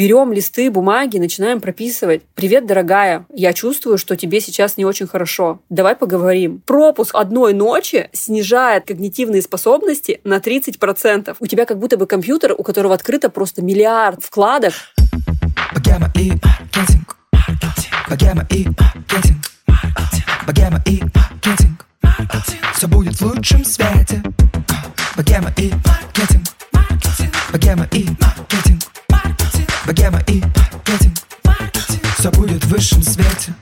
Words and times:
берем 0.00 0.32
листы 0.32 0.70
бумаги, 0.70 1.18
начинаем 1.18 1.60
прописывать. 1.60 2.22
Привет, 2.34 2.64
дорогая, 2.64 3.26
я 3.34 3.52
чувствую, 3.52 3.98
что 3.98 4.16
тебе 4.16 4.40
сейчас 4.40 4.78
не 4.78 4.86
очень 4.86 5.06
хорошо. 5.06 5.60
Давай 5.68 5.94
поговорим. 5.94 6.62
Пропуск 6.64 7.14
одной 7.14 7.52
ночи 7.52 8.08
снижает 8.14 8.86
когнитивные 8.86 9.42
способности 9.42 10.22
на 10.24 10.38
30%. 10.38 11.36
У 11.38 11.46
тебя 11.46 11.66
как 11.66 11.78
будто 11.78 11.98
бы 11.98 12.06
компьютер, 12.06 12.54
у 12.56 12.62
которого 12.62 12.94
открыто 12.94 13.28
просто 13.28 13.60
миллиард 13.60 14.24
вкладок. 14.24 14.72
Все 22.74 22.88
будет 22.88 23.20
в 23.20 23.22
лучшем 23.22 23.62
свете. 23.66 24.22
Богема 25.14 25.52
и 25.58 25.70
маркетинг. 25.84 26.46
Богема 27.52 27.86
и 27.92 28.06
маркетинг. 28.08 28.39
Богема 30.00 30.22
и 30.28 30.40
маркетинг. 31.44 32.14
Все 32.18 32.30
будет 32.30 32.64
в 32.64 32.68
высшем 32.68 33.02
свете. 33.02 33.52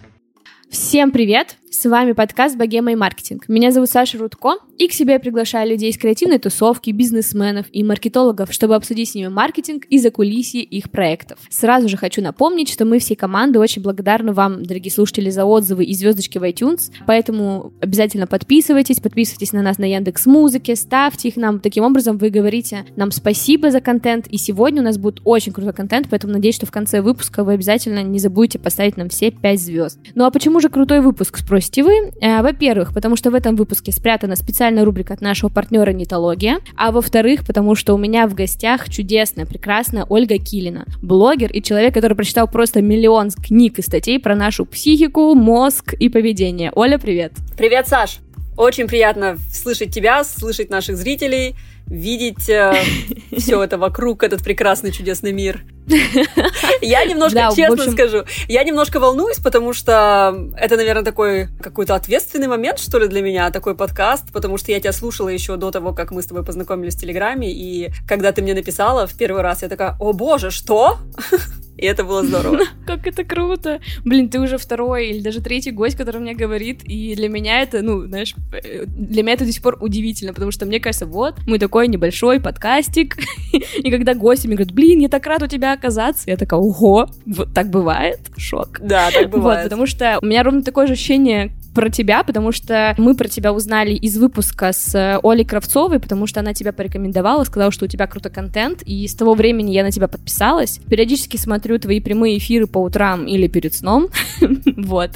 Всем 0.71 1.11
привет! 1.11 1.57
С 1.81 1.89
вами 1.89 2.11
подкаст 2.11 2.57
«Богема 2.57 2.91
и 2.91 2.97
маркетинг». 2.97 3.45
Меня 3.47 3.71
зовут 3.71 3.89
Саша 3.89 4.19
Рудко, 4.19 4.57
и 4.79 4.89
к 4.89 4.93
себе 4.93 5.13
я 5.13 5.21
приглашаю 5.21 5.71
людей 5.71 5.91
из 5.91 5.97
креативной 5.97 6.41
тусовки, 6.41 6.91
бизнесменов 6.91 7.67
и 7.71 7.85
маркетологов, 7.85 8.53
чтобы 8.53 8.75
обсудить 8.75 9.11
с 9.11 9.15
ними 9.15 9.29
маркетинг 9.29 9.85
и 9.85 9.99
закулисье 9.99 10.61
их 10.61 10.91
проектов. 10.91 11.39
Сразу 11.49 11.89
же 11.89 11.97
хочу 11.97 12.21
напомнить, 12.21 12.69
что 12.69 12.85
мы 12.85 12.99
всей 12.99 13.15
командой 13.15 13.59
очень 13.59 13.81
благодарны 13.81 14.33
вам, 14.33 14.65
дорогие 14.65 14.91
слушатели, 14.91 15.31
за 15.31 15.45
отзывы 15.45 15.85
и 15.85 15.95
звездочки 15.95 16.39
в 16.39 16.43
iTunes, 16.43 16.91
поэтому 17.07 17.73
обязательно 17.81 18.27
подписывайтесь, 18.27 18.99
подписывайтесь 18.99 19.53
на 19.53 19.63
нас 19.63 19.79
на 19.79 19.85
Яндекс 19.85 20.27
Музыке, 20.27 20.75
ставьте 20.75 21.29
их 21.29 21.37
нам. 21.37 21.61
Таким 21.61 21.85
образом 21.85 22.19
вы 22.19 22.31
говорите 22.31 22.87
нам 22.97 23.13
спасибо 23.13 23.71
за 23.71 23.81
контент, 23.81 24.27
и 24.27 24.37
сегодня 24.37 24.83
у 24.83 24.85
нас 24.85 24.99
будет 24.99 25.21
очень 25.25 25.53
крутой 25.53 25.75
контент, 25.75 26.09
поэтому 26.11 26.33
надеюсь, 26.33 26.57
что 26.57 26.67
в 26.67 26.73
конце 26.73 27.03
выпуска 27.03 27.45
вы 27.45 27.53
обязательно 27.53 28.03
не 28.03 28.19
забудете 28.19 28.59
поставить 28.59 28.97
нам 28.97 29.11
все 29.11 29.31
5 29.31 29.61
звезд. 29.61 30.01
Ну 30.17 30.25
а 30.25 30.33
почему 30.33 30.59
же 30.59 30.71
крутой 30.71 31.03
выпуск, 31.03 31.39
спросите 31.39 31.68
слушаете 31.69 31.83
вы? 31.83 32.13
Э, 32.21 32.43
во-первых, 32.43 32.95
потому 32.95 33.17
что 33.17 33.31
в 33.31 33.35
этом 33.35 33.57
выпуске 33.57 33.93
спрятана 33.93 34.37
специальная 34.37 34.85
рубрика 34.85 35.15
от 35.15 35.21
нашего 35.21 35.51
партнера 35.51 35.91
«Нитология», 35.91 36.61
а 36.77 36.91
во-вторых, 36.91 37.47
потому 37.47 37.75
что 37.75 37.95
у 37.95 37.99
меня 37.99 38.27
в 38.27 38.35
гостях 38.35 38.89
чудесная, 38.89 39.47
прекрасная 39.47 40.05
Ольга 40.09 40.39
Килина, 40.39 40.85
блогер 41.03 41.51
и 41.53 41.63
человек, 41.63 41.95
который 41.95 42.15
прочитал 42.15 42.49
просто 42.49 42.83
миллион 42.83 43.31
книг 43.31 43.79
и 43.79 43.83
статей 43.83 44.19
про 44.19 44.35
нашу 44.35 44.65
психику, 44.65 45.35
мозг 45.35 45.95
и 45.95 46.09
поведение. 46.09 46.73
Оля, 46.75 46.99
привет! 46.99 47.33
Привет, 47.57 47.89
Саш! 47.89 48.21
Очень 48.57 48.89
приятно 48.89 49.37
слышать 49.53 49.95
тебя, 49.95 50.25
слышать 50.25 50.71
наших 50.71 50.97
зрителей, 50.97 51.55
видеть 51.89 52.49
э, 52.49 52.75
все 53.37 53.63
это 53.63 53.79
вокруг, 53.79 54.23
этот 54.23 54.43
прекрасный 54.43 54.93
чудесный 54.93 55.33
мир. 55.33 55.65
Я 56.83 57.05
немножко, 57.05 57.35
да, 57.35 57.51
честно 57.51 57.75
общем... 57.75 57.93
скажу, 57.93 58.25
я 58.47 58.63
немножко 58.63 59.01
волнуюсь, 59.01 59.39
потому 59.39 59.73
что 59.73 60.51
это, 60.59 60.77
наверное, 60.77 61.03
такой 61.03 61.49
какой-то 61.63 61.95
ответственный 61.95 62.47
момент, 62.47 62.79
что 62.79 62.99
ли, 62.99 63.09
для 63.09 63.23
меня, 63.23 63.51
такой 63.51 63.75
подкаст, 63.75 64.31
потому 64.31 64.59
что 64.59 64.71
я 64.71 64.81
тебя 64.81 64.93
слушала 64.93 65.31
еще 65.31 65.57
до 65.57 65.71
того, 65.71 65.95
как 65.95 66.11
мы 66.11 66.21
с 66.21 66.27
тобой 66.27 66.45
познакомились 66.45 66.95
в 66.95 67.01
Телеграме, 67.01 67.51
и 67.51 67.91
когда 68.07 68.33
ты 68.33 68.43
мне 68.43 68.53
написала 68.53 69.07
в 69.07 69.17
первый 69.17 69.41
раз, 69.41 69.63
я 69.63 69.69
такая, 69.69 69.97
о 69.99 70.13
боже, 70.13 70.51
что? 70.51 70.99
И 71.79 71.87
это 71.87 72.05
было 72.05 72.25
здорово. 72.25 72.59
Как 72.87 73.07
это 73.07 73.25
круто. 73.25 73.81
Блин, 74.05 74.29
ты 74.29 74.41
уже 74.41 74.59
второй 74.59 75.09
или 75.09 75.21
даже 75.21 75.41
третий 75.41 75.71
гость, 75.71 75.97
который 75.97 76.21
мне 76.21 76.35
говорит, 76.35 76.83
и 76.83 77.15
для 77.15 77.29
меня 77.29 77.63
это, 77.63 77.83
ну, 77.83 78.07
знаешь, 78.07 78.35
э, 78.53 78.85
для 78.87 79.23
меня 79.23 79.35
это 79.35 79.45
до 79.45 79.53
сих 79.53 79.63
пор 79.63 79.79
удивительно, 79.81 80.35
потому 80.35 80.51
что 80.51 80.67
мне 80.67 80.81
кажется, 80.81 81.07
вот, 81.07 81.37
мы 81.47 81.59
такой 81.61 81.87
небольшой 81.87 82.41
подкастик, 82.41 83.17
и 83.53 83.91
когда 83.91 84.15
гости 84.15 84.49
мне 84.49 84.57
говорят, 84.57 84.75
блин, 84.75 84.99
я 84.99 85.09
так 85.09 85.25
рад 85.27 85.43
у 85.43 85.47
тебя 85.47 85.73
оказаться, 85.73 86.29
я 86.29 86.37
такая, 86.37 86.59
ого, 86.59 87.09
вот 87.27 87.55
так 87.55 87.71
бывает, 87.71 88.21
шок. 88.37 88.81
Да, 88.81 89.11
так 89.13 89.31
бывает. 89.31 89.61
Вот, 89.61 89.65
потому 89.65 89.87
что 89.87 90.19
у 90.21 90.27
меня 90.27 90.43
ровно 90.43 90.63
такое 90.63 90.89
же 90.89 90.95
ощущение, 90.95 91.53
про 91.79 91.91
тебя, 91.91 92.25
потому 92.25 92.51
что 92.51 92.95
мы 92.99 93.15
про 93.15 93.29
тебя 93.29 93.53
узнали 93.53 93.93
из 93.93 94.19
выпуска 94.19 94.73
с 94.73 94.95
э, 94.97 95.21
Олей 95.23 95.45
Кравцовой, 95.45 96.01
потому 96.01 96.27
что 96.27 96.41
она 96.41 96.53
тебя 96.53 96.73
порекомендовала, 96.73 97.45
сказала, 97.45 97.71
что 97.71 97.85
у 97.85 97.89
тебя 97.89 98.09
крутой 98.09 98.33
контент, 98.33 98.83
и 98.83 99.07
с 99.07 99.15
того 99.15 99.35
времени 99.35 99.71
я 99.71 99.85
на 99.85 99.93
тебя 99.93 100.09
подписалась. 100.09 100.81
Периодически 100.89 101.37
смотрю 101.37 101.68
твои 101.77 102.01
прямые 102.01 102.39
эфиры 102.39 102.67
по 102.67 102.79
утрам 102.79 103.27
или 103.27 103.47
перед 103.49 103.75
сном, 103.75 104.09
вот. 104.77 105.11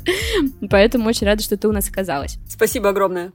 Поэтому 0.69 1.09
очень 1.09 1.27
рада, 1.27 1.43
что 1.43 1.57
ты 1.57 1.69
у 1.69 1.73
нас 1.73 1.89
оказалась. 1.89 2.37
Спасибо 2.47 2.91
огромное 2.91 3.33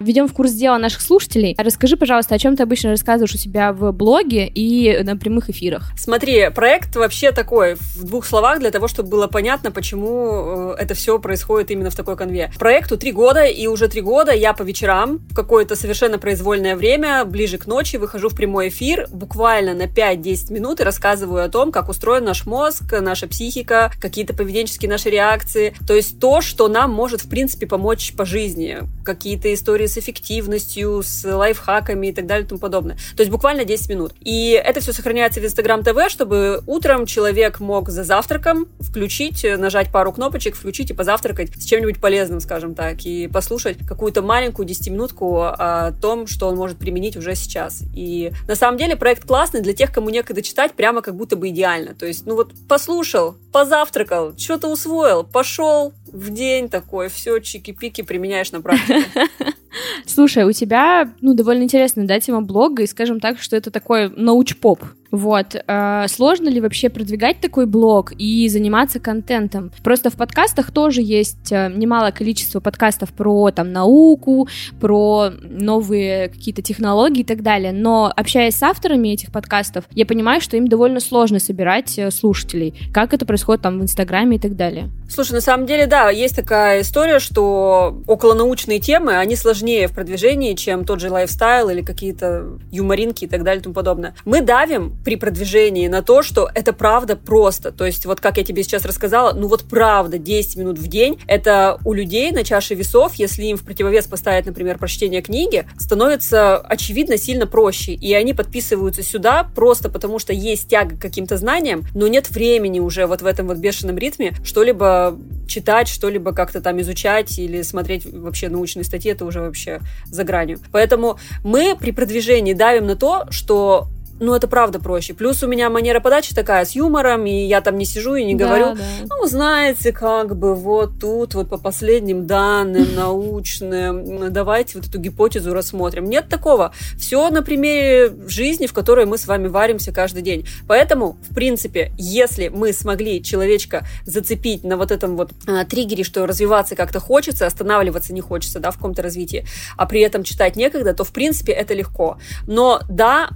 введем 0.00 0.26
в 0.26 0.32
курс 0.32 0.52
дела 0.52 0.78
наших 0.78 1.02
слушателей. 1.02 1.54
Расскажи, 1.58 1.96
пожалуйста, 1.96 2.34
о 2.34 2.38
чем 2.38 2.56
ты 2.56 2.62
обычно 2.62 2.90
рассказываешь 2.90 3.34
у 3.34 3.38
себя 3.38 3.72
в 3.72 3.92
блоге 3.92 4.46
и 4.46 5.02
на 5.02 5.16
прямых 5.16 5.50
эфирах. 5.50 5.92
Смотри, 5.96 6.48
проект 6.50 6.96
вообще 6.96 7.32
такой, 7.32 7.74
в 7.74 8.04
двух 8.04 8.24
словах, 8.24 8.60
для 8.60 8.70
того, 8.70 8.88
чтобы 8.88 9.10
было 9.10 9.26
понятно, 9.26 9.70
почему 9.70 10.72
э, 10.72 10.76
это 10.78 10.94
все 10.94 11.18
происходит 11.18 11.70
именно 11.70 11.90
в 11.90 11.94
такой 11.94 12.16
конве. 12.16 12.50
Проекту 12.58 12.96
три 12.96 13.12
года, 13.12 13.44
и 13.44 13.66
уже 13.66 13.88
три 13.88 14.00
года 14.00 14.32
я 14.32 14.54
по 14.54 14.62
вечерам 14.62 15.18
в 15.30 15.34
какое-то 15.34 15.76
совершенно 15.76 16.18
произвольное 16.18 16.76
время, 16.76 17.24
ближе 17.26 17.58
к 17.58 17.66
ночи, 17.66 17.96
выхожу 17.96 18.30
в 18.30 18.34
прямой 18.34 18.68
эфир, 18.68 19.06
буквально 19.12 19.74
на 19.74 19.82
5-10 19.82 20.52
минут 20.52 20.80
и 20.80 20.84
рассказываю 20.84 21.44
о 21.44 21.48
том, 21.48 21.70
как 21.72 21.90
устроен 21.90 22.24
наш 22.24 22.46
мозг, 22.46 22.84
наша 23.00 23.28
психика, 23.28 23.92
какие-то 24.00 24.32
поведенческие 24.32 24.90
наши 24.90 25.10
реакции. 25.10 25.74
То 25.86 25.94
есть 25.94 26.18
то, 26.18 26.40
что 26.40 26.68
нам 26.68 26.90
может, 26.90 27.20
в 27.20 27.28
принципе, 27.28 27.66
помочь 27.66 28.14
по 28.16 28.24
жизни. 28.24 28.78
Какие-то 29.04 29.52
истории 29.52 29.89
с 29.90 29.98
эффективностью, 29.98 31.02
с 31.04 31.24
лайфхаками 31.24 32.08
и 32.08 32.12
так 32.12 32.26
далее 32.26 32.44
и 32.44 32.48
тому 32.48 32.60
подобное. 32.60 32.96
То 33.16 33.22
есть 33.22 33.30
буквально 33.30 33.64
10 33.64 33.90
минут. 33.90 34.12
И 34.20 34.50
это 34.52 34.80
все 34.80 34.92
сохраняется 34.92 35.40
в 35.40 35.44
Instagram 35.44 35.80
TV, 35.80 36.08
чтобы 36.08 36.62
утром 36.66 37.06
человек 37.06 37.60
мог 37.60 37.90
за 37.90 38.04
завтраком 38.04 38.66
включить, 38.80 39.44
нажать 39.58 39.92
пару 39.92 40.12
кнопочек, 40.12 40.56
включить 40.56 40.90
и 40.90 40.94
позавтракать 40.94 41.50
с 41.56 41.64
чем-нибудь 41.64 42.00
полезным, 42.00 42.40
скажем 42.40 42.74
так, 42.74 43.04
и 43.04 43.28
послушать 43.28 43.78
какую-то 43.86 44.22
маленькую 44.22 44.66
10-минутку 44.68 45.42
о 45.42 45.92
том, 46.00 46.26
что 46.26 46.48
он 46.48 46.56
может 46.56 46.78
применить 46.78 47.16
уже 47.16 47.34
сейчас. 47.34 47.82
И 47.94 48.32
на 48.48 48.54
самом 48.54 48.78
деле 48.78 48.96
проект 48.96 49.26
классный 49.26 49.60
для 49.60 49.72
тех, 49.72 49.92
кому 49.92 50.10
некогда 50.10 50.42
читать, 50.42 50.72
прямо 50.72 51.02
как 51.02 51.16
будто 51.16 51.36
бы 51.36 51.48
идеально. 51.48 51.94
То 51.94 52.06
есть, 52.06 52.26
ну 52.26 52.34
вот 52.34 52.52
послушал, 52.68 53.36
позавтракал, 53.52 54.36
что-то 54.36 54.68
усвоил, 54.68 55.24
пошел 55.24 55.92
в 56.12 56.30
день 56.30 56.68
такой, 56.68 57.08
все, 57.08 57.38
чики-пики 57.38 58.02
применяешь 58.02 58.52
на 58.52 58.60
практике. 58.60 59.04
Слушай, 60.06 60.44
у 60.44 60.52
тебя, 60.52 61.12
ну, 61.20 61.34
довольно 61.34 61.62
интересная, 61.62 62.06
да, 62.06 62.18
тема 62.20 62.42
блога, 62.42 62.82
и 62.82 62.86
скажем 62.86 63.20
так, 63.20 63.40
что 63.40 63.56
это 63.56 63.70
такой 63.70 64.08
науч-поп. 64.08 64.84
Вот. 65.10 65.56
Э, 65.66 66.06
сложно 66.08 66.48
ли 66.48 66.60
вообще 66.60 66.88
продвигать 66.88 67.40
такой 67.40 67.66
блог 67.66 68.12
и 68.16 68.48
заниматься 68.48 69.00
контентом? 69.00 69.72
Просто 69.82 70.10
в 70.10 70.14
подкастах 70.14 70.70
тоже 70.70 71.02
есть 71.02 71.50
э, 71.50 71.72
немалое 71.74 72.12
количество 72.12 72.60
подкастов 72.60 73.12
про 73.12 73.50
там 73.50 73.72
науку, 73.72 74.48
про 74.80 75.30
новые 75.42 76.28
какие-то 76.28 76.62
технологии 76.62 77.20
и 77.20 77.24
так 77.24 77.42
далее. 77.42 77.72
Но 77.72 78.12
общаясь 78.14 78.56
с 78.56 78.62
авторами 78.62 79.08
этих 79.08 79.32
подкастов, 79.32 79.84
я 79.90 80.06
понимаю, 80.06 80.40
что 80.40 80.56
им 80.56 80.68
довольно 80.68 81.00
сложно 81.00 81.40
собирать 81.40 81.98
э, 81.98 82.10
слушателей. 82.10 82.74
Как 82.92 83.12
это 83.12 83.26
происходит 83.26 83.62
там 83.62 83.80
в 83.80 83.82
Инстаграме 83.82 84.36
и 84.36 84.40
так 84.40 84.56
далее? 84.56 84.90
Слушай, 85.08 85.32
на 85.32 85.40
самом 85.40 85.66
деле, 85.66 85.86
да, 85.86 86.10
есть 86.10 86.36
такая 86.36 86.82
история, 86.82 87.18
что 87.18 88.00
околонаучные 88.06 88.78
темы, 88.78 89.16
они 89.16 89.34
сложнее 89.34 89.88
в 89.88 89.92
продвижении, 89.92 90.54
чем 90.54 90.84
тот 90.84 91.00
же 91.00 91.10
лайфстайл 91.10 91.68
или 91.70 91.82
какие-то 91.82 92.58
юморинки 92.70 93.24
и 93.24 93.28
так 93.28 93.42
далее 93.42 93.60
и 93.60 93.62
тому 93.64 93.74
подобное. 93.74 94.14
Мы 94.24 94.40
давим 94.40 94.99
при 95.04 95.16
продвижении 95.16 95.88
на 95.88 96.02
то, 96.02 96.22
что 96.22 96.50
это 96.54 96.72
правда 96.72 97.16
просто. 97.16 97.72
То 97.72 97.86
есть 97.86 98.06
вот 98.06 98.20
как 98.20 98.36
я 98.38 98.44
тебе 98.44 98.62
сейчас 98.62 98.84
рассказала, 98.84 99.32
ну 99.32 99.48
вот 99.48 99.64
правда 99.64 100.18
10 100.18 100.56
минут 100.56 100.78
в 100.78 100.86
день, 100.88 101.20
это 101.26 101.78
у 101.84 101.92
людей 101.92 102.32
на 102.32 102.44
чаше 102.44 102.74
весов, 102.74 103.14
если 103.14 103.44
им 103.44 103.56
в 103.56 103.64
противовес 103.64 104.06
поставить, 104.06 104.46
например, 104.46 104.78
прочтение 104.78 105.22
книги, 105.22 105.66
становится 105.78 106.58
очевидно 106.58 107.16
сильно 107.16 107.46
проще. 107.46 107.92
И 107.92 108.12
они 108.14 108.34
подписываются 108.34 109.02
сюда 109.02 109.44
просто 109.54 109.88
потому, 109.88 110.18
что 110.18 110.32
есть 110.32 110.68
тяга 110.68 110.96
к 110.96 111.00
каким-то 111.00 111.36
знаниям, 111.36 111.84
но 111.94 112.08
нет 112.08 112.30
времени 112.30 112.80
уже 112.80 113.06
вот 113.06 113.22
в 113.22 113.26
этом 113.26 113.46
вот 113.46 113.58
бешеном 113.58 113.98
ритме 113.98 114.34
что-либо 114.44 115.16
читать, 115.46 115.88
что-либо 115.88 116.32
как-то 116.32 116.60
там 116.60 116.80
изучать 116.80 117.38
или 117.38 117.62
смотреть 117.62 118.06
вообще 118.06 118.48
научные 118.48 118.84
статьи, 118.84 119.10
это 119.10 119.24
уже 119.24 119.40
вообще 119.40 119.80
за 120.06 120.24
гранью. 120.24 120.60
Поэтому 120.72 121.18
мы 121.44 121.76
при 121.76 121.90
продвижении 121.90 122.52
давим 122.54 122.86
на 122.86 122.96
то, 122.96 123.26
что 123.30 123.88
ну, 124.20 124.34
это 124.34 124.46
правда 124.46 124.78
проще. 124.78 125.14
Плюс 125.14 125.42
у 125.42 125.48
меня 125.48 125.70
манера 125.70 126.00
подачи 126.00 126.34
такая 126.34 126.64
с 126.64 126.72
юмором, 126.72 127.26
и 127.26 127.46
я 127.46 127.60
там 127.62 127.78
не 127.78 127.86
сижу 127.86 128.14
и 128.14 128.24
не 128.24 128.34
да, 128.34 128.46
говорю, 128.46 128.74
да. 128.76 128.82
ну, 129.08 129.26
знаете, 129.26 129.92
как 129.92 130.36
бы 130.36 130.54
вот 130.54 131.00
тут 131.00 131.34
вот 131.34 131.48
по 131.48 131.58
последним 131.58 132.26
данным 132.26 132.86
научным, 132.94 134.30
давайте 134.32 134.78
вот 134.78 134.88
эту 134.88 134.98
гипотезу 134.98 135.54
рассмотрим. 135.54 136.04
Нет 136.04 136.28
такого. 136.28 136.72
Все 136.98 137.30
на 137.30 137.42
примере 137.42 138.12
жизни, 138.26 138.66
в 138.66 138.74
которой 138.74 139.06
мы 139.06 139.16
с 139.16 139.26
вами 139.26 139.48
варимся 139.48 139.90
каждый 139.90 140.22
день. 140.22 140.46
Поэтому, 140.68 141.16
в 141.28 141.34
принципе, 141.34 141.92
если 141.96 142.48
мы 142.48 142.72
смогли 142.72 143.22
человечка 143.22 143.86
зацепить 144.04 144.64
на 144.64 144.76
вот 144.76 144.90
этом 144.90 145.16
вот 145.16 145.30
а, 145.46 145.64
триггере, 145.64 146.04
что 146.04 146.26
развиваться 146.26 146.76
как-то 146.76 147.00
хочется, 147.00 147.46
останавливаться 147.46 148.12
не 148.12 148.20
хочется, 148.20 148.60
да, 148.60 148.70
в 148.70 148.76
каком-то 148.76 149.02
развитии, 149.02 149.46
а 149.78 149.86
при 149.86 150.02
этом 150.02 150.24
читать 150.24 150.56
некогда, 150.56 150.92
то, 150.92 151.04
в 151.04 151.12
принципе, 151.12 151.52
это 151.52 151.72
легко. 151.72 152.18
Но, 152.46 152.82
да, 152.88 153.30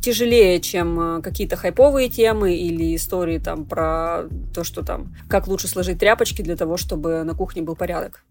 тяжелее, 0.00 0.60
чем 0.60 1.18
э, 1.18 1.22
какие-то 1.22 1.56
хайповые 1.56 2.08
темы 2.08 2.54
или 2.54 2.94
истории 2.96 3.38
там 3.38 3.64
про 3.64 4.24
то, 4.54 4.64
что 4.64 4.82
там, 4.82 5.14
как 5.28 5.46
лучше 5.46 5.68
сложить 5.68 5.98
тряпочки 5.98 6.42
для 6.42 6.56
того, 6.56 6.76
чтобы 6.76 7.22
на 7.24 7.34
кухне 7.34 7.62
был 7.62 7.76
порядок. 7.76 8.24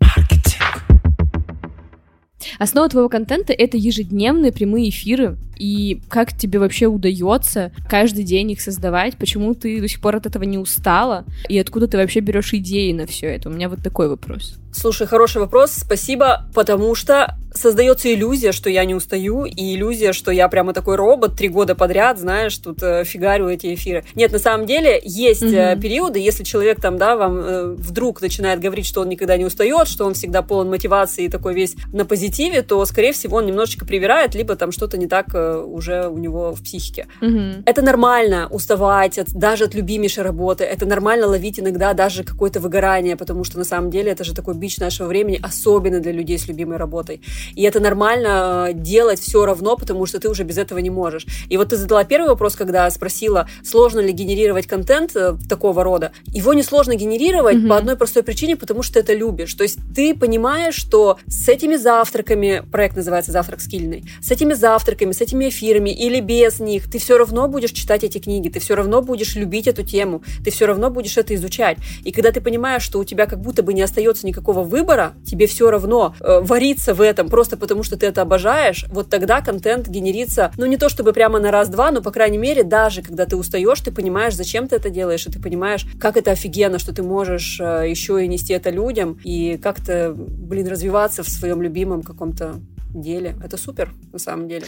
Основа 2.58 2.90
твоего 2.90 3.10
контента— 3.10 3.54
это 3.58 3.78
ежедневные 3.78 4.52
прямые 4.52 4.90
эфиры, 4.90 5.38
и 5.58 6.02
как 6.10 6.38
тебе 6.38 6.60
вообще 6.60 6.88
удается 6.88 7.72
каждый 7.90 8.24
день 8.24 8.52
их 8.52 8.62
создавать, 8.62 9.18
почему 9.18 9.54
ты 9.56 9.80
до 9.80 9.88
сих 9.88 10.02
пор 10.02 10.18
от 10.18 10.26
этого 10.26 10.44
не 10.44 10.58
устала, 10.58 11.26
и 11.48 11.58
откуда 11.58 11.88
ты 11.88 11.98
вообще 11.98 12.20
берешь 12.22 12.54
идеи 12.54 12.92
на 12.94 13.06
все 13.06 13.28
это? 13.28 13.50
У 13.50 13.52
меня 13.52 13.70
вот 13.70 13.84
такой 13.84 14.10
вопрос. 14.10 14.58
Слушай, 14.72 15.08
хороший 15.08 15.42
вопрос, 15.42 15.72
спасибо, 15.74 16.46
потому 16.54 16.94
что 16.96 17.36
создается 17.54 18.14
иллюзия, 18.14 18.52
что 18.52 18.70
я 18.70 18.86
не 18.86 18.96
устаю, 18.96 19.46
и 19.46 19.76
иллюзия, 19.76 20.14
что 20.14 20.32
я 20.32 20.48
прямо 20.48 20.74
такой 20.74 20.96
робот 20.96 21.36
три 21.36 21.48
года 21.48 21.76
подряд, 21.76 22.20
знаешь, 22.20 22.56
тут 22.58 22.82
э, 22.84 23.04
фигарю 23.04 23.50
эти 23.50 23.74
эфиры. 23.74 24.04
Нет, 24.16 24.32
на 24.32 24.40
самом 24.40 24.66
деле 24.66 25.02
есть 25.04 25.44
угу. 25.44 25.54
э, 25.54 25.76
периоды, 25.80 26.20
если 26.20 26.44
человек 26.44 26.80
там, 26.80 26.98
да, 26.98 27.16
вам 27.16 27.38
э, 27.40 27.66
вдруг 27.78 28.22
начинает 28.22 28.60
говорить, 28.60 28.86
что 28.86 29.02
он 29.02 29.10
никогда 29.10 29.38
не 29.38 29.46
устает, 29.46 29.88
что 29.88 30.06
он 30.06 30.14
всегда 30.14 30.42
полон 30.42 30.70
мотивации 30.70 31.26
и 31.26 31.30
такой 31.30 31.54
весь 31.54 31.76
на 31.92 32.06
позитиве, 32.06 32.62
то, 32.62 32.84
скорее 32.86 33.14
всего, 33.14 33.38
он 33.38 33.46
немножечко 33.46 33.86
привирает, 33.86 34.36
либо 34.36 34.56
там 34.56 34.72
что-то 34.72 34.98
не 34.98 35.08
так 35.08 35.34
э, 35.34 35.58
уже 35.58 36.08
у 36.08 36.18
него 36.18 36.52
в 36.52 36.64
психике. 36.64 37.08
Угу. 37.22 37.64
Это 37.66 37.82
нормально 37.82 38.48
уставать 38.52 39.18
от, 39.18 39.30
даже 39.34 39.66
от 39.66 39.74
любимейшей 39.74 40.24
работы, 40.24 40.64
это 40.64 40.86
нормально 40.86 41.28
ловить 41.28 41.60
иногда 41.60 41.94
даже 41.94 42.24
какое-то 42.24 42.60
выгорание, 42.60 43.16
потому 43.16 43.44
что 43.44 43.58
на 43.58 43.66
самом 43.66 43.90
деле 43.90 44.12
это 44.12 44.24
же 44.24 44.36
такой 44.36 44.54
бич 44.60 44.78
нашего 44.78 45.08
времени, 45.08 45.40
особенно 45.42 46.00
для 46.00 46.12
людей 46.12 46.38
с 46.38 46.48
любимой 46.48 46.78
работой. 46.78 47.22
И 47.56 47.64
это 47.64 47.80
нормально 47.80 48.68
э, 48.70 48.74
делать 48.74 49.20
все 49.20 49.46
равно, 49.46 49.76
потому 49.76 50.06
что 50.06 50.20
ты 50.20 50.30
уже 50.30 50.44
без 50.44 50.58
этого 50.58 50.80
не 50.80 50.90
можешь. 50.90 51.26
И 51.50 51.58
вот 51.58 51.70
ты 51.70 51.78
задала 51.78 52.04
первый 52.04 52.30
вопрос, 52.30 52.56
когда 52.56 52.90
спросила, 52.92 53.48
сложно 53.64 54.00
ли 54.00 54.12
генерировать 54.12 54.68
контент 54.68 55.16
э, 55.16 55.36
такого 55.48 55.84
рода. 55.84 56.12
Его 56.28 56.54
не 56.54 56.64
сложно 56.64 56.96
генерировать 56.96 57.58
mm-hmm. 57.58 57.68
по 57.68 57.78
одной 57.78 57.96
простой 57.96 58.24
причине, 58.24 58.56
потому 58.56 58.84
что 58.84 58.96
ты 58.96 59.00
это 59.00 59.14
любишь. 59.14 59.54
То 59.54 59.64
есть 59.64 59.80
ты 59.96 60.16
понимаешь, 60.16 60.76
что 60.76 61.18
с 61.28 61.48
этими 61.48 61.76
завтраками, 61.76 62.64
проект 62.72 62.96
называется 62.96 63.32
«Завтрак 63.32 63.62
скильный», 63.62 64.04
с 64.22 64.32
этими 64.32 64.54
завтраками, 64.54 65.12
с 65.12 65.22
этими 65.22 65.50
эфирами 65.50 65.90
или 65.90 66.20
без 66.20 66.60
них, 66.60 66.90
ты 66.90 67.00
все 67.00 67.18
равно 67.18 67.48
будешь 67.48 67.72
читать 67.72 68.04
эти 68.04 68.18
книги, 68.18 68.50
ты 68.50 68.60
все 68.60 68.76
равно 68.76 69.02
будешь 69.02 69.36
любить 69.36 69.68
эту 69.68 69.84
тему, 69.84 70.22
ты 70.44 70.52
все 70.52 70.66
равно 70.66 70.90
будешь 70.90 71.18
это 71.18 71.34
изучать. 71.36 71.78
И 72.04 72.12
когда 72.12 72.32
ты 72.32 72.42
понимаешь, 72.42 72.84
что 72.84 73.00
у 73.00 73.04
тебя 73.04 73.26
как 73.26 73.40
будто 73.40 73.64
бы 73.64 73.74
не 73.74 73.82
остается 73.82 74.26
никакого 74.50 74.64
выбора, 74.64 75.14
тебе 75.26 75.46
все 75.48 75.70
равно 75.70 76.16
э, 76.20 76.40
вариться 76.42 76.94
в 76.94 77.02
этом 77.02 77.30
просто 77.30 77.58
потому, 77.58 77.84
что 77.84 77.98
ты 77.98 78.08
это 78.08 78.22
обожаешь, 78.22 78.86
вот 78.90 79.10
тогда 79.10 79.42
контент 79.42 79.88
генерится, 79.88 80.52
ну 80.58 80.66
не 80.66 80.78
то 80.78 80.90
чтобы 80.90 81.14
прямо 81.14 81.40
на 81.40 81.52
раз-два, 81.52 81.92
но 81.92 82.02
по 82.02 82.12
крайней 82.12 82.38
мере 82.38 82.64
даже 82.64 83.02
когда 83.02 83.26
ты 83.26 83.36
устаешь, 83.36 83.80
ты 83.82 83.92
понимаешь, 83.92 84.36
зачем 84.36 84.68
ты 84.68 84.76
это 84.76 84.90
делаешь, 84.90 85.28
и 85.28 85.32
ты 85.32 85.40
понимаешь, 85.40 85.86
как 86.00 86.18
это 86.18 86.32
офигенно, 86.32 86.80
что 86.80 86.94
ты 86.94 87.04
можешь 87.04 87.60
э, 87.60 87.90
еще 87.90 88.24
и 88.24 88.28
нести 88.28 88.54
это 88.54 88.72
людям, 88.72 89.20
и 89.24 89.58
как-то, 89.58 90.14
блин, 90.16 90.68
развиваться 90.68 91.24
в 91.24 91.30
своем 91.30 91.62
любимом 91.62 92.02
каком-то 92.02 92.56
деле. 92.94 93.36
Это 93.44 93.58
супер, 93.58 93.92
на 94.12 94.20
самом 94.20 94.48
деле. 94.48 94.66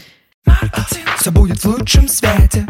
Все 1.17 1.31
будет 1.31 1.57
в 1.63 1.65
лучшем 1.65 2.07
свете. 2.07 2.65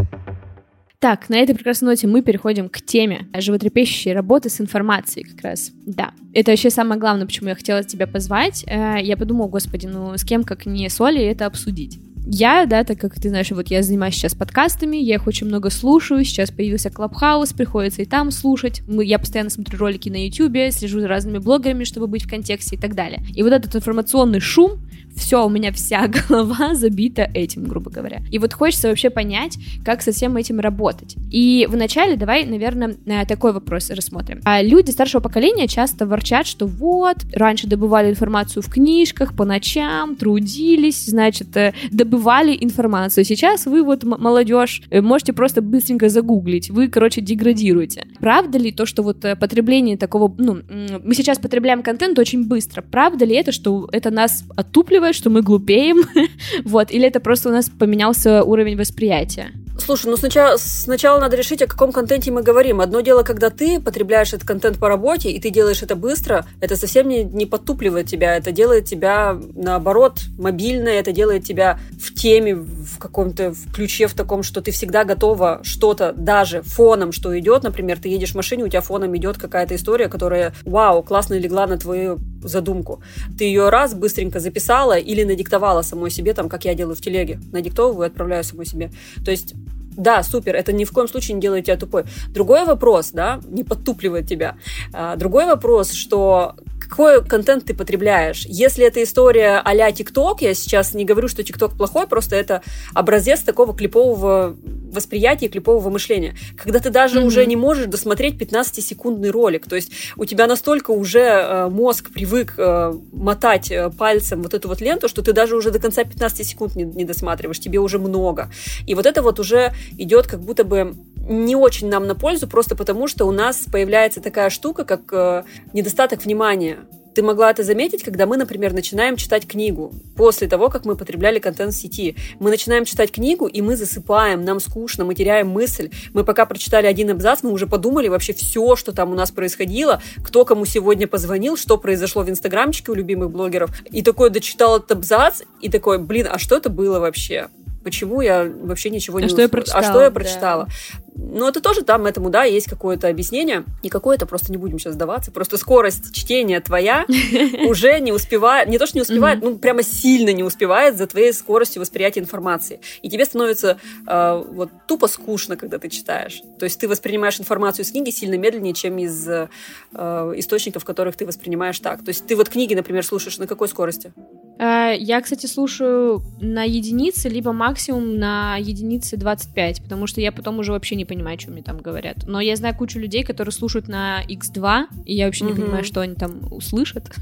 Так, 1.01 1.29
на 1.29 1.37
этой 1.39 1.55
прекрасной 1.55 1.87
ноте 1.87 2.05
мы 2.05 2.21
переходим 2.21 2.69
к 2.69 2.79
теме 2.79 3.27
животрепещущей 3.35 4.13
работы 4.13 4.49
с 4.49 4.61
информацией 4.61 5.25
как 5.25 5.41
раз. 5.41 5.71
Да, 5.87 6.11
это 6.31 6.51
вообще 6.51 6.69
самое 6.69 7.01
главное, 7.01 7.25
почему 7.25 7.49
я 7.49 7.55
хотела 7.55 7.83
тебя 7.83 8.05
позвать. 8.05 8.63
Э, 8.67 8.97
я 9.01 9.17
подумала, 9.17 9.47
господи, 9.47 9.87
ну 9.87 10.15
с 10.15 10.23
кем, 10.23 10.43
как 10.43 10.67
не 10.67 10.87
с 10.87 11.01
Олей, 11.01 11.31
это 11.31 11.47
обсудить. 11.47 11.99
Я, 12.27 12.67
да, 12.67 12.83
так 12.83 12.99
как 12.99 13.15
ты 13.15 13.29
знаешь, 13.29 13.49
вот 13.49 13.69
я 13.71 13.81
занимаюсь 13.81 14.13
сейчас 14.13 14.35
подкастами, 14.35 14.97
я 14.97 15.15
их 15.15 15.25
очень 15.25 15.47
много 15.47 15.71
слушаю, 15.71 16.23
сейчас 16.23 16.51
появился 16.51 16.91
Клабхаус, 16.91 17.51
приходится 17.53 18.03
и 18.03 18.05
там 18.05 18.29
слушать. 18.29 18.83
Мы, 18.87 19.03
я 19.03 19.17
постоянно 19.17 19.49
смотрю 19.49 19.79
ролики 19.79 20.07
на 20.07 20.27
YouTube, 20.27 20.71
слежу 20.71 20.99
за 20.99 21.07
разными 21.07 21.39
блогерами, 21.39 21.83
чтобы 21.83 22.05
быть 22.05 22.25
в 22.25 22.29
контексте 22.29 22.75
и 22.75 22.79
так 22.79 22.93
далее. 22.93 23.25
И 23.33 23.41
вот 23.41 23.53
этот 23.53 23.75
информационный 23.75 24.39
шум, 24.39 24.81
все, 25.15 25.45
у 25.45 25.49
меня 25.49 25.71
вся 25.71 26.07
голова 26.29 26.75
забита 26.75 27.29
этим, 27.33 27.63
грубо 27.63 27.91
говоря. 27.91 28.21
И 28.31 28.39
вот 28.39 28.53
хочется 28.53 28.87
вообще 28.87 29.09
понять, 29.09 29.57
как 29.83 30.01
со 30.01 30.11
всем 30.11 30.37
этим 30.37 30.59
работать. 30.59 31.15
И 31.31 31.67
вначале 31.69 32.15
давай, 32.15 32.45
наверное, 32.45 32.95
такой 33.27 33.53
вопрос 33.53 33.89
рассмотрим. 33.89 34.41
А 34.43 34.61
люди 34.61 34.91
старшего 34.91 35.21
поколения 35.21 35.67
часто 35.67 36.05
ворчат, 36.05 36.47
что 36.47 36.67
вот, 36.67 37.17
раньше 37.33 37.67
добывали 37.67 38.09
информацию 38.09 38.63
в 38.63 38.69
книжках, 38.69 39.35
по 39.35 39.45
ночам, 39.45 40.15
трудились, 40.15 41.05
значит, 41.05 41.55
э, 41.57 41.73
добывали 41.91 42.57
информацию. 42.59 43.23
Сейчас 43.25 43.65
вы 43.65 43.83
вот, 43.83 44.03
молодежь, 44.03 44.81
э, 44.89 45.01
можете 45.01 45.33
просто 45.33 45.61
быстренько 45.61 46.09
загуглить, 46.09 46.69
вы, 46.69 46.87
короче, 46.87 47.21
деградируете. 47.21 48.07
Правда 48.19 48.57
ли 48.57 48.71
то, 48.71 48.85
что 48.85 49.03
вот 49.03 49.23
э, 49.25 49.35
потребление 49.35 49.97
такого, 49.97 50.33
ну, 50.37 50.61
мы 51.03 51.13
сейчас 51.15 51.37
потребляем 51.37 51.83
контент 51.83 52.19
очень 52.19 52.47
быстро, 52.47 52.81
правда 52.81 53.25
ли 53.25 53.35
это, 53.35 53.51
что 53.51 53.89
это 53.91 54.11
нас 54.11 54.43
отупливает 54.55 55.00
подчеркивает, 55.01 55.15
что 55.15 55.29
мы 55.29 55.41
глупеем, 55.41 56.03
вот, 56.63 56.91
или 56.91 57.07
это 57.07 57.19
просто 57.19 57.49
у 57.49 57.51
нас 57.51 57.69
поменялся 57.69 58.43
уровень 58.43 58.77
восприятия? 58.77 59.51
Слушай, 59.81 60.11
ну 60.11 60.17
сначала, 60.17 60.57
сначала 60.57 61.19
надо 61.19 61.35
решить, 61.35 61.63
о 61.63 61.67
каком 61.67 61.91
контенте 61.91 62.29
мы 62.29 62.43
говорим. 62.43 62.81
Одно 62.81 63.01
дело, 63.01 63.23
когда 63.23 63.49
ты 63.49 63.79
потребляешь 63.79 64.31
этот 64.31 64.47
контент 64.47 64.77
по 64.77 64.87
работе, 64.87 65.31
и 65.31 65.39
ты 65.39 65.49
делаешь 65.49 65.81
это 65.81 65.95
быстро, 65.95 66.45
это 66.59 66.75
совсем 66.75 67.09
не, 67.09 67.23
не 67.23 67.47
подтупливает 67.47 68.05
тебя, 68.05 68.37
это 68.37 68.51
делает 68.51 68.85
тебя, 68.85 69.35
наоборот, 69.55 70.19
мобильной, 70.37 70.97
это 70.97 71.11
делает 71.11 71.45
тебя 71.45 71.79
в 71.99 72.13
теме, 72.13 72.53
в 72.53 72.99
каком-то 72.99 73.51
в 73.51 73.73
ключе, 73.73 74.05
в 74.05 74.13
таком, 74.13 74.43
что 74.43 74.61
ты 74.61 74.69
всегда 74.69 75.03
готова 75.03 75.61
что-то, 75.63 76.13
даже 76.15 76.61
фоном, 76.61 77.11
что 77.11 77.37
идет, 77.39 77.63
например, 77.63 77.99
ты 77.99 78.09
едешь 78.09 78.33
в 78.33 78.35
машине, 78.35 78.65
у 78.65 78.67
тебя 78.67 78.81
фоном 78.81 79.17
идет 79.17 79.39
какая-то 79.39 79.75
история, 79.75 80.09
которая, 80.09 80.53
вау, 80.63 81.01
классно 81.01 81.33
легла 81.33 81.65
на 81.65 81.79
твою 81.79 82.19
задумку. 82.43 83.01
Ты 83.37 83.45
ее 83.45 83.69
раз 83.69 83.93
быстренько 83.93 84.39
записала 84.39 84.97
или 84.97 85.23
надиктовала 85.23 85.81
самой 85.81 86.11
себе, 86.11 86.33
там, 86.33 86.49
как 86.49 86.65
я 86.65 86.75
делаю 86.75 86.95
в 86.95 87.01
телеге, 87.01 87.39
надиктовываю 87.51 88.07
и 88.07 88.11
отправляю 88.11 88.43
самой 88.43 88.65
себе. 88.65 88.91
То 89.25 89.31
есть 89.31 89.55
да, 89.91 90.23
супер, 90.23 90.55
это 90.55 90.73
ни 90.73 90.85
в 90.85 90.91
коем 90.91 91.07
случае 91.07 91.35
не 91.35 91.41
делает 91.41 91.65
тебя 91.65 91.77
тупой. 91.77 92.05
Другой 92.29 92.65
вопрос, 92.65 93.11
да, 93.11 93.39
не 93.47 93.63
подтупливает 93.63 94.27
тебя. 94.27 94.57
А, 94.93 95.15
другой 95.15 95.45
вопрос, 95.45 95.91
что 95.91 96.55
какой 96.87 97.23
контент 97.23 97.65
ты 97.65 97.73
потребляешь. 97.73 98.45
Если 98.45 98.85
это 98.85 99.01
история 99.03 99.61
а-ля 99.63 99.91
ТикТок, 99.91 100.41
я 100.41 100.53
сейчас 100.53 100.93
не 100.93 101.05
говорю, 101.05 101.27
что 101.27 101.43
ТикТок 101.43 101.77
плохой, 101.77 102.07
просто 102.07 102.35
это 102.35 102.61
образец 102.93 103.41
такого 103.41 103.75
клипового 103.75 104.55
восприятия, 104.91 105.47
клипового 105.47 105.89
мышления. 105.89 106.35
Когда 106.57 106.79
ты 106.79 106.89
даже 106.89 107.19
mm-hmm. 107.19 107.25
уже 107.25 107.45
не 107.45 107.55
можешь 107.55 107.85
досмотреть 107.85 108.35
15-секундный 108.35 109.29
ролик. 109.29 109.67
То 109.67 109.75
есть 109.75 109.91
у 110.17 110.25
тебя 110.25 110.47
настолько 110.47 110.91
уже 110.91 111.19
э, 111.19 111.69
мозг 111.69 112.11
привык 112.11 112.55
э, 112.57 112.93
мотать 113.11 113.71
э, 113.71 113.89
пальцем 113.89 114.41
вот 114.41 114.53
эту 114.53 114.67
вот 114.67 114.81
ленту, 114.81 115.07
что 115.07 115.21
ты 115.21 115.33
даже 115.33 115.55
уже 115.55 115.71
до 115.71 115.79
конца 115.79 116.03
15 116.03 116.45
секунд 116.45 116.75
не, 116.75 116.83
не 116.83 117.05
досматриваешь. 117.05 117.59
Тебе 117.59 117.79
уже 117.79 117.99
много. 117.99 118.51
И 118.85 118.95
вот 118.95 119.05
это 119.05 119.21
вот 119.21 119.39
уже 119.39 119.73
идет 119.97 120.27
как 120.27 120.41
будто 120.41 120.63
бы 120.63 120.95
не 121.27 121.55
очень 121.55 121.89
нам 121.89 122.07
на 122.07 122.15
пользу, 122.15 122.47
просто 122.47 122.75
потому 122.75 123.07
что 123.07 123.25
у 123.25 123.31
нас 123.31 123.65
появляется 123.71 124.21
такая 124.21 124.49
штука, 124.49 124.83
как 124.85 125.01
э, 125.11 125.43
недостаток 125.73 126.23
внимания. 126.23 126.79
Ты 127.13 127.23
могла 127.23 127.51
это 127.51 127.63
заметить, 127.63 128.03
когда 128.03 128.25
мы, 128.25 128.37
например, 128.37 128.71
начинаем 128.73 129.17
читать 129.17 129.45
книгу. 129.45 129.91
После 130.15 130.47
того, 130.47 130.69
как 130.69 130.85
мы 130.85 130.95
потребляли 130.95 131.39
контент 131.39 131.73
в 131.73 131.75
сети. 131.75 132.15
Мы 132.39 132.49
начинаем 132.49 132.85
читать 132.85 133.11
книгу, 133.11 133.47
и 133.47 133.61
мы 133.61 133.75
засыпаем, 133.75 134.45
нам 134.45 134.61
скучно, 134.61 135.03
мы 135.03 135.13
теряем 135.13 135.49
мысль. 135.49 135.89
Мы 136.13 136.23
пока 136.23 136.45
прочитали 136.45 136.87
один 136.87 137.09
абзац, 137.09 137.43
мы 137.43 137.51
уже 137.51 137.67
подумали 137.67 138.07
вообще 138.07 138.33
все, 138.33 138.77
что 138.77 138.93
там 138.93 139.11
у 139.11 139.15
нас 139.15 139.29
происходило, 139.31 140.01
кто 140.23 140.45
кому 140.45 140.65
сегодня 140.65 141.05
позвонил, 141.05 141.57
что 141.57 141.77
произошло 141.77 142.23
в 142.23 142.29
инстаграмчике 142.29 142.91
у 142.91 142.95
любимых 142.95 143.29
блогеров. 143.29 143.71
И 143.91 144.01
такой 144.03 144.29
дочитал 144.29 144.77
этот 144.77 144.93
абзац, 144.93 145.41
и 145.59 145.69
такой, 145.69 145.99
блин, 145.99 146.29
а 146.31 146.39
что 146.39 146.55
это 146.55 146.69
было 146.69 146.99
вообще? 146.99 147.49
почему 147.83 148.21
я 148.21 148.43
вообще 148.43 148.89
ничего 148.89 149.17
а 149.17 149.21
не... 149.21 149.27
Что 149.27 149.41
я 149.41 149.49
прочитала, 149.49 149.85
а 149.85 149.89
что 149.89 150.01
я 150.01 150.11
прочитала? 150.11 150.67
Да. 150.67 151.10
Ну, 151.15 151.47
это 151.47 151.61
тоже 151.61 151.83
там 151.83 152.05
этому, 152.05 152.29
да, 152.29 152.43
есть 152.43 152.69
какое-то 152.69 153.07
объяснение. 153.07 153.65
И 153.83 153.89
какое-то, 153.89 154.25
просто 154.25 154.51
не 154.51 154.57
будем 154.57 154.79
сейчас 154.79 154.93
сдаваться. 154.93 155.31
Просто 155.31 155.57
скорость 155.57 156.13
чтения 156.13 156.59
твоя 156.61 157.05
уже 157.67 157.99
не 157.99 158.11
успевает, 158.11 158.69
не 158.69 158.77
то, 158.77 158.85
что 158.85 158.97
не 158.97 159.01
успевает, 159.01 159.41
ну, 159.41 159.57
прямо 159.57 159.83
сильно 159.83 160.31
не 160.31 160.43
успевает 160.43 160.97
за 160.97 161.07
твоей 161.07 161.33
скоростью 161.33 161.81
восприятия 161.81 162.21
информации. 162.21 162.79
И 163.01 163.09
тебе 163.09 163.25
становится 163.25 163.77
э, 164.07 164.43
вот 164.51 164.71
тупо 164.87 165.07
скучно, 165.07 165.57
когда 165.57 165.79
ты 165.79 165.89
читаешь. 165.89 166.41
То 166.59 166.65
есть 166.65 166.79
ты 166.79 166.87
воспринимаешь 166.87 167.39
информацию 167.39 167.85
из 167.85 167.91
книги 167.91 168.09
сильно 168.09 168.35
медленнее, 168.35 168.73
чем 168.73 168.97
из 168.97 169.27
э, 169.27 169.47
источников, 169.93 170.85
которых 170.85 171.15
ты 171.17 171.25
воспринимаешь 171.25 171.79
так. 171.79 172.03
То 172.03 172.09
есть 172.09 172.25
ты 172.25 172.35
вот 172.35 172.49
книги, 172.49 172.73
например, 172.73 173.05
слушаешь 173.05 173.37
на 173.37 173.47
какой 173.47 173.67
скорости? 173.67 174.13
Э, 174.59 174.93
я, 174.97 175.21
кстати, 175.21 175.47
слушаю 175.47 176.21
на 176.39 176.63
единице, 176.63 177.29
либо 177.29 177.51
максимум 177.51 178.17
на 178.17 178.57
единице 178.57 179.17
25, 179.17 179.83
потому 179.83 180.07
что 180.07 180.21
я 180.21 180.31
потом 180.31 180.59
уже 180.59 180.71
вообще 180.71 180.95
не 180.95 181.00
понимаю, 181.05 181.39
что 181.39 181.51
мне 181.51 181.61
там 181.61 181.77
говорят. 181.77 182.17
Но 182.25 182.39
я 182.39 182.55
знаю 182.55 182.75
кучу 182.75 182.99
людей, 182.99 183.23
которые 183.23 183.51
слушают 183.51 183.87
на 183.87 184.23
X2, 184.27 184.85
и 185.05 185.15
я 185.15 185.25
вообще 185.25 185.45
не 185.45 185.53
понимаю, 185.53 185.83
что 185.83 186.01
они 186.01 186.15
там 186.15 186.41
услышат. 186.51 187.11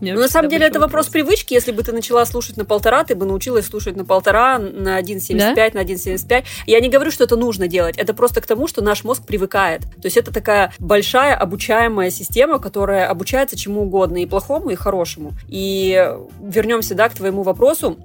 Ну, 0.00 0.20
на 0.20 0.28
самом 0.28 0.48
деле 0.48 0.66
это 0.66 0.80
вопрос 0.80 1.08
привычки. 1.08 1.54
Если 1.54 1.70
бы 1.70 1.82
ты 1.82 1.92
начала 1.92 2.24
слушать 2.24 2.56
на 2.56 2.64
полтора, 2.64 3.04
ты 3.04 3.14
бы 3.14 3.26
научилась 3.26 3.66
слушать 3.66 3.94
на 3.94 4.04
полтора, 4.04 4.58
на 4.58 5.00
1,75, 5.00 5.54
да? 5.54 5.54
на 5.74 5.84
1,75. 5.84 6.44
Я 6.66 6.80
не 6.80 6.88
говорю, 6.88 7.10
что 7.10 7.24
это 7.24 7.36
нужно 7.36 7.68
делать. 7.68 7.96
Это 7.98 8.14
просто 8.14 8.40
к 8.40 8.46
тому, 8.46 8.66
что 8.66 8.82
наш 8.82 9.04
мозг 9.04 9.24
привыкает. 9.26 9.82
То 9.82 10.06
есть 10.06 10.16
это 10.16 10.32
такая 10.32 10.72
большая 10.78 11.36
обучаемая 11.36 12.10
система, 12.10 12.58
которая 12.58 13.06
обучается 13.08 13.56
чему 13.56 13.82
угодно, 13.82 14.22
и 14.22 14.26
плохому, 14.26 14.70
и 14.70 14.74
хорошему. 14.74 15.32
И 15.48 16.10
вернемся, 16.42 16.94
да, 16.94 17.08
к 17.08 17.14
твоему 17.14 17.42
вопросу 17.42 17.98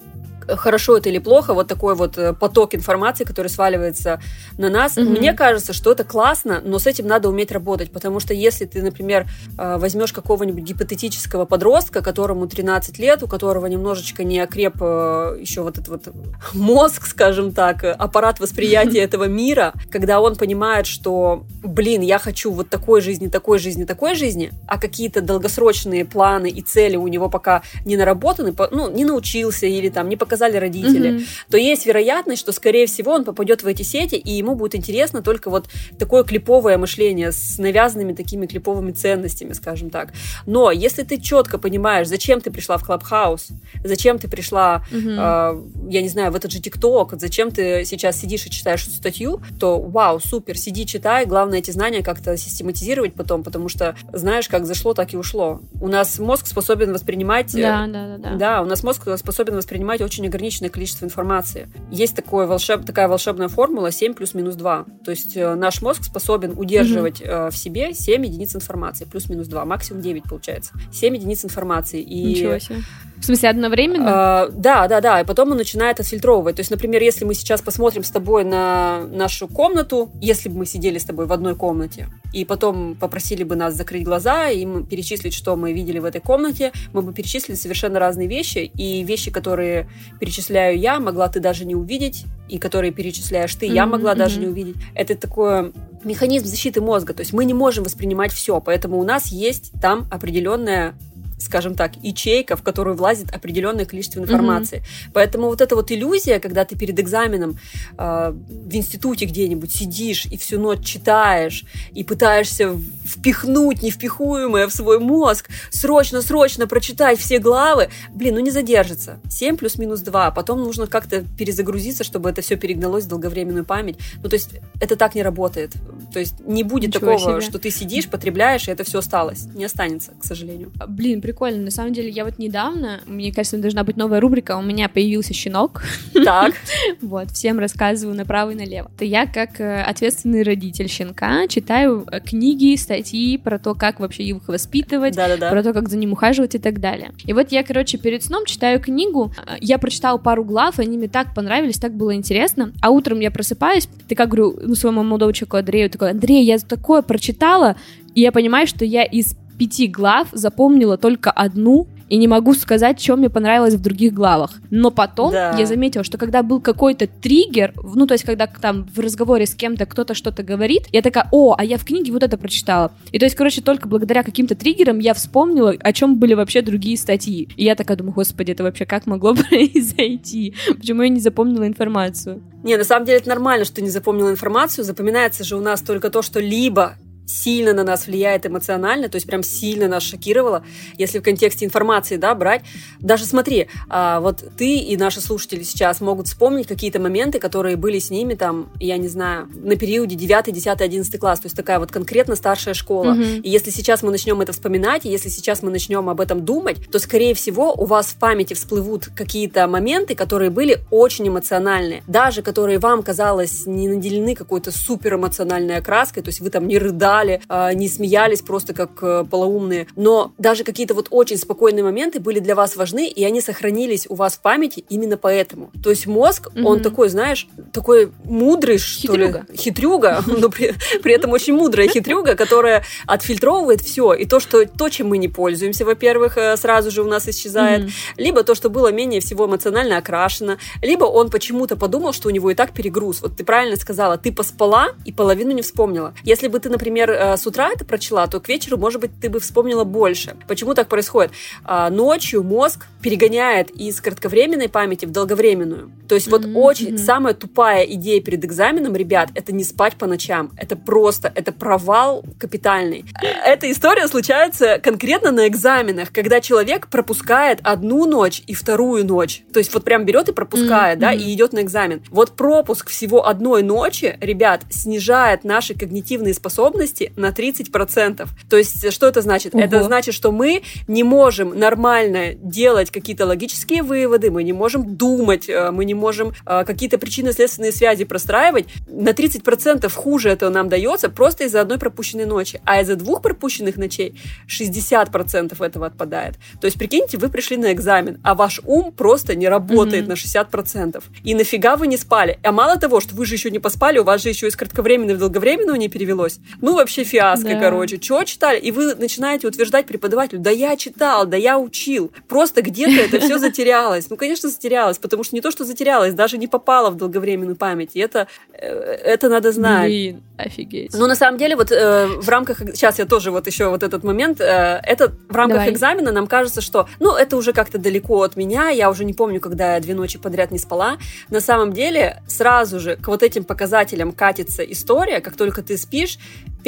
хорошо 0.56 0.98
это 0.98 1.10
или 1.10 1.20
плохо, 1.20 1.54
вот 1.54 1.68
такой 1.68 1.96
вот 1.96 2.18
э, 2.18 2.34
поток 2.34 2.76
информации, 2.76 3.24
который 3.24 3.48
сваливается 3.48 4.22
на 4.58 4.70
нас. 4.70 4.98
Mm-hmm. 4.98 5.20
Мне 5.20 5.34
кажется, 5.34 5.74
что 5.74 5.92
это 5.92 6.04
классно, 6.04 6.62
но 6.64 6.80
с 6.80 6.88
этим 6.88 7.08
надо 7.08 7.30
уметь 7.30 7.52
работать, 7.52 7.92
потому 7.92 8.20
что 8.20 8.34
если 8.34 8.66
ты, 8.66 8.82
например, 8.82 9.28
э, 9.58 9.78
возьмешь 9.78 10.14
какого-нибудь 10.14 10.64
гипотетического 10.64 11.46
подростка, 11.46 12.02
которому 12.02 12.48
13 12.48 13.00
лет, 13.00 13.24
у 13.24 13.28
которого 13.28 13.66
немножечко 13.68 14.24
не 14.24 14.40
окреп 14.40 14.76
э, 14.82 15.38
еще 15.40 15.62
вот 15.62 15.78
этот 15.78 15.88
вот 15.88 16.14
мозг, 16.54 17.06
скажем 17.06 17.54
так, 17.54 17.84
аппарат 17.84 18.40
восприятия 18.40 19.00
этого 19.04 19.26
мира, 19.26 19.74
когда 19.92 20.22
он 20.22 20.36
понимает, 20.36 20.86
что, 20.88 21.44
блин, 21.64 22.02
я 22.02 22.20
хочу 22.20 22.52
вот 22.52 22.70
такой 22.70 23.02
жизни, 23.02 23.28
такой 23.28 23.60
жизни, 23.60 23.86
такой 23.86 24.16
жизни, 24.16 24.52
а 24.68 24.80
какие-то 24.80 25.22
долгосрочные 25.22 26.06
планы 26.06 26.50
и 26.50 26.62
цели 26.62 26.96
у 26.96 27.08
него 27.08 27.30
пока 27.30 27.62
не 27.86 27.98
наработаны, 27.98 28.54
ну, 28.72 28.90
не 28.90 29.06
научился 29.06 29.66
или 29.66 29.90
там 29.90 30.10
не 30.10 30.16
показал 30.16 30.39
сказали 30.40 30.58
родители, 30.58 31.10
mm-hmm. 31.10 31.28
то 31.52 31.58
есть 31.58 31.86
вероятность, 31.86 32.40
что, 32.40 32.54
скорее 32.54 32.86
всего, 32.86 33.12
он 33.12 33.26
попадет 33.26 33.62
в 33.62 33.68
эти 33.68 33.84
сети, 33.84 34.16
и 34.16 34.32
ему 34.32 34.56
будет 34.56 34.74
интересно 34.74 35.22
только 35.22 35.50
вот 35.50 35.68
такое 35.98 36.24
клиповое 36.24 36.78
мышление 36.78 37.34
с 37.34 37.58
навязанными 37.58 38.14
такими 38.14 38.48
клиповыми 38.48 38.92
ценностями, 38.92 39.52
скажем 39.52 39.90
так. 39.90 40.14
Но 40.46 40.72
если 40.72 41.04
ты 41.04 41.20
четко 41.20 41.58
понимаешь, 41.58 42.08
зачем 42.08 42.40
ты 42.40 42.52
пришла 42.52 42.78
в 42.78 42.86
Клабхаус, 42.86 43.50
зачем 43.84 44.18
ты 44.18 44.30
пришла, 44.30 44.86
mm-hmm. 44.92 45.90
э, 45.90 45.92
я 45.92 46.02
не 46.02 46.10
знаю, 46.10 46.32
в 46.32 46.36
этот 46.36 46.52
же 46.52 46.62
ТикТок, 46.62 47.20
зачем 47.20 47.52
ты 47.52 47.84
сейчас 47.84 48.18
сидишь 48.18 48.46
и 48.46 48.50
читаешь 48.50 48.84
эту 48.84 48.96
статью, 48.96 49.42
то 49.60 49.78
вау, 49.82 50.22
супер, 50.22 50.58
сиди, 50.58 50.86
читай, 50.86 51.26
главное 51.26 51.60
эти 51.60 51.72
знания 51.72 52.02
как-то 52.02 52.38
систематизировать 52.38 53.14
потом, 53.14 53.44
потому 53.44 53.68
что 53.68 53.98
знаешь, 54.14 54.48
как 54.48 54.66
зашло, 54.66 54.94
так 54.94 55.14
и 55.14 55.18
ушло. 55.18 55.60
У 55.82 55.90
нас 55.90 56.18
мозг 56.18 56.48
способен 56.48 56.94
воспринимать... 56.94 57.54
Да, 57.54 57.86
да, 57.88 58.08
да, 58.08 58.18
да. 58.18 58.36
Да, 58.36 58.62
у 58.62 58.66
нас 58.66 58.84
мозг 58.84 59.06
способен 59.18 59.56
воспринимать 59.58 60.00
очень 60.02 60.29
неограниченное 60.30 60.70
количество 60.70 61.06
информации. 61.06 61.68
Есть 61.92 62.16
такое 62.16 62.46
волшеб, 62.46 62.86
такая 62.86 63.08
волшебная 63.08 63.48
формула 63.48 63.92
7 63.92 64.14
плюс 64.14 64.34
минус 64.34 64.56
2. 64.56 64.86
То 65.04 65.12
есть 65.12 65.36
э, 65.36 65.56
наш 65.56 65.82
мозг 65.82 66.04
способен 66.04 66.54
удерживать 66.58 67.22
угу. 67.22 67.50
в 67.52 67.58
себе 67.58 67.94
7 67.94 68.26
единиц 68.26 68.56
информации, 68.56 69.06
плюс-минус 69.06 69.48
2, 69.48 69.66
максимум 69.66 70.02
9 70.02 70.24
получается. 70.24 70.74
7 70.92 71.16
единиц 71.16 71.44
информации. 71.44 72.02
И 72.02 72.24
Ничего 72.24 72.60
себе. 72.60 72.80
В 73.22 73.26
смысле, 73.26 73.50
одновременно? 73.50 74.06
А, 74.08 74.50
да, 74.50 74.88
да, 74.88 75.02
да. 75.02 75.22
И 75.22 75.26
потом 75.26 75.52
он 75.52 75.58
начинает 75.58 76.00
отфильтровывать. 76.00 76.56
То 76.56 76.62
есть, 76.62 76.72
например, 76.72 77.02
если 77.02 77.26
мы 77.26 77.34
сейчас 77.34 77.62
посмотрим 77.62 78.04
с 78.04 78.12
тобой 78.12 78.44
на 78.44 79.02
нашу 79.12 79.48
комнату, 79.48 80.10
если 80.22 80.50
бы 80.50 80.60
мы 80.60 80.66
сидели 80.66 80.98
с 80.98 81.04
тобой 81.04 81.26
в 81.26 81.34
одной 81.34 81.56
комнате, 81.56 82.08
и 82.34 82.46
потом 82.46 82.96
попросили 82.96 83.44
бы 83.44 83.56
нас 83.56 83.74
закрыть 83.74 84.04
глаза 84.04 84.50
и 84.50 84.66
перечислить, 84.84 85.34
что 85.34 85.56
мы 85.56 85.74
видели 85.74 86.00
в 86.00 86.06
этой 86.06 86.22
комнате, 86.22 86.72
мы 86.94 87.02
бы 87.02 87.14
перечислили 87.14 87.56
совершенно 87.56 88.00
разные 88.00 88.28
вещи. 88.28 88.72
И 88.76 89.04
вещи, 89.04 89.32
которые 89.32 89.90
перечисляю 90.20 90.80
я, 90.80 91.00
могла 91.00 91.28
ты 91.28 91.40
даже 91.40 91.66
не 91.66 91.76
увидеть, 91.76 92.26
и 92.48 92.58
которые 92.58 92.92
перечисляешь 92.92 93.54
ты, 93.56 93.68
mm-hmm, 93.68 93.74
я 93.74 93.86
могла 93.86 94.14
mm-hmm. 94.14 94.18
даже 94.18 94.40
не 94.40 94.48
увидеть. 94.48 94.76
Это 94.96 95.16
такой 95.16 95.72
механизм 96.04 96.46
защиты 96.46 96.82
мозга. 96.82 97.14
То 97.14 97.22
есть 97.22 97.34
мы 97.34 97.46
не 97.46 97.54
можем 97.54 97.84
воспринимать 97.84 98.32
все, 98.32 98.60
поэтому 98.62 98.98
у 99.00 99.04
нас 99.04 99.28
есть 99.28 99.72
там 99.82 100.08
определенная 100.12 100.96
скажем 101.40 101.76
так, 101.76 101.96
ячейка, 102.02 102.56
в 102.56 102.64
которую 102.64 102.96
влазит 102.96 103.34
определенное 103.34 103.86
количество 103.86 104.20
информации. 104.20 104.80
Mm-hmm. 104.80 105.12
Поэтому 105.14 105.48
вот 105.48 105.62
эта 105.62 105.76
вот 105.76 105.92
иллюзия, 105.92 106.40
когда 106.40 106.66
ты 106.66 106.76
перед 106.76 107.00
экзаменом 107.00 107.58
э, 107.98 108.34
в 108.34 108.76
институте 108.76 109.26
где-нибудь 109.26 109.74
сидишь 109.74 110.26
и 110.26 110.38
всю 110.38 110.60
ночь 110.60 110.86
читаешь 110.86 111.64
и 111.92 112.04
пытаешься 112.04 112.76
впихнуть 113.06 113.82
невпихуемое 113.82 114.68
в 114.68 114.72
свой 114.72 115.00
мозг, 115.00 115.50
срочно-срочно 115.70 116.68
прочитать 116.68 117.20
все 117.20 117.40
главы, 117.40 117.90
блин, 118.14 118.36
ну 118.36 118.42
не 118.42 118.52
задержится. 118.52 119.20
7 119.30 119.58
плюс-минус 119.58 120.02
2. 120.02 120.32
Потом 120.32 120.60
нужно 120.60 120.88
как-то 120.88 121.24
перезагрузиться, 121.38 122.04
чтобы 122.04 122.30
это 122.30 122.42
все 122.42 122.56
перегналось 122.56 123.06
в 123.06 123.08
долговременную 123.08 123.66
память. 123.66 123.98
Ну, 124.22 124.30
то 124.30 124.36
есть 124.36 124.50
это 124.80 124.96
так 124.96 125.16
не 125.16 125.24
работает. 125.24 125.74
То 126.14 126.20
есть 126.20 126.40
не 126.46 126.64
будет 126.64 126.96
Ничего 126.96 127.14
такого, 127.14 127.42
себе. 127.42 127.50
что 127.50 127.60
ты 127.60 127.72
сидишь, 127.72 128.08
потребляешь, 128.08 128.68
и 128.68 128.72
это 128.72 128.84
все 128.84 129.00
осталось. 129.00 129.46
Не 129.56 129.66
останется, 129.66 130.12
к 130.20 130.26
сожалению. 130.26 130.72
Блин, 130.88 131.22
прикольно. 131.30 131.62
На 131.62 131.72
самом 131.72 131.94
деле, 131.94 132.10
я 132.10 132.26
вот 132.26 132.40
недавно, 132.40 133.02
мне 133.06 133.32
кажется, 133.32 133.60
должна 133.60 133.84
быть 133.84 133.98
новая 133.98 134.20
рубрика, 134.20 134.58
у 134.58 134.64
меня 134.64 134.90
появился 134.90 135.34
щенок. 135.34 135.84
Так. 136.14 136.54
Вот, 137.02 137.32
всем 137.32 137.60
рассказываю 137.60 138.16
направо 138.16 138.52
и 138.52 138.56
налево. 138.56 138.92
То 138.98 139.06
я, 139.06 139.26
как 139.26 139.60
э, 139.60 139.82
ответственный 139.82 140.44
родитель 140.44 140.88
щенка, 140.88 141.48
читаю 141.48 142.06
э, 142.12 142.20
книги, 142.20 142.76
статьи 142.76 143.38
про 143.38 143.60
то, 143.60 143.74
как 143.74 144.00
вообще 144.00 144.24
их 144.24 144.48
воспитывать, 144.48 145.16
про 145.16 145.64
то, 145.64 145.74
как 145.74 145.88
за 145.88 145.98
ним 145.98 146.14
ухаживать 146.14 146.56
и 146.56 146.60
так 146.60 146.80
далее. 146.80 147.12
И 147.26 147.34
вот 147.34 147.52
я, 147.52 147.64
короче, 147.64 147.98
перед 147.98 148.24
сном 148.24 148.46
читаю 148.46 148.80
книгу, 148.80 149.32
э, 149.46 149.58
я 149.62 149.78
прочитала 149.78 150.18
пару 150.18 150.44
глав, 150.44 150.80
они 150.80 150.98
мне 150.98 151.08
так 151.08 151.34
понравились, 151.34 151.78
так 151.78 151.94
было 151.94 152.16
интересно, 152.16 152.74
а 152.82 152.90
утром 152.90 153.20
я 153.20 153.32
просыпаюсь, 153.32 153.88
ты 154.08 154.16
как 154.16 154.30
говорю, 154.30 154.58
ну, 154.62 154.76
своему 154.76 155.04
молодому 155.04 155.34
человеку 155.34 155.58
Андрею, 155.58 155.90
такой, 155.90 156.12
Андрей, 156.12 156.44
я 156.44 156.58
такое 156.58 157.02
прочитала, 157.02 157.76
и 158.16 158.22
я 158.22 158.32
понимаю, 158.32 158.68
что 158.68 158.84
я 158.86 159.04
из 159.04 159.36
пяти 159.60 159.88
глав 159.88 160.30
запомнила 160.32 160.98
только 160.98 161.30
одну, 161.30 161.88
и 162.10 162.18
не 162.18 162.28
могу 162.28 162.54
сказать, 162.54 163.00
что 163.00 163.16
мне 163.16 163.30
понравилось 163.30 163.76
в 163.76 163.82
других 163.82 164.14
главах. 164.14 164.54
Но 164.72 164.90
потом 164.90 165.32
да. 165.32 165.56
я 165.58 165.66
заметила, 165.66 166.04
что 166.04 166.18
когда 166.18 166.42
был 166.44 166.60
какой-то 166.60 167.08
триггер, 167.08 167.74
ну, 167.84 168.08
то 168.08 168.14
есть, 168.14 168.24
когда 168.24 168.48
там 168.48 168.88
в 168.96 169.00
разговоре 169.00 169.46
с 169.46 169.54
кем-то 169.54 169.86
кто-то 169.86 170.16
что-то 170.16 170.42
говорит, 170.42 170.88
я 170.92 171.02
такая, 171.02 171.28
о, 171.32 171.56
а 171.58 171.64
я 171.64 171.78
в 171.78 171.86
книге 171.86 172.12
вот 172.12 172.24
это 172.24 172.38
прочитала. 172.38 172.92
И 173.12 173.20
то 173.20 173.26
есть, 173.26 173.36
короче, 173.36 173.62
только 173.62 173.88
благодаря 173.88 174.24
каким-то 174.24 174.56
триггерам 174.56 175.00
я 175.00 175.14
вспомнила, 175.14 175.76
о 175.80 175.94
чем 175.94 176.18
были 176.18 176.34
вообще 176.34 176.62
другие 176.62 176.98
статьи. 176.98 177.48
И 177.56 177.64
я 177.64 177.76
такая 177.76 177.98
думаю, 177.98 178.14
господи, 178.14 178.52
это 178.52 178.64
вообще 178.64 178.86
как 178.86 179.06
могло 179.06 179.36
произойти? 179.50 180.56
Почему 180.78 181.04
я 181.04 181.10
не 181.10 181.20
запомнила 181.20 181.68
информацию? 181.68 182.42
Не, 182.64 182.76
на 182.76 182.84
самом 182.84 183.06
деле 183.06 183.20
это 183.20 183.30
нормально, 183.30 183.66
что 183.66 183.76
ты 183.76 183.82
не 183.82 183.90
запомнила 183.90 184.32
информацию. 184.32 184.84
Запоминается 184.84 185.44
же 185.44 185.56
у 185.56 185.62
нас 185.62 185.82
только 185.82 186.10
то, 186.10 186.22
что 186.22 186.40
либо 186.40 186.96
сильно 187.30 187.74
на 187.74 187.84
нас 187.84 188.08
влияет 188.08 188.46
эмоционально, 188.46 189.08
то 189.08 189.16
есть 189.16 189.28
прям 189.28 189.44
сильно 189.44 189.88
нас 189.88 190.04
шокировало, 190.04 190.64
если 190.98 191.20
в 191.20 191.22
контексте 191.22 191.66
информации, 191.66 192.18
да, 192.18 192.34
брать. 192.34 192.62
Даже 193.00 193.26
смотри, 193.26 193.68
а, 193.90 194.20
вот 194.20 194.44
ты 194.58 194.78
и 194.78 194.98
наши 194.98 195.22
слушатели 195.22 195.64
сейчас 195.64 196.02
могут 196.02 196.28
вспомнить 196.28 196.68
какие-то 196.68 197.00
моменты, 197.00 197.40
которые 197.40 197.76
были 197.76 198.00
с 198.00 198.10
ними 198.10 198.34
там, 198.34 198.70
я 198.80 198.98
не 198.98 199.08
знаю, 199.08 199.48
на 199.54 199.76
периоде 199.76 200.16
9, 200.16 200.54
10, 200.54 200.82
11 200.82 201.20
класс, 201.20 201.40
то 201.40 201.46
есть 201.46 201.56
такая 201.56 201.80
вот 201.80 201.92
конкретно 201.92 202.36
старшая 202.36 202.74
школа. 202.74 203.12
Угу. 203.12 203.22
И 203.44 203.50
если 203.50 203.70
сейчас 203.70 204.02
мы 204.02 204.12
начнем 204.12 204.42
это 204.42 204.52
вспоминать, 204.52 205.06
и 205.06 205.10
если 205.10 205.30
сейчас 205.30 205.62
мы 205.62 205.70
начнем 205.70 206.10
об 206.10 206.22
этом 206.22 206.44
думать, 206.44 206.90
то, 206.92 206.98
скорее 206.98 207.34
всего, 207.36 207.74
у 207.74 207.86
вас 207.86 208.08
в 208.08 208.16
памяти 208.16 208.56
всплывут 208.56 209.10
какие-то 209.16 209.68
моменты, 209.68 210.16
которые 210.16 210.50
были 210.50 210.80
очень 210.90 211.28
эмоциональные, 211.28 212.04
даже 212.08 212.42
которые 212.42 212.80
вам, 212.80 213.04
казалось, 213.04 213.66
не 213.68 213.88
наделены 213.88 214.34
какой-то 214.34 214.72
супер 214.72 215.16
эмоциональной 215.16 215.78
окраской, 215.78 216.24
то 216.24 216.30
есть 216.30 216.40
вы 216.40 216.50
там 216.50 216.68
не 216.68 216.80
рыдали, 216.80 217.19
ржали, 217.20 217.42
а, 217.50 217.74
не 217.74 217.88
смеялись 217.88 218.42
просто 218.42 218.74
как 218.74 218.92
э, 219.02 219.26
полоумные. 219.30 219.88
Но 219.96 220.32
даже 220.38 220.64
какие-то 220.64 220.94
вот 220.94 221.08
очень 221.10 221.38
спокойные 221.38 221.84
моменты 221.84 222.20
были 222.20 222.40
для 222.40 222.56
вас 222.56 222.76
важны, 222.76 223.08
и 223.08 223.24
они 223.24 223.42
сохранились 223.42 224.06
у 224.10 224.16
вас 224.16 224.36
в 224.36 224.42
памяти 224.42 224.84
именно 224.90 225.18
поэтому. 225.18 225.72
То 225.84 225.90
есть 225.90 226.08
мозг, 226.08 226.48
mm-hmm. 226.48 226.64
он 226.64 226.82
такой, 226.82 227.10
знаешь, 227.10 227.48
такой 227.74 228.12
мудрый, 228.24 228.78
что 228.78 229.14
хитрюга. 229.14 229.46
ли, 229.50 229.58
хитрюга, 229.58 230.24
но 230.28 230.50
при, 230.50 230.74
при 231.02 231.14
этом 231.14 231.32
очень 231.32 231.54
мудрая 231.54 231.88
хитрюга, 231.88 232.36
которая 232.36 232.84
отфильтровывает 233.06 233.82
все. 233.82 234.14
И 234.14 234.26
то, 234.26 234.40
что 234.40 234.66
то, 234.66 234.90
чем 234.90 235.10
мы 235.10 235.18
не 235.18 235.28
пользуемся, 235.28 235.86
во-первых, 235.86 236.38
э, 236.38 236.58
сразу 236.58 236.92
же 236.92 237.04
у 237.04 237.08
нас 237.08 237.28
исчезает, 237.28 237.82
mm-hmm. 237.82 238.14
либо 238.18 238.44
то, 238.44 238.56
что 238.56 238.70
было 238.70 238.92
менее 238.92 239.22
всего 239.22 239.46
эмоционально 239.46 239.98
окрашено, 239.98 240.58
либо 240.82 241.06
он 241.06 241.30
почему-то 241.30 241.76
подумал, 241.76 242.14
что 242.14 242.30
у 242.30 242.32
него 242.32 242.52
и 242.52 242.56
так 242.56 242.74
перегруз. 242.74 243.22
Вот 243.22 243.36
ты 243.36 243.44
правильно 243.44 243.76
сказала, 243.76 244.18
ты 244.18 244.32
поспала 244.32 244.90
и 245.06 245.12
половину 245.12 245.52
не 245.52 245.62
вспомнила. 245.62 246.14
Если 246.24 246.48
бы 246.48 246.60
ты, 246.60 246.70
например, 246.70 247.09
например, 247.10 247.34
э, 247.34 247.38
с 247.38 247.48
утра 247.48 247.70
это 247.74 247.86
прочла, 247.86 248.28
то 248.28 248.40
к 248.40 248.48
вечеру, 248.50 248.78
может 248.78 249.02
быть, 249.02 249.12
ты 249.22 249.30
бы 249.30 249.40
вспомнила 249.40 249.84
больше. 249.84 250.36
Почему 250.48 250.74
так 250.74 250.88
происходит? 250.88 251.32
А, 251.64 251.90
ночью 251.90 252.44
мозг 252.44 252.86
перегоняет 253.02 253.70
из 253.72 254.02
кратковременной 254.02 254.70
памяти 254.70 255.06
в 255.06 255.12
долговременную. 255.12 255.92
То 256.08 256.16
есть 256.16 256.28
вот 256.28 256.46
mm-hmm. 256.46 256.56
очень 256.56 256.98
самая 256.98 257.34
тупая 257.34 257.84
идея 257.84 258.22
перед 258.22 258.44
экзаменом, 258.44 258.96
ребят, 258.96 259.30
это 259.36 259.54
не 259.54 259.64
спать 259.64 259.96
по 259.96 260.08
ночам. 260.08 260.52
Это 260.58 260.76
просто, 260.76 261.32
это 261.34 261.52
провал 261.52 262.24
капитальный. 262.40 263.06
Эта 263.46 263.72
история 263.72 264.08
случается 264.08 264.80
конкретно 264.80 265.32
на 265.32 265.48
экзаменах, 265.48 266.12
когда 266.12 266.42
человек 266.42 266.88
пропускает 266.88 267.60
одну 267.64 268.06
ночь 268.06 268.42
и 268.48 268.54
вторую 268.54 269.06
ночь. 269.06 269.44
То 269.54 269.60
есть 269.60 269.74
вот 269.74 269.84
прям 269.84 270.06
берет 270.06 270.30
и 270.30 270.34
пропускает, 270.34 270.98
mm-hmm. 270.98 271.02
да, 271.02 271.14
и 271.14 271.34
идет 271.34 271.54
на 271.54 271.62
экзамен. 271.62 272.02
Вот 272.10 272.32
пропуск 272.36 272.90
всего 272.90 273.28
одной 273.28 273.64
ночи, 273.64 274.18
ребят, 274.20 274.64
снижает 274.70 275.44
наши 275.44 275.74
когнитивные 275.74 276.34
способности 276.34 276.99
способности 277.00 277.14
на 277.16 277.30
30%. 277.30 278.28
То 278.50 278.58
есть, 278.58 278.92
что 278.92 279.08
это 279.08 279.22
значит? 279.22 279.56
Ого. 279.56 279.64
Это 279.64 279.84
значит, 279.84 280.14
что 280.14 280.32
мы 280.32 280.62
не 280.88 281.04
можем 281.04 281.58
нормально 281.58 282.34
делать 282.34 282.92
какие-то 282.92 283.26
логические 283.26 283.84
выводы, 283.84 284.32
мы 284.32 284.44
не 284.44 284.54
можем 284.54 284.96
думать, 284.96 285.50
э, 285.50 285.72
мы 285.72 285.86
не 285.86 285.94
можем 285.94 286.34
э, 286.46 286.64
какие-то 286.66 286.98
причинно-следственные 286.98 287.72
связи 287.72 288.06
простраивать. 288.06 288.66
На 288.88 289.10
30% 289.10 289.90
хуже 289.94 290.30
это 290.30 290.50
нам 290.50 290.70
дается 290.70 291.10
просто 291.10 291.46
из-за 291.46 291.62
одной 291.62 291.78
пропущенной 291.78 292.26
ночи. 292.26 292.62
А 292.66 292.82
из-за 292.82 292.96
двух 292.96 293.22
пропущенных 293.22 293.78
ночей 293.78 294.20
60% 294.48 295.66
этого 295.66 295.86
отпадает. 295.86 296.36
То 296.62 296.66
есть, 296.66 296.78
прикиньте, 296.78 297.18
вы 297.18 297.30
пришли 297.30 297.58
на 297.58 297.72
экзамен, 297.72 298.20
а 298.24 298.36
ваш 298.36 298.62
ум 298.66 298.92
просто 298.92 299.36
не 299.36 299.48
работает 299.50 300.06
mm-hmm. 300.06 300.10
на 300.10 300.94
60%. 300.94 301.04
И 301.24 301.36
нафига 301.36 301.76
вы 301.76 301.88
не 301.88 301.98
спали? 301.98 302.40
А 302.44 302.52
мало 302.52 302.78
того, 302.78 303.00
что 303.00 303.16
вы 303.16 303.26
же 303.26 303.36
еще 303.36 303.52
не 303.52 303.60
поспали, 303.60 304.00
у 304.00 304.04
вас 304.04 304.22
же 304.22 304.30
еще 304.30 304.48
из 304.48 304.56
кратковременного 304.56 305.18
в 305.18 305.20
долговременного 305.20 305.76
не 305.76 305.90
перевелось. 305.90 306.40
Ну, 306.62 306.76
вообще 306.76 306.89
фиаско, 306.90 307.50
да. 307.50 307.60
короче. 307.60 307.98
Чего 307.98 308.24
читали? 308.24 308.60
И 308.60 308.72
вы 308.72 308.96
начинаете 308.96 309.48
утверждать 309.48 309.86
преподавателю, 309.86 310.40
да 310.40 310.50
я 310.50 310.76
читал, 310.76 311.26
да 311.26 311.38
я 311.38 311.58
учил. 311.58 312.12
Просто 312.28 312.62
где-то 312.62 313.02
это 313.02 313.20
все 313.20 313.38
затерялось. 313.38 314.10
Ну, 314.10 314.18
конечно, 314.18 314.50
затерялось, 314.50 314.98
потому 314.98 315.24
что 315.24 315.36
не 315.36 315.42
то, 315.42 315.52
что 315.52 315.66
затерялось, 315.66 316.14
даже 316.14 316.38
не 316.38 316.48
попало 316.48 316.90
в 316.90 316.96
долговременную 316.96 317.56
память. 317.56 317.92
И 317.94 318.00
это, 318.00 318.28
э, 318.54 318.68
это 318.68 319.30
надо 319.30 319.52
знать. 319.52 319.88
Блин, 319.88 320.24
офигеть. 320.38 320.94
Ну, 320.94 321.08
на 321.08 321.16
самом 321.16 321.38
деле, 321.38 321.56
вот 321.56 321.72
э, 321.72 322.08
в 322.08 322.30
рамках... 322.30 322.60
Сейчас 322.60 323.00
я 323.00 323.06
тоже 323.06 323.32
вот 323.32 323.48
еще 323.48 323.70
вот 323.70 323.84
этот 323.84 324.04
момент. 324.04 324.42
Э, 324.42 324.82
это 324.84 325.12
в 325.30 325.36
рамках 325.36 325.60
Давай. 325.60 325.74
экзамена 325.74 326.12
нам 326.12 326.28
кажется, 326.28 326.62
что, 326.62 326.88
ну, 327.00 327.16
это 327.16 327.38
уже 327.38 327.54
как-то 327.54 327.78
далеко 327.78 328.24
от 328.24 328.36
меня. 328.36 328.70
Я 328.70 328.90
уже 328.90 329.06
не 329.06 329.14
помню, 329.14 329.40
когда 329.40 329.76
я 329.76 329.80
две 329.80 329.94
ночи 329.94 330.18
подряд 330.18 330.52
не 330.52 330.60
спала. 330.60 330.98
На 331.30 331.40
самом 331.40 331.74
деле, 331.74 332.22
сразу 332.28 332.80
же 332.80 332.96
к 332.96 333.08
вот 333.08 333.24
этим 333.24 333.44
показателям 333.44 334.12
катится 334.12 334.64
история, 334.64 335.22
как 335.22 335.36
только 335.36 335.62
ты 335.62 335.78
спишь, 335.78 336.18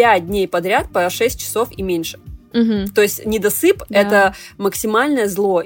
5 0.01 0.25
дней 0.25 0.47
подряд 0.47 0.91
по 0.91 1.07
6 1.07 1.39
часов 1.39 1.69
и 1.77 1.83
меньше. 1.83 2.17
Угу. 2.55 2.87
То 2.95 3.03
есть 3.03 3.23
недосып 3.23 3.83
да. 3.87 3.99
это 3.99 4.35
максимальное 4.57 5.27
зло. 5.27 5.61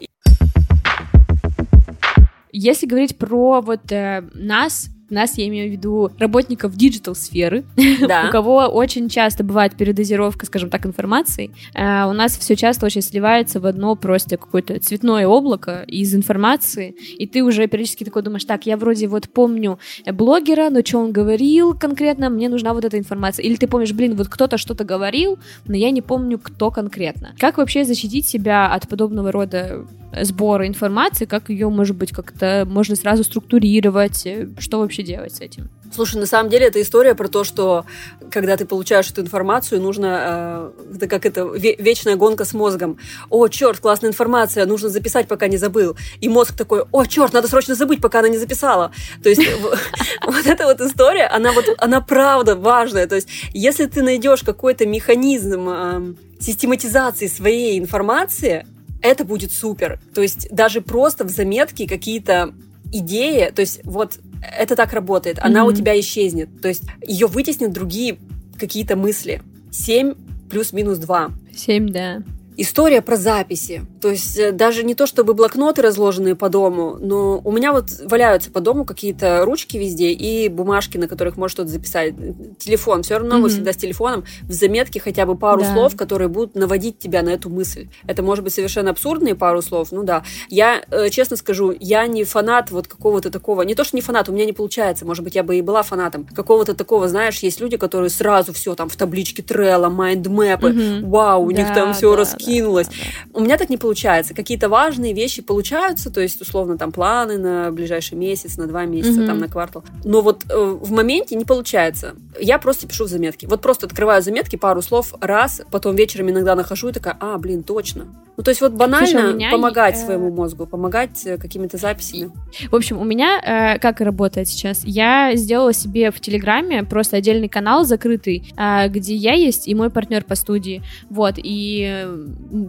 Если 2.52 2.86
говорить 2.86 3.18
про 3.18 3.62
вот 3.62 3.90
э, 3.94 4.28
нас, 4.34 4.90
нас, 5.10 5.38
я 5.38 5.48
имею 5.48 5.70
в 5.70 5.72
виду 5.72 6.12
работников 6.18 6.76
digital 6.76 7.20
-сферы, 7.20 7.64
да. 8.08 8.26
у 8.28 8.32
кого 8.32 8.66
очень 8.66 9.10
часто 9.10 9.44
бывает 9.44 9.76
передозировка, 9.76 10.46
скажем 10.46 10.70
так, 10.70 10.86
информации, 10.86 11.52
э, 11.76 12.10
у 12.10 12.14
нас 12.14 12.38
все 12.38 12.56
часто 12.56 12.86
очень 12.86 13.02
сливается 13.02 13.60
в 13.60 13.66
одно 13.66 13.96
просто 13.96 14.38
какое-то 14.38 14.80
цветное 14.80 15.28
облако 15.28 15.84
из 15.88 16.14
информации, 16.14 16.96
и 17.18 17.28
ты 17.28 17.44
уже 17.44 17.68
периодически 17.68 18.04
такой 18.04 18.24
думаешь, 18.24 18.46
так, 18.46 18.66
я 18.66 18.78
вроде 18.78 19.08
вот 19.08 19.30
помню 19.30 19.80
блогера, 20.06 20.70
но 20.70 20.82
что 20.84 21.00
он 21.00 21.12
говорил 21.12 21.74
конкретно, 21.78 22.30
мне 22.30 22.50
нужна 22.50 22.74
вот 22.74 22.86
эта 22.86 22.98
информация. 22.98 23.44
Или 23.44 23.56
ты 23.56 23.68
помнишь, 23.68 23.94
блин, 23.94 24.16
вот 24.16 24.28
кто-то 24.28 24.58
что-то 24.58 24.84
говорил, 24.84 25.40
но 25.66 25.76
я 25.76 25.92
не 25.92 26.02
помню, 26.02 26.40
кто 26.40 26.72
конкретно. 26.72 27.36
Как 27.40 27.58
вообще 27.58 27.84
защитить 27.84 28.28
себя 28.28 28.68
от 28.68 28.88
подобного 28.88 29.32
рода 29.32 29.86
сбора 30.22 30.68
информации, 30.68 31.26
как 31.26 31.50
ее, 31.50 31.70
может 31.70 31.96
быть, 31.96 32.12
как-то 32.12 32.66
можно 32.70 32.96
сразу 32.96 33.24
структурировать, 33.24 34.28
что 34.60 34.80
вообще 34.80 34.95
делать 35.04 35.36
с 35.36 35.42
этим? 35.42 35.70
Слушай, 35.94 36.20
на 36.20 36.26
самом 36.26 36.50
деле 36.50 36.68
это 36.68 36.82
история 36.82 37.16
про 37.16 37.28
то, 37.28 37.44
что 37.44 37.86
когда 38.32 38.58
ты 38.58 38.66
получаешь 38.66 39.10
эту 39.10 39.22
информацию, 39.22 39.82
нужно, 39.82 40.72
э, 40.90 40.96
это 40.96 41.08
как 41.08 41.26
это, 41.26 41.46
вечная 41.46 42.16
гонка 42.16 42.46
с 42.46 42.54
мозгом. 42.54 42.98
О, 43.30 43.48
черт, 43.48 43.80
классная 43.80 44.10
информация, 44.10 44.66
нужно 44.66 44.90
записать, 44.90 45.28
пока 45.28 45.48
не 45.48 45.58
забыл. 45.58 45.96
И 46.20 46.30
мозг 46.30 46.56
такой, 46.56 46.84
о, 46.92 47.06
черт, 47.06 47.34
надо 47.34 47.48
срочно 47.48 47.76
забыть, 47.76 48.02
пока 48.02 48.20
она 48.20 48.30
не 48.30 48.38
записала. 48.38 48.92
То 49.24 49.30
есть 49.30 49.42
вот 50.26 50.46
эта 50.46 50.66
вот 50.66 50.82
история, 50.82 51.28
она 51.28 51.52
вот, 51.52 51.66
она 51.78 52.02
правда 52.02 52.56
важная. 52.56 53.08
То 53.08 53.16
есть 53.16 53.30
если 53.54 53.86
ты 53.86 54.02
найдешь 54.02 54.44
какой-то 54.44 54.86
механизм 54.86 55.70
э, 55.70 56.14
систематизации 56.40 57.28
своей 57.28 57.80
информации, 57.80 58.66
это 59.02 59.24
будет 59.24 59.52
супер. 59.52 60.00
То 60.14 60.22
есть 60.22 60.50
даже 60.52 60.82
просто 60.82 61.26
в 61.26 61.30
заметке 61.30 61.88
какие-то 61.88 62.54
идеи, 62.92 63.52
то 63.54 63.60
есть 63.62 63.82
вот 63.84 64.20
это 64.42 64.76
так 64.76 64.94
работает, 64.94 65.40
она 65.40 65.62
mm-hmm. 65.62 65.68
у 65.68 65.74
тебя 65.74 66.00
исчезнет. 66.00 66.62
То 66.62 66.68
есть 66.68 66.84
ее 67.06 67.28
вытеснят 67.28 67.72
другие 67.72 68.18
какие-то 68.58 68.96
мысли. 68.96 69.42
7 69.72 70.14
плюс-минус 70.50 70.98
2. 71.00 71.32
7, 71.54 71.90
да. 71.90 72.24
История 72.58 73.02
про 73.02 73.18
записи. 73.18 73.86
То 74.02 74.12
есть 74.12 74.38
э, 74.38 74.52
даже 74.52 74.84
не 74.84 74.96
то, 74.96 75.08
чтобы 75.08 75.34
блокноты 75.34 75.82
разложенные 75.82 76.36
по 76.36 76.48
дому, 76.48 76.98
но 77.00 77.42
у 77.44 77.52
меня 77.52 77.74
вот 77.74 77.90
валяются 78.06 78.50
по 78.50 78.62
дому 78.62 78.86
какие-то 78.86 79.44
ручки 79.44 79.78
везде 79.78 80.12
и 80.12 80.48
бумажки, 80.48 80.98
на 80.98 81.08
которых 81.08 81.36
можно 81.38 81.50
что-то 81.50 81.70
записать. 81.70 82.14
Телефон. 82.58 83.04
Все 83.04 83.18
равно 83.18 83.36
mm-hmm. 83.36 83.40
мы 83.40 83.50
всегда 83.50 83.74
с 83.74 83.78
телефоном 83.78 84.24
в 84.44 84.54
заметке 84.54 85.00
хотя 85.00 85.26
бы 85.26 85.38
пару 85.38 85.62
да. 85.62 85.74
слов, 85.74 85.96
которые 85.98 86.30
будут 86.30 86.56
наводить 86.56 86.98
тебя 86.98 87.24
на 87.24 87.30
эту 87.30 87.50
мысль. 87.50 87.90
Это 88.08 88.24
может 88.24 88.44
быть 88.44 88.54
совершенно 88.54 88.92
абсурдные 88.92 89.36
пару 89.36 89.62
слов, 89.62 89.92
ну 89.92 90.04
да. 90.04 90.24
Я, 90.50 90.84
э, 90.92 91.10
честно 91.10 91.36
скажу, 91.36 91.76
я 91.80 92.08
не 92.08 92.24
фанат 92.24 92.72
вот 92.72 92.88
какого-то 92.88 93.32
такого, 93.32 93.64
не 93.64 93.76
то, 93.76 93.84
что 93.84 93.98
не 93.98 94.02
фанат, 94.02 94.30
у 94.30 94.32
меня 94.32 94.46
не 94.46 94.54
получается, 94.54 95.06
может 95.06 95.24
быть, 95.24 95.36
я 95.36 95.44
бы 95.44 95.58
и 95.58 95.62
была 95.62 95.84
фанатом 95.84 96.26
какого-то 96.26 96.74
такого, 96.74 97.10
знаешь, 97.10 97.40
есть 97.40 97.60
люди, 97.60 97.76
которые 97.76 98.10
сразу 98.10 98.54
все 98.54 98.76
там 98.76 98.88
в 98.88 98.96
табличке 98.96 99.44
Трелла, 99.44 99.90
майндмэпы, 99.90 100.70
mm-hmm. 100.70 101.10
вау, 101.10 101.46
у 101.46 101.52
да, 101.52 101.58
них 101.58 101.74
там 101.74 101.94
все 101.94 102.12
да, 102.12 102.18
раскидано 102.18 102.45
кинулась. 102.46 102.88
У 103.34 103.42
меня 103.42 103.58
так 103.58 103.70
не 103.70 103.78
получается. 103.78 104.34
Какие-то 104.34 104.70
важные 104.70 105.14
вещи 105.14 105.42
получаются, 105.42 106.12
то 106.12 106.22
есть, 106.22 106.42
условно, 106.42 106.78
там 106.78 106.92
планы 106.92 107.38
на 107.38 107.72
ближайший 107.72 108.16
месяц, 108.16 108.58
на 108.58 108.68
два 108.68 108.86
месяца, 108.86 109.22
mm-hmm. 109.22 109.28
там 109.28 109.40
на 109.40 109.48
квартал. 109.48 109.84
Но 110.04 110.22
вот 110.22 110.46
э, 110.50 110.56
в 110.56 110.92
моменте 110.92 111.36
не 111.36 111.46
получается. 111.46 112.16
Я 112.40 112.60
просто 112.60 112.88
пишу 112.88 113.06
в 113.06 113.08
заметки. 113.08 113.46
Вот 113.46 113.62
просто 113.62 113.86
открываю 113.86 114.22
заметки, 114.22 114.56
пару 114.56 114.82
слов 114.82 115.14
раз, 115.22 115.62
потом 115.72 115.96
вечером 115.96 116.30
иногда 116.30 116.56
нахожу 116.56 116.90
и 116.90 116.92
такая, 116.92 117.18
а, 117.20 117.38
блин, 117.38 117.64
точно. 117.64 118.08
Ну, 118.38 118.44
то 118.44 118.50
есть 118.50 118.62
вот 118.62 118.74
банально 118.74 119.32
Слушай, 119.32 119.52
помогать 119.52 119.96
э... 119.96 120.06
своему 120.06 120.32
мозгу, 120.32 120.66
помогать 120.66 121.26
э, 121.26 121.38
какими-то 121.38 121.78
записями. 121.78 122.32
В 122.70 122.76
общем, 122.76 123.00
у 123.00 123.06
меня 123.06 123.40
э, 123.76 123.80
как 123.80 124.02
работает 124.02 124.48
сейчас? 124.50 124.84
Я 124.84 125.36
сделала 125.36 125.74
себе 125.74 126.12
в 126.12 126.20
Телеграме 126.20 126.84
просто 126.84 127.18
отдельный 127.18 127.48
канал 127.48 127.86
закрытый, 127.86 128.54
э, 128.58 128.90
где 128.90 129.16
я 129.16 129.34
есть 129.34 129.68
и 129.68 129.76
мой 129.76 129.90
партнер 129.90 130.24
по 130.24 130.36
студии. 130.36 130.84
Вот, 131.10 131.36
и 131.38 132.06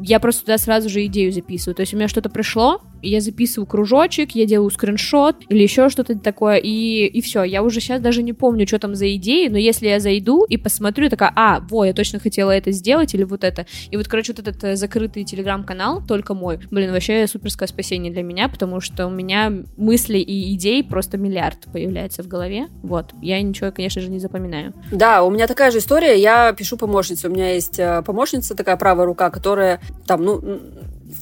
я 0.03 0.21
просто 0.21 0.43
туда 0.43 0.59
сразу 0.59 0.89
же 0.89 1.05
идею 1.07 1.33
записываю. 1.33 1.75
То 1.75 1.81
есть 1.81 1.95
у 1.95 1.97
меня 1.97 2.09
что-то 2.09 2.31
пришло, 2.31 2.81
я 3.03 3.21
записываю 3.21 3.67
кружочек, 3.67 4.33
я 4.33 4.47
делаю 4.47 4.71
скриншот 4.71 5.37
или 5.49 5.63
еще 5.63 5.89
что-то 5.89 6.19
такое, 6.19 6.57
и, 6.57 7.07
и 7.07 7.21
все. 7.21 7.43
Я 7.43 7.63
уже 7.63 7.81
сейчас 7.81 8.01
даже 8.01 8.23
не 8.23 8.33
помню, 8.33 8.67
что 8.67 8.79
там 8.79 8.95
за 8.95 9.15
идеи, 9.17 9.49
но 9.49 9.59
если 9.59 9.89
я 9.89 10.01
зайду 10.01 10.45
и 10.45 10.57
посмотрю, 10.57 11.09
такая, 11.09 11.33
а, 11.35 11.61
во, 11.61 11.85
я 11.85 11.93
точно 11.93 12.19
хотела 12.19 12.51
это 12.51 12.71
сделать, 12.73 13.15
или 13.15 13.25
вот 13.25 13.45
это. 13.45 13.67
И 13.91 13.97
вот, 13.97 14.09
короче, 14.09 14.33
вот 14.33 14.47
этот 14.47 14.63
э, 14.65 14.77
закрытый 14.77 15.25
телеграм-канал, 15.25 16.03
только 16.07 16.35
мой, 16.35 16.59
блин, 16.71 16.93
вообще 16.93 17.27
суперское 17.27 17.69
спасение 17.69 18.13
для 18.13 18.23
меня, 18.23 18.49
потому 18.49 18.81
что 18.81 19.07
у 19.07 19.11
меня 19.11 19.53
мысли 19.77 20.19
и 20.19 20.55
идей 20.55 20.83
просто 20.85 21.19
миллиард 21.19 21.67
появляется 21.73 22.23
в 22.23 22.29
голове. 22.29 22.67
Вот. 22.83 23.13
Я 23.23 23.41
ничего, 23.43 23.71
конечно 23.71 24.01
же, 24.01 24.11
не 24.11 24.19
запоминаю. 24.19 24.73
Да, 24.91 25.23
у 25.23 25.31
меня 25.31 25.47
такая 25.47 25.71
же 25.71 25.79
история. 25.79 26.21
Я 26.21 26.53
пишу 26.53 26.77
помощницу. 26.77 27.29
У 27.29 27.33
меня 27.33 27.53
есть 27.53 27.79
э, 27.79 28.03
помощница, 28.03 28.55
такая 28.55 28.77
правая 28.77 29.07
рука, 29.07 29.31
которая 29.31 29.81
там, 30.07 30.25
ну, 30.25 30.61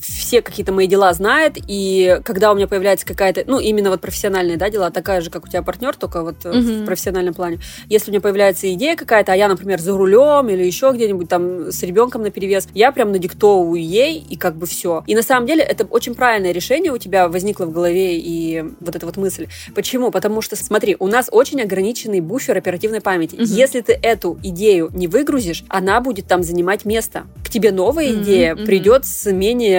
все 0.02 0.42
какие-то 0.42 0.72
мои 0.72 0.86
дела 0.86 1.12
знает, 1.12 1.56
и 1.66 2.20
когда 2.24 2.52
у 2.52 2.54
меня 2.54 2.66
появляется 2.66 3.06
какая-то, 3.06 3.44
ну, 3.46 3.58
именно 3.58 3.90
вот 3.90 4.00
профессиональные, 4.00 4.56
да, 4.56 4.70
дела, 4.70 4.90
такая 4.90 5.20
же, 5.20 5.30
как 5.30 5.44
у 5.44 5.48
тебя 5.48 5.62
партнер, 5.62 5.94
только 5.96 6.22
вот 6.22 6.36
mm-hmm. 6.44 6.82
в 6.82 6.86
профессиональном 6.86 7.34
плане. 7.34 7.58
Если 7.88 8.10
у 8.10 8.12
меня 8.12 8.20
появляется 8.20 8.72
идея 8.72 8.96
какая-то, 8.96 9.32
а 9.32 9.36
я, 9.36 9.48
например, 9.48 9.80
за 9.80 9.96
рулем 9.96 10.48
или 10.48 10.64
еще 10.64 10.92
где-нибудь 10.94 11.28
там 11.28 11.70
с 11.70 11.82
ребенком 11.82 12.22
на 12.22 12.30
перевес, 12.30 12.68
я 12.74 12.92
прям 12.92 13.12
надиктовываю 13.12 13.82
ей, 13.82 14.24
и 14.28 14.36
как 14.36 14.56
бы 14.56 14.66
все. 14.66 15.04
И 15.06 15.14
на 15.14 15.22
самом 15.22 15.46
деле 15.46 15.62
это 15.62 15.84
очень 15.84 16.14
правильное 16.14 16.52
решение 16.52 16.92
у 16.92 16.98
тебя 16.98 17.28
возникло 17.28 17.66
в 17.66 17.72
голове, 17.72 18.18
и 18.18 18.64
вот 18.80 18.96
эта 18.96 19.06
вот 19.06 19.16
мысль. 19.16 19.48
Почему? 19.74 20.10
Потому 20.10 20.40
что, 20.40 20.56
смотри, 20.56 20.96
у 20.98 21.06
нас 21.06 21.28
очень 21.30 21.60
ограниченный 21.60 22.20
буфер 22.20 22.56
оперативной 22.56 23.00
памяти. 23.00 23.36
Mm-hmm. 23.36 23.44
Если 23.46 23.80
ты 23.80 23.92
эту 23.92 24.38
идею 24.42 24.90
не 24.94 25.08
выгрузишь, 25.08 25.64
она 25.68 26.00
будет 26.00 26.26
там 26.26 26.42
занимать 26.42 26.84
место. 26.84 27.26
К 27.44 27.50
тебе 27.50 27.72
новая 27.72 28.08
mm-hmm. 28.08 28.22
идея 28.22 28.54
mm-hmm. 28.54 28.66
придет 28.66 29.06
с 29.06 29.30
менее 29.30 29.73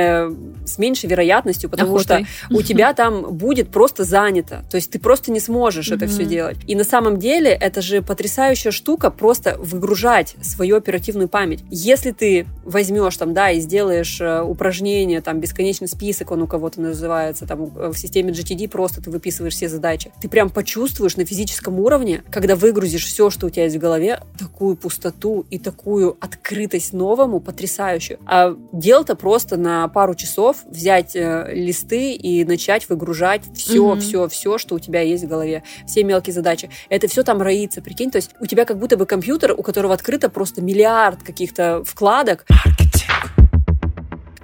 с 0.66 0.78
меньшей 0.78 1.10
вероятностью, 1.10 1.70
потому 1.70 1.96
Охотой. 1.96 2.26
что 2.26 2.56
у 2.56 2.62
тебя 2.64 2.94
там 2.94 3.36
будет 3.36 3.70
просто 3.70 4.04
занято. 4.04 4.66
То 4.70 4.78
есть 4.78 4.92
ты 4.92 5.00
просто 5.00 5.32
не 5.32 5.40
сможешь 5.40 5.92
это 5.92 6.08
все 6.08 6.26
делать. 6.26 6.58
И 6.68 6.76
на 6.76 6.84
самом 6.84 7.20
деле 7.20 7.52
это 7.52 7.82
же 7.82 8.02
потрясающая 8.02 8.72
штука 8.72 9.12
просто 9.12 9.58
выгружать 9.60 10.36
свою 10.42 10.78
оперативную 10.78 11.30
память. 11.30 11.64
Если 11.70 12.12
ты 12.12 12.48
возьмешь 12.64 13.16
там, 13.18 13.34
да, 13.34 13.52
и 13.52 13.60
сделаешь 13.60 14.20
э, 14.20 14.42
упражнение, 14.42 15.22
там, 15.22 15.40
бесконечный 15.40 15.88
список, 15.88 16.32
он 16.32 16.42
у 16.42 16.48
кого-то 16.48 16.82
называется, 16.82 17.46
там, 17.46 17.72
э, 17.78 17.90
в 17.90 17.98
системе 17.98 18.32
GTD 18.32 18.68
просто 18.70 19.02
ты 19.02 19.12
выписываешь 19.12 19.54
все 19.54 19.70
задачи, 19.70 20.12
ты 20.22 20.30
прям 20.30 20.50
почувствуешь 20.50 21.18
на 21.18 21.26
физическом 21.26 21.80
уровне, 21.80 22.24
когда 22.32 22.56
выгрузишь 22.56 23.06
все, 23.06 23.30
что 23.30 23.48
у 23.48 23.50
тебя 23.50 23.64
есть 23.64 23.76
в 23.76 23.80
голове, 23.80 24.22
так 24.40 24.50
такую 24.56 24.78
пустоту 24.78 25.46
и 25.50 25.60
такую 25.60 26.16
открытость 26.22 26.94
новому, 26.94 27.42
потрясающую. 27.42 28.20
А 28.26 28.56
дело-то 28.72 29.16
просто 29.16 29.58
на 29.58 29.85
пару 29.88 30.16
часов 30.16 30.58
взять 30.66 31.16
э, 31.16 31.52
листы 31.54 32.14
и 32.14 32.44
начать 32.44 32.90
выгружать 32.90 33.44
все, 33.54 33.94
mm-hmm. 33.94 34.00
все, 34.00 34.28
все, 34.28 34.58
что 34.58 34.76
у 34.76 34.80
тебя 34.80 35.02
есть 35.02 35.24
в 35.24 35.28
голове, 35.28 35.64
все 35.88 36.04
мелкие 36.04 36.34
задачи. 36.34 36.70
Это 36.90 37.08
все 37.08 37.24
там 37.24 37.42
роится, 37.42 37.82
прикинь, 37.82 38.12
то 38.12 38.18
есть 38.18 38.32
у 38.40 38.46
тебя 38.46 38.66
как 38.66 38.78
будто 38.78 38.98
бы 38.98 39.06
компьютер, 39.06 39.54
у 39.58 39.64
которого 39.64 39.94
открыто 39.94 40.30
просто 40.30 40.62
миллиард 40.62 41.24
каких-то 41.24 41.84
вкладок. 41.86 42.46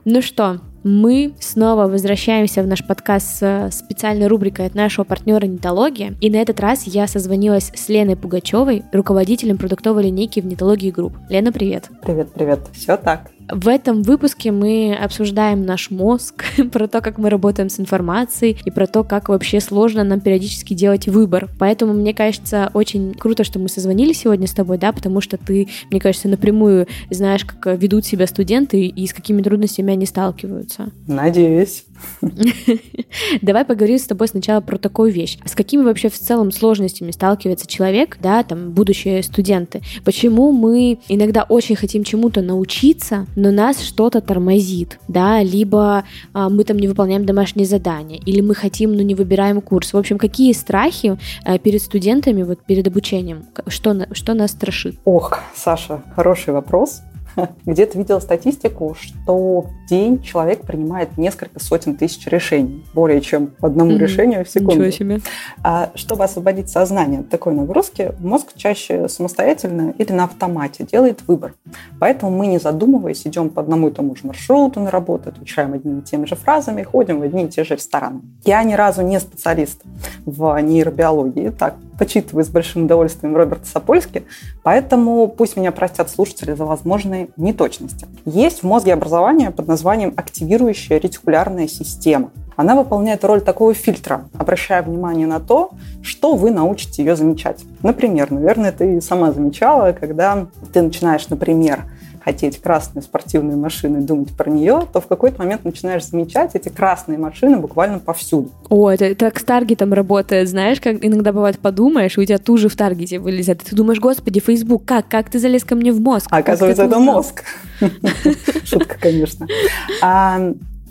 Ну 0.04 0.24
что, 0.24 0.60
мы 0.84 1.36
снова 1.40 1.86
возвращаемся 1.86 2.64
в 2.64 2.68
наш 2.68 2.86
подкаст 2.86 3.38
с 3.38 3.70
специальной 3.72 4.26
рубрикой 4.26 4.66
от 4.66 4.74
нашего 4.74 5.06
партнера 5.06 5.46
«Нетология». 5.46 6.16
И 6.22 6.32
на 6.32 6.38
этот 6.38 6.60
раз 6.60 6.84
я 6.88 7.06
созвонилась 7.06 7.72
с 7.76 7.88
Леной 7.88 8.16
Пугачевой, 8.16 8.84
руководителем 8.92 9.60
продуктовой 9.60 10.06
линейки 10.06 10.40
в 10.40 10.46
«Нетологии 10.48 10.90
Групп». 10.90 11.14
Лена, 11.30 11.52
привет. 11.52 11.90
Привет, 12.02 12.34
привет. 12.34 12.62
Все 12.74 12.98
так. 12.98 13.30
В 13.50 13.68
этом 13.68 14.04
выпуске 14.04 14.52
мы 14.52 14.96
обсуждаем 14.96 15.66
наш 15.66 15.90
мозг, 15.92 16.44
про 16.72 16.88
то, 16.88 17.02
как 17.02 17.18
мы 17.18 17.30
работаем 17.30 17.70
с 17.70 17.80
информацией 17.80 18.58
и 18.66 18.72
про 18.72 18.88
то, 18.88 19.04
как 19.04 19.30
вообще 19.30 19.60
сложно 19.60 20.04
нам 20.04 20.20
периодически 20.20 20.74
делать 20.74 21.08
выбор. 21.08 21.50
Поэтому 21.60 21.94
мне 21.94 22.14
кажется 22.14 22.72
очень 22.74 23.14
круто, 23.14 23.44
что 23.44 23.60
мы 23.60 23.70
созвонились 23.70 24.20
сегодня 24.20 24.48
с 24.48 24.54
тобой, 24.54 24.78
да, 24.78 24.92
потому 24.92 25.22
что 25.22 25.38
ты, 25.38 25.68
мне 25.90 26.00
кажется, 26.00 26.28
напрямую 26.28 26.88
знаешь, 27.10 27.46
как 27.46 27.78
ведут 27.80 28.06
себя 28.06 28.28
студенты 28.28 28.86
и 28.86 29.08
с 29.08 29.14
какими 29.14 29.42
трудностями 29.42 29.94
они 29.94 30.06
сталкиваются. 30.06 30.92
Надеюсь. 31.08 31.86
Давай 33.42 33.66
поговорим 33.66 33.98
с 33.98 34.04
тобой 34.04 34.28
сначала 34.28 34.62
про 34.62 34.78
такую 34.78 35.12
вещь. 35.12 35.38
С 35.46 35.56
какими 35.56 35.84
вообще 35.84 36.10
в 36.10 36.18
целом 36.18 36.52
сложностями 36.52 37.12
сталкивается 37.12 37.68
человек, 37.68 38.18
да, 38.22 38.44
там, 38.44 38.72
будущие 38.72 39.24
студенты? 39.24 39.82
Почему 40.04 40.52
мы 40.52 41.00
иногда 41.08 41.44
очень 41.44 41.76
хотим 41.76 42.04
чему-то 42.04 42.42
научиться, 42.42 43.28
но 43.36 43.52
нас 43.52 43.82
что-то 43.82 44.22
тормозит, 44.22 45.00
да, 45.08 45.42
либо 45.42 46.04
а, 46.34 46.50
мы 46.50 46.64
там 46.64 46.78
не 46.78 46.88
выполняем 46.88 47.26
домашние 47.26 47.66
задания, 47.66 48.20
или 48.26 48.42
мы 48.42 48.56
хотим, 48.56 48.96
но 48.96 49.02
не 49.02 49.16
выбираем 49.16 49.62
курс. 49.62 49.94
В 49.94 49.98
общем, 49.98 50.18
какие 50.18 50.54
страхи 50.54 51.18
а, 51.44 51.58
перед 51.58 51.82
студентами, 51.82 52.44
вот 52.44 52.60
перед 52.66 52.88
обучением, 52.88 53.46
что, 53.68 54.08
что 54.12 54.34
нас 54.34 54.52
страшит? 54.52 54.96
Ох, 55.06 55.40
Саша, 55.56 56.02
хороший 56.16 56.54
вопрос. 56.54 57.02
Где-то 57.66 57.98
видела 57.98 58.20
статистику, 58.20 58.96
что 59.00 59.62
в 59.62 59.88
день 59.88 60.22
человек 60.22 60.62
принимает 60.62 61.18
несколько 61.18 61.60
сотен 61.60 61.96
тысяч 61.96 62.26
решений, 62.28 62.86
более 62.94 63.22
чем 63.22 63.48
по 63.48 63.68
одному 63.68 63.92
mm-hmm. 63.92 63.98
решению 63.98 64.46
в 64.46 64.50
секунду. 64.50 64.86
Ничего 64.86 64.92
себе. 64.92 65.22
А, 65.64 65.92
чтобы 65.96 66.24
освободить 66.24 66.70
сознание 66.70 67.22
от 67.22 67.30
такой 67.30 67.54
нагрузки, 67.54 68.14
мозг 68.20 68.54
чаще 68.56 69.08
самостоятельно 69.08 69.94
или 69.98 70.12
на 70.12 70.26
автомате 70.26 70.86
делает 70.86 71.22
выбор. 71.28 71.54
Поэтому 72.00 72.32
мы, 72.36 72.48
не 72.48 72.60
задумываясь, 72.60 73.26
идем 73.26 73.50
по 73.50 73.62
одному 73.62 73.90
и 73.90 73.92
тому 73.92 74.16
же 74.16 74.28
маршруту 74.28 74.80
на 74.80 74.92
работу, 74.92 75.30
отвечаем 75.30 75.74
одними 75.74 76.00
и 76.00 76.04
теми 76.04 76.26
же 76.26 76.36
фразами, 76.36 76.84
ходим 76.84 77.20
в 77.20 77.24
одни 77.24 77.46
и 77.46 77.48
те 77.48 77.64
же 77.64 77.76
рестораны. 77.76 78.22
Я 78.44 78.64
ни 78.64 78.74
разу 78.74 79.02
не 79.02 79.20
специалист 79.20 79.82
в 80.26 80.60
нейробиологии, 80.62 81.50
так 81.50 81.76
почитываю 82.02 82.44
с 82.44 82.48
большим 82.48 82.86
удовольствием 82.86 83.38
Роберта 83.38 83.68
Сапольски, 83.68 84.24
поэтому 84.64 85.28
пусть 85.28 85.56
меня 85.56 85.72
простят 85.72 86.10
слушатели 86.10 86.54
за 86.54 86.66
возможные 86.66 87.30
неточности. 87.38 88.08
Есть 88.26 88.64
в 88.64 88.64
мозге 88.64 88.94
образование 88.94 89.52
под 89.52 89.68
названием 89.68 90.12
активирующая 90.18 91.00
ретикулярная 91.00 91.68
система. 91.68 92.32
Она 92.56 92.74
выполняет 92.74 93.24
роль 93.24 93.42
такого 93.42 93.76
фильтра, 93.76 94.26
обращая 94.36 94.82
внимание 94.82 95.28
на 95.28 95.40
то, 95.40 95.74
что 96.02 96.34
вы 96.34 96.50
научите 96.50 97.04
ее 97.04 97.16
замечать. 97.16 97.64
Например, 97.84 98.32
наверное, 98.32 98.72
ты 98.72 99.00
сама 99.00 99.32
замечала, 99.32 99.92
когда 99.92 100.48
ты 100.74 100.82
начинаешь, 100.82 101.30
например, 101.30 101.84
хотеть 102.24 102.62
красную 102.62 103.04
спортивную 103.04 103.58
машину 103.58 104.00
и 104.00 104.02
думать 104.02 104.36
про 104.36 104.50
нее, 104.50 104.88
то 104.92 105.02
в 105.02 105.08
какой-то 105.08 105.40
момент 105.40 105.66
начинаешь 105.66 106.06
замечать 106.06 106.52
эти 106.54 106.70
красные 106.70 107.18
машины 107.18 107.58
буквально 107.58 108.00
повсюду. 108.00 108.52
О, 108.70 108.90
это 108.90 109.14
так 109.16 109.40
с 109.40 109.44
таргетом 109.44 109.94
работает, 109.94 110.50
знаешь, 110.50 110.80
как 110.80 111.04
иногда 111.04 111.34
бывает 111.34 111.60
подумаешь, 111.60 112.18
и 112.18 112.22
у 112.22 112.26
тебя 112.26 112.38
тут 112.38 112.60
же 112.60 112.70
в 112.70 112.76
таргете 112.76 113.20
вылезет. 113.20 113.62
И 113.64 113.66
ты 113.70 113.76
думаешь, 113.76 114.00
господи, 114.00 114.40
Facebook, 114.40 114.86
как? 114.86 115.08
Как 115.08 115.30
ты 115.30 115.40
залез 115.40 115.64
ко 115.64 115.76
мне 115.76 115.92
в 115.92 116.00
мозг? 116.00 116.28
А 116.32 116.38
оказывается, 116.38 116.84
это 116.84 117.00
мозг. 117.00 117.44
Шутка, 118.64 118.98
конечно. 119.00 119.48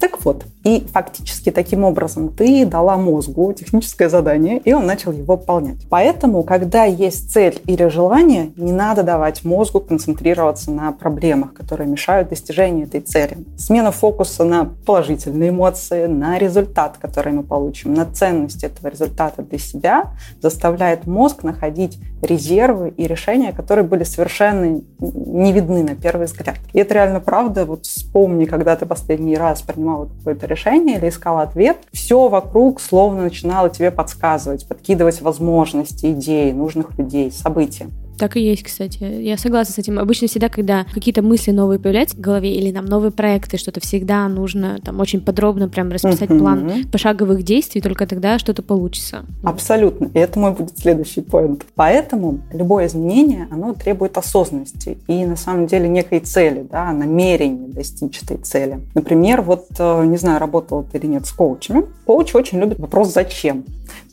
Так 0.00 0.24
вот, 0.24 0.46
и 0.64 0.86
фактически 0.92 1.50
таким 1.50 1.84
образом 1.84 2.28
ты 2.28 2.64
дала 2.64 2.96
мозгу 2.96 3.52
техническое 3.52 4.08
задание, 4.08 4.58
и 4.58 4.72
он 4.72 4.86
начал 4.86 5.12
его 5.12 5.36
выполнять. 5.36 5.86
Поэтому, 5.88 6.42
когда 6.42 6.84
есть 6.84 7.32
цель 7.32 7.60
или 7.66 7.88
желание, 7.88 8.52
не 8.56 8.72
надо 8.72 9.02
давать 9.02 9.44
мозгу 9.44 9.80
концентрироваться 9.80 10.70
на 10.70 10.92
проблемах, 10.92 11.52
которые 11.52 11.88
мешают 11.88 12.30
достижению 12.30 12.86
этой 12.86 13.00
цели. 13.00 13.38
Смена 13.56 13.90
фокуса 13.92 14.44
на 14.44 14.70
положительные 14.86 15.50
эмоции, 15.50 16.06
на 16.06 16.38
результат, 16.38 16.96
который 17.00 17.32
мы 17.32 17.42
получим, 17.42 17.94
на 17.94 18.06
ценность 18.06 18.64
этого 18.64 18.88
результата 18.88 19.42
для 19.42 19.58
себя, 19.58 20.12
заставляет 20.40 21.06
мозг 21.06 21.42
находить 21.42 21.98
резервы 22.22 22.90
и 22.96 23.06
решения, 23.06 23.52
которые 23.52 23.84
были 23.84 24.04
совершенно 24.04 24.80
не 24.98 25.52
видны 25.52 25.82
на 25.82 25.94
первый 25.94 26.26
взгляд. 26.26 26.56
И 26.72 26.78
это 26.78 26.94
реально 26.94 27.20
правда. 27.20 27.64
Вот 27.64 27.86
вспомни, 27.86 28.44
когда 28.44 28.76
ты 28.76 28.86
последний 28.86 29.36
раз 29.36 29.62
принимал 29.62 29.90
принимала 29.90 30.06
какое-то 30.06 30.46
решение 30.50 30.98
или 30.98 31.08
искала 31.08 31.42
ответ, 31.42 31.78
все 31.92 32.28
вокруг 32.28 32.80
словно 32.80 33.22
начинало 33.22 33.70
тебе 33.70 33.90
подсказывать, 33.90 34.68
подкидывать 34.68 35.22
возможности, 35.22 36.12
идеи, 36.12 36.52
нужных 36.52 36.98
людей, 36.98 37.30
события. 37.32 37.86
Так 38.20 38.36
и 38.36 38.40
есть, 38.42 38.64
кстати. 38.64 39.02
Я 39.02 39.38
согласна 39.38 39.72
с 39.72 39.78
этим. 39.78 39.98
Обычно 39.98 40.28
всегда, 40.28 40.50
когда 40.50 40.84
какие-то 40.92 41.22
мысли 41.22 41.52
новые 41.52 41.78
появляются 41.78 42.18
в 42.18 42.20
голове 42.20 42.54
или 42.54 42.70
нам 42.70 42.84
новые 42.84 43.12
проекты, 43.12 43.56
что-то 43.56 43.80
всегда 43.80 44.28
нужно 44.28 44.78
там 44.84 45.00
очень 45.00 45.22
подробно 45.22 45.70
прям 45.70 45.90
расписать 45.90 46.28
uh-huh. 46.28 46.38
план 46.38 46.72
пошаговых 46.92 47.42
действий, 47.42 47.80
только 47.80 48.06
тогда 48.06 48.38
что-то 48.38 48.62
получится. 48.62 49.24
Абсолютно. 49.42 50.10
И 50.12 50.18
это 50.18 50.38
мой 50.38 50.52
будет 50.52 50.78
следующий 50.78 51.22
поинт. 51.22 51.64
Поэтому 51.74 52.40
любое 52.52 52.88
изменение, 52.88 53.48
оно 53.50 53.72
требует 53.72 54.18
осознанности 54.18 54.98
и 55.06 55.24
на 55.24 55.36
самом 55.36 55.66
деле 55.66 55.88
некой 55.88 56.20
цели, 56.20 56.66
да, 56.70 56.92
намерения 56.92 57.68
достичь 57.68 58.22
этой 58.22 58.36
цели. 58.36 58.80
Например, 58.94 59.40
вот, 59.40 59.68
э, 59.78 60.04
не 60.04 60.18
знаю, 60.18 60.40
работал 60.40 60.84
ты 60.84 60.98
или 60.98 61.06
нет 61.06 61.24
с 61.24 61.32
коучами. 61.32 61.86
Коуч 62.04 62.34
очень 62.34 62.60
любит 62.60 62.78
вопрос 62.78 63.14
«зачем?». 63.14 63.64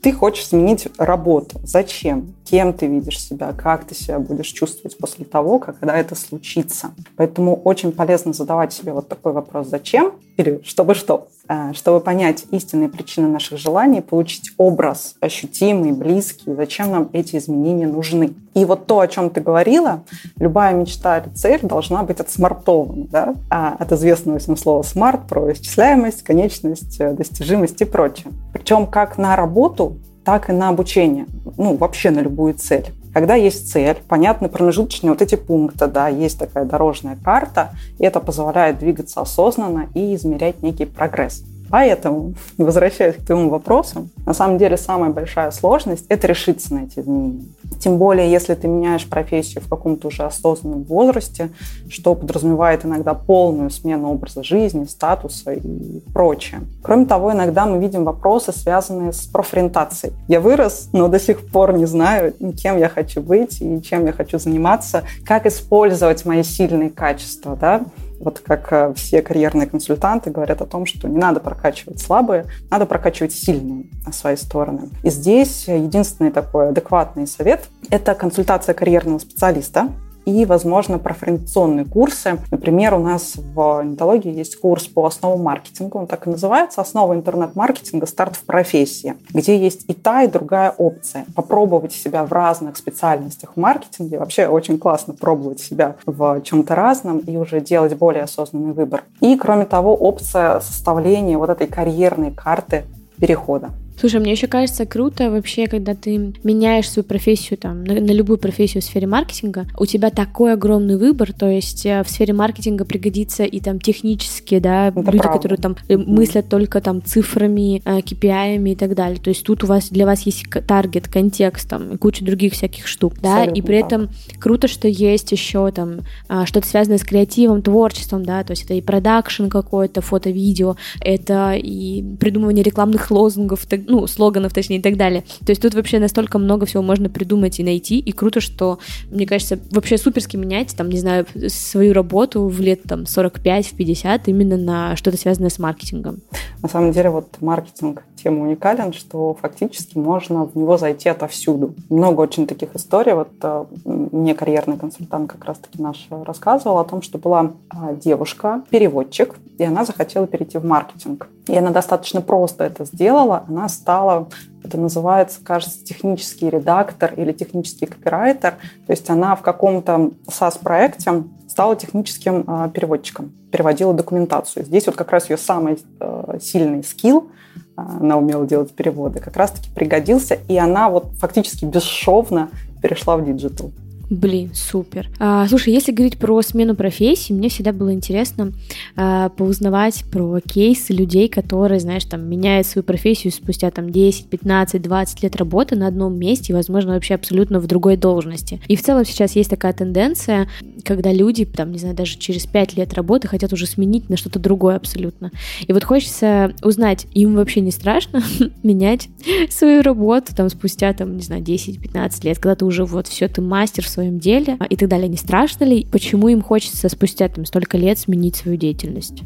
Ты 0.02 0.14
хочешь 0.14 0.48
сменить 0.48 0.88
работу. 0.98 1.60
Зачем? 1.64 2.34
Кем 2.50 2.72
ты 2.72 2.88
видишь 2.88 3.20
себя? 3.20 3.52
Как 3.52 3.84
ты 3.84 3.94
себя 3.94 4.20
будешь 4.20 4.48
чувствовать 4.48 4.98
после 4.98 5.26
того, 5.26 5.60
когда 5.60 5.98
это 5.98 6.16
случится? 6.16 6.92
Поэтому 7.18 7.54
очень 7.58 7.92
полезно 7.92 8.32
задавать 8.32 8.72
себе 8.72 8.94
вот 8.94 9.10
такой 9.10 9.34
вопрос 9.34 9.68
«Зачем?» 9.68 10.14
или 10.38 10.62
«Чтобы 10.64 10.96
что?», 10.96 11.28
э, 11.50 11.74
чтобы 11.74 12.00
понять 12.00 12.46
истинные 12.52 12.88
причины 12.88 13.28
наших 13.28 13.58
желаний, 13.58 14.00
получить 14.00 14.52
образ 14.56 15.16
ощутимый, 15.20 15.92
близкий, 15.92 16.54
зачем 16.54 16.92
нам 16.92 17.10
эти 17.12 17.36
изменения 17.36 17.88
нужны. 17.88 18.34
И 18.54 18.64
вот 18.64 18.88
то, 18.88 19.02
о 19.02 19.08
чем 19.10 19.30
ты 19.30 19.42
говорила, 19.42 20.04
любая 20.40 20.74
мечта 20.74 21.18
или 21.18 21.28
цель 21.34 21.60
должна 21.64 22.04
быть 22.04 22.22
отсмартована, 22.22 23.08
да? 23.08 23.36
а 23.50 23.76
от 23.78 23.92
известного 23.92 24.40
всем 24.40 24.56
слова 24.56 24.84
«смарт» 24.84 25.28
про 25.28 25.52
исчисляемость, 25.52 26.24
конечность, 26.24 26.98
э, 27.02 27.12
достижимость 27.12 27.82
и 27.82 27.86
прочее. 27.86 28.32
Причем 28.54 28.88
как 28.88 29.18
на 29.18 29.36
работу, 29.36 29.98
так 30.28 30.50
и 30.50 30.52
на 30.52 30.68
обучение, 30.68 31.26
ну, 31.56 31.78
вообще 31.78 32.12
на 32.12 32.20
любую 32.20 32.54
цель. 32.54 32.88
Когда 33.14 33.36
есть 33.36 33.72
цель, 33.72 33.96
понятны 34.10 34.50
промежуточные 34.50 35.12
вот 35.12 35.22
эти 35.22 35.36
пункты, 35.36 35.88
да, 35.88 36.10
есть 36.10 36.38
такая 36.38 36.66
дорожная 36.66 37.18
карта, 37.24 37.70
и 37.98 38.04
это 38.04 38.20
позволяет 38.20 38.80
двигаться 38.80 39.22
осознанно 39.22 39.88
и 39.94 40.14
измерять 40.16 40.62
некий 40.62 40.84
прогресс. 40.84 41.46
Поэтому, 41.70 42.34
возвращаясь 42.58 43.16
к 43.16 43.26
твоему 43.26 43.50
вопросу, 43.50 44.10
на 44.26 44.34
самом 44.34 44.58
деле 44.58 44.78
самая 44.78 45.12
большая 45.12 45.52
сложность– 45.52 46.06
это 46.10 46.28
решиться 46.28 46.74
на 46.74 46.86
эти 46.86 47.00
изменения. 47.00 47.46
Тем 47.80 47.98
более, 47.98 48.32
если 48.32 48.56
ты 48.56 48.68
меняешь 48.68 49.08
профессию 49.08 49.62
в 49.64 49.70
каком-то 49.70 50.08
уже 50.08 50.24
осознанном 50.24 50.84
возрасте, 50.84 51.50
что 51.90 52.16
подразумевает 52.16 52.86
иногда 52.86 53.14
полную 53.14 53.70
смену 53.70 54.12
образа 54.12 54.44
жизни, 54.44 54.86
статуса 54.86 55.54
и 55.54 56.00
прочее. 56.14 56.62
Кроме 56.82 57.06
того, 57.06 57.34
иногда 57.34 57.66
мы 57.66 57.80
видим 57.80 58.04
вопросы, 58.06 58.52
связанные 58.52 59.14
с 59.14 59.26
профориентацией. 59.26 60.14
Я 60.28 60.40
вырос, 60.40 60.90
но 60.94 61.08
до 61.08 61.20
сих 61.20 61.48
пор 61.48 61.74
не 61.74 61.86
знаю, 61.86 62.34
кем 62.62 62.78
я 62.78 62.90
хочу 62.90 63.22
быть 63.22 63.62
и 63.62 63.82
чем 63.82 64.06
я 64.06 64.14
хочу 64.14 64.40
заниматься, 64.40 65.04
как 65.26 65.46
использовать 65.46 66.26
мои 66.26 66.44
сильные 66.44 66.90
качества, 66.90 67.56
да, 67.56 67.82
вот 68.20 68.40
как 68.40 68.72
э, 68.72 68.94
все 68.96 69.22
карьерные 69.22 69.68
консультанты 69.68 70.32
говорят 70.32 70.62
о 70.62 70.66
том, 70.66 70.86
что 70.86 71.08
не 71.08 71.18
надо 71.18 71.40
прокачивать 71.40 72.00
слабые, 72.00 72.46
надо 72.70 72.86
прокачивать 72.86 73.34
сильные 73.34 73.86
на 74.06 74.12
свои 74.12 74.36
стороны. 74.36 74.90
И 75.04 75.10
здесь 75.10 75.68
единственный 75.68 76.32
такой 76.32 76.70
адекватный 76.70 77.28
совет– 77.28 77.68
это 77.90 78.16
консультация 78.16 78.74
карьерного 78.74 79.20
специалиста, 79.20 79.90
и, 80.28 80.44
возможно, 80.44 81.00
профориентационные 81.00 81.86
курсы. 81.86 82.38
Например, 82.52 82.96
у 82.96 83.00
нас 83.00 83.36
в 83.38 83.82
нетологии 83.82 84.36
есть 84.36 84.60
курс 84.60 84.86
по 84.86 85.06
основам 85.06 85.42
маркетинга, 85.42 85.96
он 85.96 86.08
так 86.08 86.28
и 86.28 86.30
называется, 86.30 86.82
«Основа 86.82 87.14
интернет-маркетинга. 87.14 88.06
Старт 88.06 88.36
в 88.36 88.44
профессии», 88.44 89.16
где 89.30 89.58
есть 89.58 89.86
и 89.88 89.94
та, 89.94 90.24
и 90.24 90.28
другая 90.28 90.74
опция. 90.78 91.26
Попробовать 91.34 91.94
себя 91.94 92.26
в 92.26 92.34
разных 92.34 92.76
специальностях 92.76 93.54
в 93.56 93.60
маркетинге. 93.60 94.20
Вообще 94.20 94.48
очень 94.48 94.78
классно 94.78 95.14
пробовать 95.14 95.62
себя 95.62 95.96
в 96.06 96.42
чем-то 96.42 96.76
разном 96.76 97.20
и 97.20 97.38
уже 97.38 97.62
делать 97.62 97.96
более 97.96 98.24
осознанный 98.24 98.74
выбор. 98.74 99.06
И, 99.22 99.38
кроме 99.38 99.66
того, 99.66 99.96
опция 99.96 100.60
составления 100.60 101.38
вот 101.38 101.50
этой 101.50 101.68
карьерной 101.68 102.32
карты 102.32 102.84
перехода. 103.18 103.70
Слушай, 104.00 104.20
мне 104.20 104.32
еще 104.32 104.48
кажется 104.48 104.86
круто 104.86 105.32
вообще, 105.32 105.66
когда 105.66 105.96
ты 105.96 106.34
меняешь 106.44 106.90
свою 106.90 107.04
профессию 107.04 107.58
там 107.58 107.84
на, 107.84 107.96
на 107.96 108.12
любую 108.12 108.38
профессию 108.38 108.82
в 108.82 108.86
сфере 108.86 109.08
маркетинга, 109.08 109.66
у 109.78 109.88
тебя 109.88 110.12
такой 110.12 110.54
огромный 110.54 110.98
выбор, 110.98 111.34
то 111.34 111.50
есть 111.50 111.86
э, 111.86 112.04
в 112.04 112.10
сфере 112.10 112.34
маркетинга 112.34 112.86
пригодится 112.86 113.44
и 113.44 113.60
там 113.60 113.80
технические, 113.80 114.60
да, 114.60 114.90
Это 114.90 115.00
люди, 115.00 115.18
правда. 115.18 115.38
которые 115.38 115.58
там 115.58 115.76
э, 115.88 115.98
мыслят 115.98 116.48
только 116.48 116.80
там 116.80 117.02
цифрами, 117.04 117.82
KPI 117.84 118.72
и 118.72 118.76
так 118.76 118.94
далее. 118.94 119.20
То 119.20 119.30
есть 119.30 119.44
тут 119.44 119.64
у 119.64 119.68
вас 119.68 119.90
для 119.90 120.06
вас 120.06 120.22
есть 120.24 120.46
таргет, 120.68 121.08
контекст 121.08 121.68
там 121.68 121.94
и 121.94 121.98
куча 121.98 122.24
других 122.24 122.54
всяких 122.54 122.88
штук, 122.88 123.16
да, 123.20 123.38
Абсолютно 123.38 123.60
и 123.60 123.62
при 123.64 123.82
так. 123.82 123.88
этом 123.88 124.10
круто, 124.40 124.68
что 124.68 124.88
есть 124.88 125.32
еще 125.32 125.72
там 125.72 126.02
что-то 126.46 126.68
связанное 126.68 127.00
с 127.00 127.04
креативом, 127.04 127.64
творчеством, 127.64 128.24
да, 128.24 128.44
то 128.44 128.52
есть 128.52 128.66
это 128.66 128.76
и 128.76 128.82
продакшн 128.82 129.48
какой-то, 129.48 130.02
фото-видео, 130.02 130.76
это 131.02 131.54
и 131.56 132.04
придумывание 132.20 132.64
рекламных 132.64 133.10
лозунгов, 133.10 133.66
ну, 133.88 134.06
слоганов, 134.06 134.54
точнее, 134.54 134.78
и 134.78 134.82
так 134.82 134.98
далее. 134.98 135.24
То 135.46 135.52
есть 135.52 135.62
тут 135.62 135.74
вообще 135.74 136.00
настолько 136.00 136.38
много 136.38 136.66
всего 136.66 136.84
можно 136.84 137.10
придумать 137.10 137.60
и 137.60 137.64
найти, 137.64 138.00
и 138.00 138.12
круто, 138.12 138.42
что, 138.42 138.80
мне 139.10 139.26
кажется, 139.26 139.60
вообще 139.72 139.98
суперски 139.98 140.38
менять, 140.38 140.76
там, 140.76 140.90
не 140.90 141.00
знаю, 141.00 141.26
свою 141.48 141.94
работу 141.94 142.48
в 142.48 142.60
лет 142.60 142.84
там 142.84 143.06
45, 143.06 143.68
в 143.68 143.76
50 143.76 144.28
именно 144.28 144.58
на 144.58 144.96
что-то 144.96 145.18
связанное 145.18 145.50
с 145.50 145.58
маркетингом. 145.58 146.22
На 146.62 146.70
самом 146.70 146.92
деле, 146.92 147.10
вот 147.10 147.38
маркетинг 147.42 148.04
тем 148.22 148.40
уникален, 148.42 148.94
что 148.94 149.38
фактически 149.40 149.98
можно 149.98 150.46
в 150.46 150.56
него 150.56 150.78
зайти 150.78 151.10
отовсюду. 151.10 151.76
Много 151.90 152.22
очень 152.22 152.48
таких 152.48 152.76
историй. 152.76 153.14
Вот 153.14 153.30
э, 153.42 153.66
мне 153.86 154.34
карьерный 154.34 154.78
консультант 154.78 155.32
как 155.32 155.46
раз-таки 155.46 155.82
наш 155.82 156.08
рассказывал 156.10 156.80
о 156.80 156.84
том, 156.84 157.02
что 157.02 157.18
была 157.18 157.54
а, 157.70 157.94
девушка, 157.94 158.64
переводчик, 158.70 159.36
и 159.58 159.64
она 159.64 159.86
захотела 159.86 160.28
перейти 160.28 160.58
в 160.58 160.66
маркетинг. 160.66 161.30
И 161.48 161.56
она 161.56 161.72
достаточно 161.72 162.22
просто 162.22 162.66
это 162.66 162.86
сделала. 162.86 163.46
Она 163.48 163.70
стала, 163.78 164.28
это 164.64 164.78
называется, 164.78 165.40
кажется, 165.44 165.84
технический 165.84 166.50
редактор 166.50 167.14
или 167.16 167.32
технический 167.32 167.86
копирайтер. 167.86 168.56
То 168.86 168.92
есть 168.92 169.10
она 169.10 169.36
в 169.36 169.42
каком-то 169.42 170.12
SaaS-проекте 170.28 171.24
стала 171.48 171.76
техническим 171.76 172.44
э, 172.48 172.70
переводчиком, 172.74 173.32
переводила 173.52 173.94
документацию. 173.94 174.66
Здесь 174.66 174.86
вот 174.88 174.96
как 174.96 175.12
раз 175.12 175.30
ее 175.30 175.38
самый 175.38 175.80
э, 176.00 176.40
сильный 176.42 176.84
скилл, 176.84 177.30
э, 177.56 177.60
она 177.78 178.18
умела 178.18 178.46
делать 178.46 178.74
переводы, 178.74 179.20
как 179.20 179.38
раз-таки 179.38 179.70
пригодился, 179.74 180.38
и 180.48 180.58
она 180.58 180.90
вот 180.90 181.14
фактически 181.14 181.66
бесшовно 181.66 182.50
перешла 182.82 183.18
в 183.18 183.26
диджитал. 183.26 183.72
Блин, 184.10 184.52
супер. 184.54 185.10
А, 185.20 185.48
слушай, 185.48 185.74
если 185.74 185.92
говорить 185.92 186.18
про 186.18 186.42
смену 186.42 186.76
профессии, 186.76 187.34
мне 187.34 187.50
всегда 187.50 187.74
было 187.74 187.94
интересно 187.94 188.54
а, 188.96 189.30
поузнавать 189.30 190.06
про 190.10 190.40
кейсы 190.40 190.94
людей, 190.94 191.28
которые, 191.28 191.80
знаешь, 191.80 192.06
там 192.06 192.28
меняют 192.28 192.68
свою 192.68 192.84
профессию 192.84 193.34
спустя 193.34 193.70
там 193.70 193.90
10, 193.90 194.28
15, 194.28 194.82
20 194.82 195.24
лет 195.24 195.36
работы 195.36 195.76
на 195.76 195.88
одном 195.88 196.18
месте 196.18 196.54
возможно, 196.54 196.94
вообще 196.94 197.16
абсолютно 197.16 197.60
в 197.60 197.68
другой 197.68 197.98
должности. 197.98 198.62
И 198.68 198.76
в 198.76 198.84
целом 198.84 199.06
сейчас 199.06 199.36
есть 199.36 199.50
такая 199.50 199.74
тенденция, 199.74 200.48
когда 200.86 201.12
люди, 201.12 201.46
там, 201.46 201.72
не 201.72 201.78
знаю, 201.80 201.96
даже 201.96 202.18
через 202.18 202.46
5 202.46 202.78
лет 202.78 202.94
работы 202.94 203.28
хотят 203.28 203.52
уже 203.52 203.66
сменить 203.66 204.10
на 204.10 204.16
что-то 204.16 204.40
другое 204.40 204.78
абсолютно. 204.78 205.32
И 205.66 205.74
вот 205.74 205.84
хочется 205.84 206.54
узнать, 206.64 207.08
им 207.14 207.36
вообще 207.36 207.60
не 207.62 207.72
страшно 207.72 208.24
менять 208.64 209.10
свою 209.50 209.82
работу 209.82 210.36
там 210.36 210.50
спустя, 210.50 210.94
там, 210.94 211.18
не 211.18 211.24
знаю, 211.24 211.44
10-15 211.44 212.26
лет, 212.26 212.40
когда 212.40 212.56
ты 212.56 212.66
уже 212.66 212.86
вот 212.86 213.08
все, 213.08 213.28
ты 213.28 213.42
мастер 213.42 213.84
в 213.84 213.90
своем 213.98 214.20
деле 214.20 214.60
и 214.70 214.76
так 214.76 214.90
далее. 214.90 215.10
Не 215.10 215.18
страшно 215.18 215.64
ли? 215.64 215.88
Почему 215.92 216.28
им 216.28 216.44
хочется 216.44 216.88
спустя 216.88 217.28
там 217.30 217.46
столько 217.46 217.78
лет 217.78 217.98
сменить 217.98 218.36
свою 218.36 218.56
деятельность? 218.56 219.24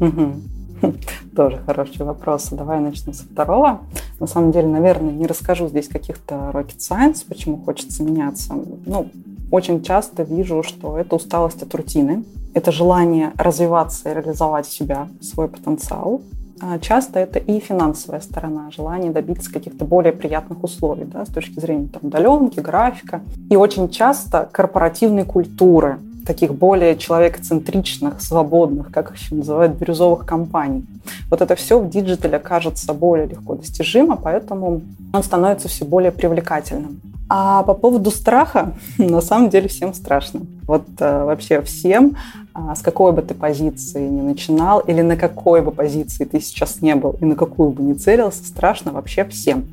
Тоже 1.36 1.60
хороший 1.66 2.04
вопрос. 2.06 2.48
Давай 2.50 2.80
начну 2.80 3.12
со 3.12 3.24
второго. 3.24 3.82
На 4.18 4.26
самом 4.26 4.50
деле, 4.50 4.68
наверное, 4.68 5.12
не 5.12 5.26
расскажу 5.26 5.68
здесь 5.68 5.88
каких-то 5.88 6.50
rocket 6.54 6.78
science, 6.78 7.24
почему 7.28 7.58
хочется 7.58 8.02
меняться. 8.02 8.54
Ну, 8.86 9.10
очень 9.50 9.82
часто 9.82 10.22
вижу, 10.22 10.62
что 10.62 10.96
это 10.96 11.16
усталость 11.16 11.62
от 11.62 11.74
рутины, 11.74 12.24
это 12.54 12.72
желание 12.72 13.32
развиваться 13.36 14.10
и 14.10 14.14
реализовать 14.14 14.66
себя, 14.66 15.08
свой 15.20 15.48
потенциал. 15.48 16.22
А 16.64 16.78
часто 16.78 17.18
это 17.18 17.40
и 17.40 17.58
финансовая 17.58 18.20
сторона, 18.20 18.70
желание 18.70 19.10
добиться 19.10 19.52
каких-то 19.52 19.84
более 19.84 20.12
приятных 20.12 20.62
условий 20.62 21.04
да, 21.04 21.26
с 21.26 21.28
точки 21.28 21.58
зрения 21.58 21.88
там, 21.88 22.02
удаленки, 22.04 22.60
графика. 22.60 23.20
И 23.50 23.56
очень 23.56 23.88
часто 23.88 24.48
корпоративной 24.52 25.24
культуры, 25.24 25.98
таких 26.24 26.54
более 26.54 26.96
человекоцентричных, 26.96 28.22
свободных, 28.22 28.92
как 28.92 29.10
их 29.10 29.16
еще 29.16 29.34
называют, 29.34 29.76
бирюзовых 29.76 30.24
компаний. 30.24 30.86
Вот 31.30 31.40
это 31.40 31.54
все 31.54 31.78
в 31.78 31.88
диджитале 31.88 32.38
кажется 32.38 32.92
более 32.94 33.26
легко 33.26 33.54
достижимо, 33.54 34.16
поэтому 34.16 34.82
он 35.12 35.22
становится 35.22 35.68
все 35.68 35.84
более 35.84 36.12
привлекательным. 36.12 37.00
А 37.34 37.62
по 37.62 37.72
поводу 37.72 38.10
страха, 38.10 38.74
на 38.98 39.22
самом 39.22 39.48
деле 39.48 39.68
всем 39.68 39.94
страшно. 39.94 40.42
Вот 40.66 40.84
э, 40.98 41.24
вообще 41.24 41.62
всем, 41.62 42.16
э, 42.54 42.74
с 42.76 42.82
какой 42.82 43.12
бы 43.12 43.22
ты 43.22 43.32
позиции 43.32 44.06
ни 44.06 44.20
начинал, 44.20 44.80
или 44.80 45.00
на 45.00 45.16
какой 45.16 45.62
бы 45.62 45.70
позиции 45.70 46.24
ты 46.24 46.40
сейчас 46.40 46.82
не 46.82 46.94
был, 46.94 47.16
и 47.20 47.24
на 47.24 47.34
какую 47.34 47.70
бы 47.70 47.82
ни 47.82 47.94
целился, 47.94 48.44
страшно 48.44 48.92
вообще 48.92 49.24
всем. 49.24 49.64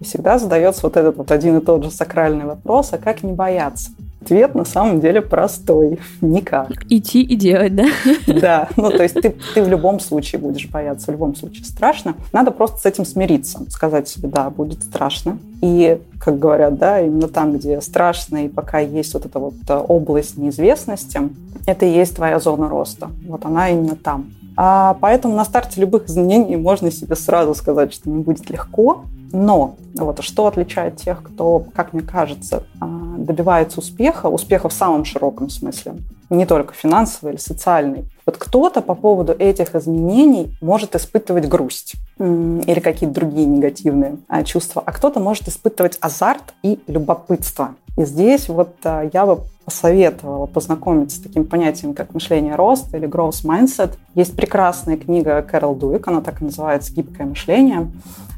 И 0.00 0.04
всегда 0.04 0.38
задается 0.38 0.82
вот 0.82 0.96
этот 0.96 1.16
вот 1.16 1.30
один 1.30 1.58
и 1.58 1.60
тот 1.60 1.84
же 1.84 1.90
сакральный 1.92 2.44
вопрос, 2.44 2.92
а 2.92 2.98
как 2.98 3.22
не 3.22 3.32
бояться? 3.32 3.90
Ответ 4.26 4.56
на 4.56 4.64
самом 4.64 5.00
деле 5.00 5.22
простой. 5.22 6.00
Никак. 6.20 6.70
Идти 6.88 7.22
и 7.22 7.36
делать, 7.36 7.76
да? 7.76 7.86
Да. 8.26 8.68
Ну, 8.76 8.90
то 8.90 9.04
есть 9.04 9.14
ты, 9.14 9.36
ты 9.54 9.62
в 9.62 9.68
любом 9.68 10.00
случае 10.00 10.40
будешь 10.40 10.68
бояться, 10.68 11.06
в 11.06 11.14
любом 11.14 11.36
случае 11.36 11.64
страшно. 11.64 12.14
Надо 12.32 12.50
просто 12.50 12.78
с 12.78 12.86
этим 12.86 13.04
смириться. 13.04 13.60
Сказать 13.70 14.08
себе, 14.08 14.28
да, 14.28 14.50
будет 14.50 14.82
страшно. 14.82 15.38
И, 15.62 16.00
как 16.20 16.40
говорят, 16.40 16.76
да, 16.76 17.00
именно 17.00 17.28
там, 17.28 17.56
где 17.56 17.80
страшно, 17.80 18.46
и 18.46 18.48
пока 18.48 18.80
есть 18.80 19.14
вот 19.14 19.26
эта 19.26 19.38
вот 19.38 19.54
э, 19.68 19.74
область 19.76 20.36
неизвестности, 20.36 21.20
это 21.66 21.86
и 21.86 21.90
есть 21.90 22.16
твоя 22.16 22.40
зона 22.40 22.68
роста. 22.68 23.08
Вот 23.28 23.44
она 23.44 23.70
именно 23.70 23.94
там. 23.94 24.32
А 24.56 24.96
поэтому 25.00 25.34
на 25.34 25.44
старте 25.44 25.80
любых 25.80 26.06
изменений 26.06 26.56
можно 26.56 26.90
себе 26.90 27.14
сразу 27.14 27.54
сказать, 27.54 27.92
что 27.92 28.08
не 28.08 28.22
будет 28.22 28.48
легко, 28.50 29.04
но 29.32 29.76
вот 29.94 30.22
что 30.22 30.46
отличает 30.46 30.96
тех, 30.96 31.22
кто, 31.22 31.64
как 31.74 31.92
мне 31.92 32.02
кажется, 32.02 32.62
а, 32.80 32.86
добивается 33.18 33.80
успеха, 33.80 34.28
успеха 34.28 34.68
в 34.68 34.72
самом 34.72 35.04
широком 35.04 35.50
смысле, 35.50 35.96
не 36.30 36.46
только 36.46 36.74
финансовый 36.74 37.32
или 37.32 37.40
социальный. 37.40 38.04
Вот 38.24 38.36
кто-то 38.38 38.80
по 38.82 38.94
поводу 38.94 39.32
этих 39.32 39.74
изменений 39.74 40.56
может 40.60 40.94
испытывать 40.94 41.48
грусть 41.48 41.94
или 42.18 42.80
какие-то 42.80 43.14
другие 43.14 43.46
негативные 43.46 44.16
а, 44.28 44.42
чувства, 44.42 44.82
а 44.84 44.92
кто-то 44.92 45.20
может 45.20 45.48
испытывать 45.48 45.98
азарт 46.00 46.54
и 46.62 46.80
любопытство. 46.86 47.74
И 47.96 48.04
здесь 48.04 48.48
вот 48.48 48.74
а, 48.84 49.08
я 49.12 49.26
бы 49.26 49.40
посоветовала 49.66 50.46
познакомиться 50.46 51.18
с 51.18 51.20
таким 51.20 51.44
понятием, 51.44 51.92
как 51.92 52.14
мышление 52.14 52.54
роста 52.54 52.96
или 52.96 53.08
growth 53.08 53.44
mindset. 53.44 53.90
Есть 54.14 54.36
прекрасная 54.36 54.96
книга 54.96 55.42
Кэрол 55.42 55.74
Дуик, 55.74 56.06
она 56.06 56.20
так 56.20 56.40
и 56.40 56.44
называется 56.44 56.94
«Гибкое 56.94 57.26
мышление». 57.26 57.90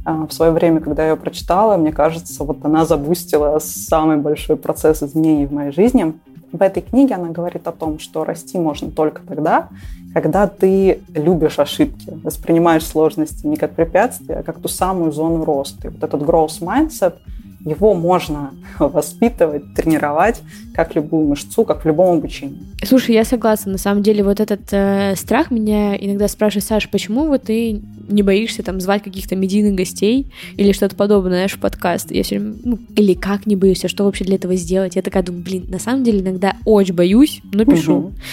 А, 0.06 0.26
в 0.26 0.32
свое 0.32 0.52
время, 0.52 0.80
когда 0.80 1.02
я 1.02 1.10
ее 1.10 1.16
прочитала, 1.16 1.76
мне 1.76 1.92
кажется, 1.92 2.44
вот 2.44 2.64
она 2.64 2.86
забустила 2.86 3.58
самый 3.58 4.16
большой 4.16 4.56
процесс 4.56 5.02
изменений 5.02 5.44
в 5.44 5.52
моей 5.52 5.70
жизни. 5.70 6.14
В 6.50 6.62
этой 6.62 6.82
книге 6.82 7.16
она 7.16 7.28
говорит 7.28 7.66
о 7.68 7.72
том, 7.72 7.98
что 7.98 8.24
расти 8.24 8.56
можно 8.58 8.90
только 8.90 9.20
тогда, 9.20 9.68
когда 10.14 10.46
ты 10.46 11.02
любишь 11.14 11.58
ошибки, 11.58 12.18
воспринимаешь 12.24 12.86
сложности 12.86 13.46
не 13.46 13.56
как 13.56 13.72
препятствия, 13.72 14.36
а 14.36 14.42
как 14.42 14.60
ту 14.60 14.68
самую 14.68 15.12
зону 15.12 15.44
роста. 15.44 15.88
И 15.88 15.90
вот 15.90 16.02
этот 16.02 16.22
growth 16.22 16.62
mindset– 16.62 17.16
его 17.64 17.94
можно 17.94 18.52
воспитывать, 18.78 19.74
тренировать, 19.74 20.42
как 20.74 20.94
любую 20.94 21.28
мышцу, 21.28 21.64
как 21.64 21.84
в 21.84 21.86
любом 21.86 22.18
обучении. 22.18 22.58
Слушай, 22.84 23.16
я 23.16 23.24
согласна. 23.24 23.72
На 23.72 23.78
самом 23.78 24.02
деле, 24.02 24.22
вот 24.22 24.40
этот 24.40 24.60
э, 24.70 25.14
страх 25.16 25.50
меня 25.50 25.96
иногда 25.96 26.28
спрашивает, 26.28 26.64
Саша, 26.64 26.88
почему 26.88 27.26
вот 27.26 27.44
ты 27.44 27.82
не 28.08 28.22
боишься 28.22 28.62
там 28.62 28.80
звать 28.80 29.02
каких-то 29.02 29.34
медийных 29.36 29.74
гостей 29.74 30.32
или 30.56 30.72
что-то 30.72 30.94
подобное, 30.94 31.32
знаешь, 31.32 31.54
в 31.54 31.60
подкаст? 31.60 32.10
Я 32.12 32.22
все 32.22 32.38
время, 32.38 32.56
ну, 32.64 32.78
или 32.96 33.14
как 33.14 33.46
не 33.46 33.56
боюсь, 33.56 33.82
что 33.84 34.04
вообще 34.04 34.24
для 34.24 34.36
этого 34.36 34.54
сделать? 34.54 34.96
Я 34.96 35.02
такая 35.02 35.22
думаю, 35.22 35.42
блин, 35.44 35.66
на 35.68 35.78
самом 35.78 36.04
деле 36.04 36.20
иногда 36.20 36.54
очень 36.64 36.94
боюсь, 36.94 37.40
но 37.52 37.64
пишу. 37.64 38.12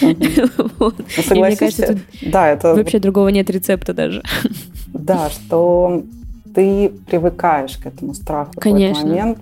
Кажется, 1.58 1.86
тут 1.86 1.98
да, 2.30 2.50
это 2.50 2.74
вообще 2.74 2.98
другого 2.98 3.28
нет 3.28 3.50
рецепта 3.50 3.92
даже. 3.92 4.22
Да, 4.92 5.30
что 5.30 6.04
ты 6.56 6.90
привыкаешь 7.06 7.76
к 7.76 7.86
этому 7.86 8.14
страху 8.14 8.52
Конечно. 8.56 8.94
в 8.94 8.96
какой-то 9.02 9.24
момент. 9.26 9.38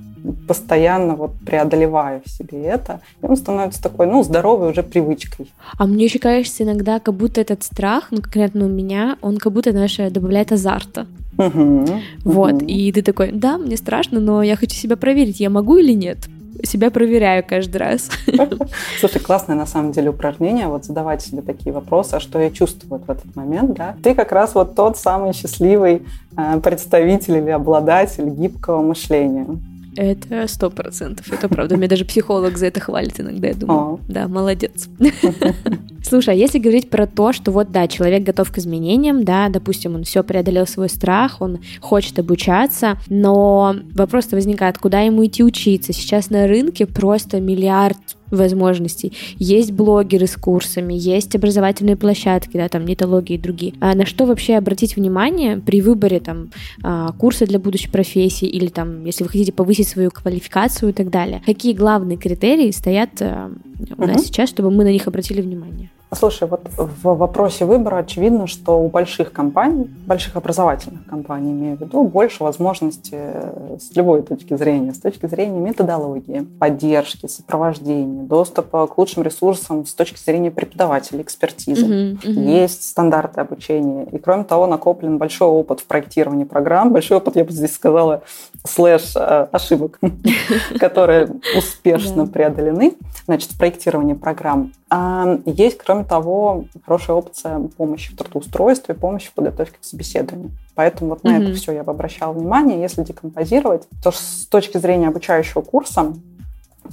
постоянно 0.49 1.15
вот 1.15 1.35
преодолевая 1.47 2.21
в 2.25 2.29
себе 2.29 2.65
это, 2.65 3.01
и 3.23 3.27
он 3.27 3.37
становится 3.37 3.81
такой, 3.81 4.07
ну, 4.07 4.25
здоровой 4.25 4.71
уже 4.71 4.83
привычкой. 4.83 5.53
А 5.79 5.87
мне 5.87 6.07
еще 6.07 6.19
кажется 6.19 6.65
иногда, 6.65 6.99
как 6.99 7.15
будто 7.15 7.41
этот 7.41 7.63
страх, 7.63 8.09
ну, 8.11 8.21
конкретно 8.21 8.67
у 8.67 8.69
меня, 8.69 9.17
он 9.23 9.37
как 9.37 9.53
будто, 9.53 9.71
знаешь, 9.71 9.97
добавляет 10.11 10.51
азарта. 10.51 11.07
Угу, 11.39 11.87
вот, 12.25 12.55
угу. 12.55 12.65
и 12.65 12.91
ты 12.91 13.03
такой, 13.03 13.31
да, 13.33 13.59
мне 13.59 13.77
страшно, 13.77 14.19
но 14.19 14.43
я 14.43 14.57
хочу 14.57 14.75
себя 14.75 14.97
проверить, 14.97 15.39
я 15.39 15.51
могу 15.51 15.77
или 15.77 15.93
нет 15.93 16.19
себя 16.63 16.91
проверяю 16.91 17.45
каждый 17.47 17.79
раз. 17.79 18.11
Слушай, 19.01 19.21
классное 19.21 19.57
на 19.57 19.67
самом 19.67 19.93
деле 19.93 20.11
упражнение, 20.11 20.69
вот 20.69 20.85
задавать 20.85 21.23
себе 21.23 21.43
такие 21.43 21.73
вопросы, 21.73 22.15
а 22.15 22.21
что 22.21 22.39
я 22.39 22.51
чувствую 22.51 23.01
в 23.01 23.11
этот 23.11 23.35
момент, 23.35 23.75
да? 23.75 23.97
Ты 24.03 24.15
как 24.15 24.33
раз 24.33 24.55
вот 24.55 24.75
тот 24.75 24.97
самый 24.97 25.33
счастливый 25.33 26.03
э, 26.37 26.61
представитель 26.61 27.39
или 27.39 27.51
обладатель 27.51 28.29
гибкого 28.29 28.83
мышления. 28.83 29.47
Это 29.97 30.47
сто 30.49 30.71
процентов, 30.71 31.33
это 31.33 31.49
правда. 31.49 31.77
Меня 31.77 31.89
даже 31.89 32.05
психолог 32.05 32.57
за 32.57 32.67
это 32.67 32.81
хвалит 32.81 33.21
иногда, 33.21 33.49
я 33.49 33.55
думаю. 33.55 33.81
О. 33.81 34.01
Да, 34.09 34.29
молодец. 34.29 34.89
Слушай, 36.03 36.35
а 36.35 36.37
если 36.37 36.59
говорить 36.59 36.91
про 36.91 37.07
то, 37.07 37.33
что 37.33 37.51
вот 37.51 37.71
да, 37.71 37.89
человек 37.89 38.25
готов 38.25 38.51
к 38.53 38.59
изменениям, 38.59 39.25
да, 39.25 39.49
допустим, 39.49 39.95
он 39.95 40.05
все 40.05 40.23
преодолел 40.23 40.67
свой 40.67 40.89
страх, 40.89 41.41
он 41.41 41.61
хочет 41.81 42.19
обучаться, 42.19 42.99
но 43.09 43.75
вопрос-то 43.95 44.37
возникает, 44.37 44.79
куда 44.79 45.01
ему 45.01 45.25
идти 45.25 45.43
учиться? 45.43 45.93
Сейчас 45.93 46.31
на 46.31 46.47
рынке 46.47 46.87
просто 46.87 47.41
миллиард 47.41 47.97
возможностей. 48.37 49.13
Есть 49.39 49.73
блогеры 49.73 50.27
с 50.27 50.37
курсами, 50.37 50.95
есть 50.95 51.35
образовательные 51.35 51.97
площадки, 51.97 52.57
да, 52.57 52.69
там 52.69 52.85
нетологии 52.85 53.35
и 53.35 53.39
другие. 53.39 53.75
А 53.81 53.95
на 53.95 54.07
что 54.07 54.27
вообще 54.27 54.57
обратить 54.57 54.97
внимание 54.97 55.59
при 55.59 55.81
выборе 55.81 56.21
там 56.21 56.51
а, 56.83 57.13
курса 57.13 57.47
для 57.47 57.59
будущей 57.59 57.91
профессии 57.91 58.47
или 58.47 58.69
там, 58.69 59.05
если 59.05 59.25
вы 59.25 59.31
хотите 59.31 59.53
повысить 59.53 59.89
свою 59.89 60.11
квалификацию 60.11 60.91
и 60.91 60.93
так 60.93 61.11
далее? 61.11 61.43
Какие 61.45 61.73
главные 61.73 62.17
критерии 62.17 62.71
стоят 62.71 63.11
а, 63.97 64.07
нас 64.07 64.17
угу. 64.17 64.25
сейчас, 64.25 64.49
чтобы 64.49 64.71
мы 64.71 64.85
на 64.85 64.93
них 64.93 65.07
обратили 65.07 65.41
внимание? 65.41 65.91
Слушай, 66.15 66.49
вот 66.49 66.69
в 66.77 67.17
вопросе 67.17 67.65
выбора 67.65 67.99
очевидно, 67.99 68.47
что 68.47 68.81
у 68.81 68.89
больших 68.89 69.33
компаний, 69.33 69.91
больших 70.07 70.37
образовательных 70.37 71.07
компаний, 71.07 71.53
имею 71.53 71.77
в 71.77 71.81
виду, 71.81 72.05
больше 72.05 72.43
возможностей 72.43 73.19
с 73.79 73.95
любой 73.97 74.23
точки 74.23 74.57
зрения, 74.57 74.93
с 74.93 74.99
точки 74.99 75.27
зрения 75.27 75.59
методологии, 75.59 76.47
поддержки, 76.59 77.27
сопровождения, 77.27 78.23
доступа 78.23 78.87
к 78.87 78.97
лучшим 78.97 79.23
ресурсам 79.23 79.87
с 79.87 79.95
точки 79.95 80.19
зрения 80.19 80.51
преподавателей, 80.51 81.23
экспертизы. 81.23 81.87
Uh-huh, 81.87 82.23
uh-huh. 82.23 82.61
Есть 82.61 82.89
стандарты 82.89 83.41
обучения. 83.41 84.07
И 84.13 84.19
кроме 84.19 84.45
того, 84.45 84.67
накоплен 84.67 85.19
большой 85.19 85.49
опыт 85.49 85.81
в 85.81 85.87
проектировании 85.87 86.45
программ, 86.45 86.93
большой 86.93 87.17
опыт, 87.17 87.37
я 87.37 87.45
бы 87.45 87.53
здесь 87.53 87.75
сказала, 87.75 88.23
слэш 88.67 89.15
э, 89.17 89.49
ошибок, 89.51 89.99
которые 90.79 91.29
успешно 91.57 92.27
преодолены, 92.27 92.95
значит, 93.27 93.51
в 93.51 93.59
проектировании 93.75 94.15
программ. 94.15 94.73
А 94.91 95.39
есть, 95.45 95.79
кроме 95.79 96.05
того, 96.05 96.65
хорошая 96.85 97.17
опция 97.17 97.59
помощи 97.77 98.13
в 98.13 98.17
трудоустройстве, 98.17 98.95
помощи 98.95 99.29
в 99.29 99.33
подготовке 99.33 99.77
к 99.81 99.85
собеседованию. 99.85 100.51
Поэтому 100.75 101.11
вот 101.11 101.25
на 101.25 101.37
mm-hmm. 101.37 101.43
это 101.43 101.55
все 101.55 101.73
я 101.73 101.83
бы 101.83 101.91
обращала 101.91 102.33
внимание. 102.33 102.81
Если 102.81 103.03
декомпозировать, 103.03 103.89
то 104.03 104.13
с 104.13 104.47
точки 104.49 104.79
зрения 104.79 105.09
обучающего 105.09 105.63
курса 105.63 106.15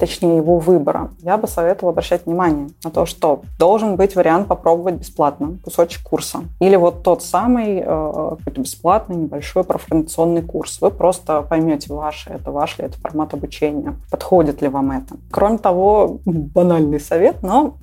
точнее 0.02 0.38
его 0.38 0.58
выбора, 0.58 1.12
я 1.20 1.38
бы 1.38 1.48
советовала 1.48 1.92
обращать 1.92 2.26
внимание 2.26 2.70
на 2.84 2.90
то, 2.90 3.06
что 3.06 3.44
должен 3.60 3.98
быть 3.98 4.16
вариант 4.16 4.48
попробовать 4.48 4.96
бесплатно 4.96 5.60
кусочек 5.64 6.02
курса. 6.02 6.40
Или 6.60 6.76
вот 6.76 7.04
тот 7.04 7.22
самый 7.22 7.78
э, 7.78 7.84
какой-то 7.86 8.62
бесплатный 8.62 9.16
небольшой 9.16 9.64
профориентационный 9.64 10.42
курс. 10.42 10.82
Вы 10.82 10.90
просто 10.90 11.44
поймете, 11.44 11.94
ваше 11.94 12.32
это, 12.32 12.52
ваш 12.52 12.80
ли 12.80 12.86
это 12.86 12.98
формат 12.98 13.36
обучения, 13.36 13.94
подходит 14.10 14.64
ли 14.64 14.70
вам 14.70 14.90
это. 14.90 15.18
Кроме 15.30 15.60
того, 15.60 16.18
банальный 16.26 17.00
совет, 17.00 17.44
но 17.44 17.76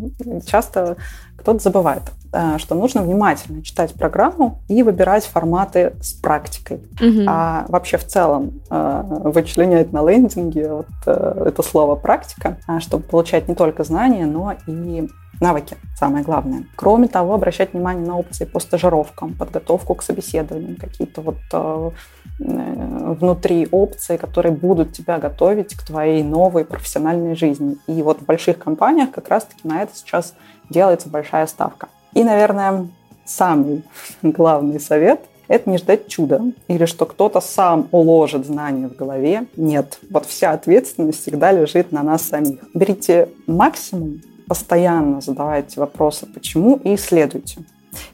часто 0.44 0.96
кто-то 1.38 1.60
забывает, 1.60 2.02
э, 2.32 2.58
что 2.58 2.74
нужно 2.74 3.02
внимательно 3.02 3.62
читать 3.62 3.94
программу 3.94 4.60
и 4.68 4.82
выбирать 4.82 5.24
форматы 5.24 5.94
с 6.02 6.12
практикой. 6.12 6.78
Угу. 7.00 7.24
А 7.26 7.64
вообще 7.68 7.96
в 7.96 8.04
целом 8.04 8.60
э, 8.68 9.02
вычленять 9.24 9.92
на 9.92 10.08
лендинге 10.08 10.72
вот 10.72 10.88
э, 11.06 11.44
это 11.46 11.62
слово 11.62 11.94
практика, 11.94 12.58
чтобы 12.80 13.04
получать 13.04 13.48
не 13.48 13.54
только 13.54 13.84
знания, 13.84 14.26
но 14.26 14.54
и 14.66 15.08
навыки, 15.40 15.76
самое 15.96 16.24
главное. 16.24 16.64
Кроме 16.74 17.06
того, 17.06 17.34
обращать 17.34 17.72
внимание 17.72 18.04
на 18.04 18.18
опции 18.18 18.44
по 18.44 18.58
стажировкам, 18.58 19.34
подготовку 19.34 19.94
к 19.94 20.02
собеседованиям, 20.02 20.76
какие-то 20.76 21.20
вот 21.20 21.94
внутри 22.38 23.68
опции, 23.70 24.16
которые 24.16 24.52
будут 24.52 24.92
тебя 24.92 25.18
готовить 25.18 25.74
к 25.74 25.82
твоей 25.84 26.22
новой 26.22 26.64
профессиональной 26.64 27.34
жизни. 27.34 27.76
И 27.86 28.02
вот 28.02 28.20
в 28.20 28.24
больших 28.24 28.58
компаниях 28.58 29.10
как 29.10 29.28
раз-таки 29.28 29.66
на 29.66 29.82
это 29.82 29.94
сейчас 29.94 30.34
делается 30.70 31.08
большая 31.08 31.46
ставка. 31.46 31.88
И, 32.14 32.22
наверное, 32.22 32.88
самый 33.24 33.82
главный 34.22 34.80
совет– 34.80 35.20
это 35.48 35.70
не 35.70 35.78
ждать 35.78 36.08
чуда 36.08 36.42
или 36.68 36.84
что 36.84 37.06
кто-то 37.06 37.40
сам 37.40 37.88
уложит 37.90 38.46
знания 38.46 38.88
в 38.88 38.96
голове. 38.96 39.46
Нет, 39.56 39.98
вот 40.10 40.26
вся 40.26 40.52
ответственность 40.52 41.22
всегда 41.22 41.52
лежит 41.52 41.90
на 41.90 42.02
нас 42.02 42.22
самих. 42.22 42.60
Берите 42.74 43.30
максимум, 43.46 44.20
постоянно 44.46 45.20
задавайте 45.20 45.80
вопросы 45.80 46.26
«почему» 46.26 46.76
и 46.76 46.94
исследуйте. 46.94 47.58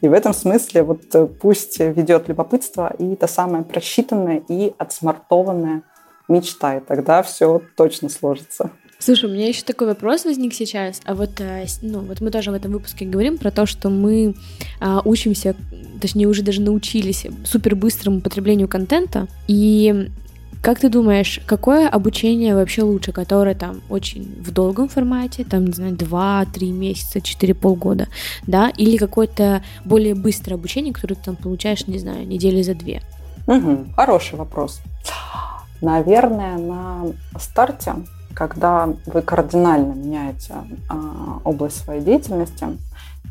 И 0.00 0.08
в 0.08 0.12
этом 0.12 0.34
смысле 0.34 0.82
вот 0.82 1.02
э, 1.14 1.26
пусть 1.26 1.80
ведет 1.80 2.28
любопытство 2.28 2.94
и 2.98 3.14
это 3.14 3.26
самое 3.26 3.64
просчитанное 3.64 4.42
и 4.48 4.74
отсмартованное 4.78 5.82
мечта, 6.28 6.76
и 6.76 6.80
тогда 6.80 7.22
все 7.22 7.60
точно 7.76 8.08
сложится. 8.08 8.70
Слушай, 8.98 9.28
у 9.28 9.34
меня 9.34 9.48
еще 9.48 9.62
такой 9.64 9.88
вопрос 9.88 10.24
возник 10.24 10.54
сейчас. 10.54 11.02
А 11.04 11.14
вот, 11.14 11.38
э, 11.38 11.66
ну, 11.82 12.00
вот 12.00 12.20
мы 12.20 12.30
тоже 12.30 12.50
в 12.50 12.54
этом 12.54 12.72
выпуске 12.72 13.04
говорим 13.04 13.36
про 13.36 13.50
то, 13.50 13.66
что 13.66 13.90
мы 13.90 14.34
а, 14.80 15.02
учимся, 15.04 15.54
точнее, 16.00 16.26
уже 16.26 16.42
даже 16.42 16.62
научились 16.62 17.26
супер 17.44 17.74
быстрому 17.74 18.22
потреблению 18.22 18.66
контента. 18.66 19.28
И 19.46 20.08
как 20.64 20.80
ты 20.80 20.88
думаешь, 20.88 21.40
какое 21.44 21.90
обучение 21.90 22.54
вообще 22.54 22.82
лучше, 22.82 23.12
которое 23.12 23.54
там 23.54 23.82
очень 23.90 24.34
в 24.40 24.50
долгом 24.50 24.88
формате, 24.88 25.44
там, 25.44 25.66
не 25.66 25.72
знаю, 25.72 25.92
2-3 25.94 26.72
месяца, 26.72 27.20
4 27.20 27.52
полгода, 27.52 28.08
да, 28.46 28.70
или 28.70 28.96
какое-то 28.96 29.62
более 29.84 30.14
быстрое 30.14 30.58
обучение, 30.58 30.94
которое 30.94 31.16
ты 31.16 31.24
там 31.24 31.36
получаешь, 31.36 31.86
не 31.86 31.98
знаю, 31.98 32.26
недели 32.26 32.62
за 32.62 32.74
две? 32.74 33.02
Угу, 33.46 33.92
хороший 33.94 34.38
вопрос. 34.38 34.80
Наверное, 35.82 36.56
на 36.56 37.12
старте 37.38 37.96
когда 38.34 38.88
вы 39.06 39.22
кардинально 39.22 39.92
меняете 39.92 40.54
э, 40.90 40.94
область 41.44 41.84
своей 41.84 42.02
деятельности, 42.02 42.66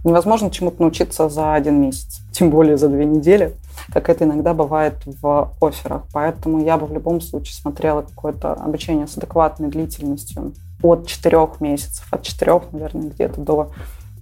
невозможно 0.04 0.50
чему-то 0.50 0.82
научиться 0.82 1.30
за 1.30 1.54
один 1.54 1.82
месяц, 1.82 2.22
тем 2.32 2.50
более 2.50 2.78
за 2.78 2.90
две 2.90 3.06
недели, 3.06 3.56
как 3.92 4.10
это 4.10 4.26
иногда 4.26 4.54
бывает 4.54 4.96
в 5.06 5.52
офферах. 5.62 6.04
Поэтому 6.14 6.64
я 6.64 6.78
бы 6.78 6.86
в 6.86 6.94
любом 6.94 7.22
случае 7.22 7.54
смотрела 7.54 8.02
какое-то 8.02 8.54
обучение 8.54 9.08
с 9.08 9.18
адекватной 9.18 9.70
длительностью 9.70 10.54
от 10.82 11.08
четырех 11.08 11.62
месяцев, 11.62 12.06
от 12.12 12.24
четырех, 12.24 12.72
наверное, 12.72 13.10
где-то 13.10 13.42
до 13.42 13.72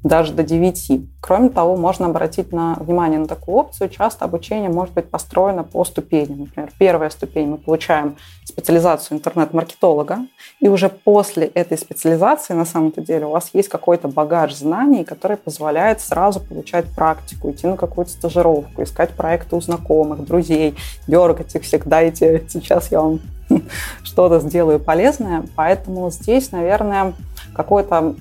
даже 0.04 0.34
до 0.34 0.44
9. 0.44 1.02
Кроме 1.22 1.50
того, 1.50 1.78
можно 1.78 2.08
обратить 2.08 2.52
на 2.52 2.76
внимание 2.80 3.20
на 3.20 3.28
такую 3.28 3.58
опцию. 3.58 3.90
Часто 3.90 4.26
обучение 4.26 4.70
может 4.70 4.96
быть 4.96 5.10
построено 5.10 5.64
по 5.64 5.86
ступеням. 5.86 6.42
Например, 6.42 6.72
первая 6.78 7.10
ступень 7.10 7.50
мы 7.50 7.58
получаем 7.58 8.18
специализацию 8.44 9.18
интернет-маркетолога, 9.18 10.28
и 10.60 10.68
уже 10.68 10.90
после 10.90 11.46
этой 11.48 11.78
специализации, 11.78 12.54
на 12.54 12.66
самом-то 12.66 13.02
деле, 13.02 13.26
у 13.26 13.32
вас 13.32 13.52
есть 13.54 13.70
какой-то 13.70 14.08
багаж 14.08 14.56
знаний, 14.56 15.04
который 15.04 15.38
позволяет 15.38 16.02
сразу 16.02 16.40
получать 16.40 16.86
практику, 16.96 17.52
идти 17.52 17.68
на 17.68 17.78
какую-то 17.78 18.12
стажировку, 18.12 18.84
искать 18.84 19.12
проекты 19.12 19.56
у 19.56 19.62
знакомых, 19.62 20.26
друзей, 20.26 20.76
дергать 21.08 21.56
их 21.56 21.62
всех, 21.64 21.88
дайте, 21.88 22.44
сейчас 22.50 22.92
я 22.92 23.02
вам 23.02 23.20
что-то 24.04 24.40
сделаю 24.40 24.80
полезное. 24.80 25.44
Поэтому 25.56 26.10
здесь, 26.10 26.52
наверное, 26.52 27.14
какой-то 27.54 28.16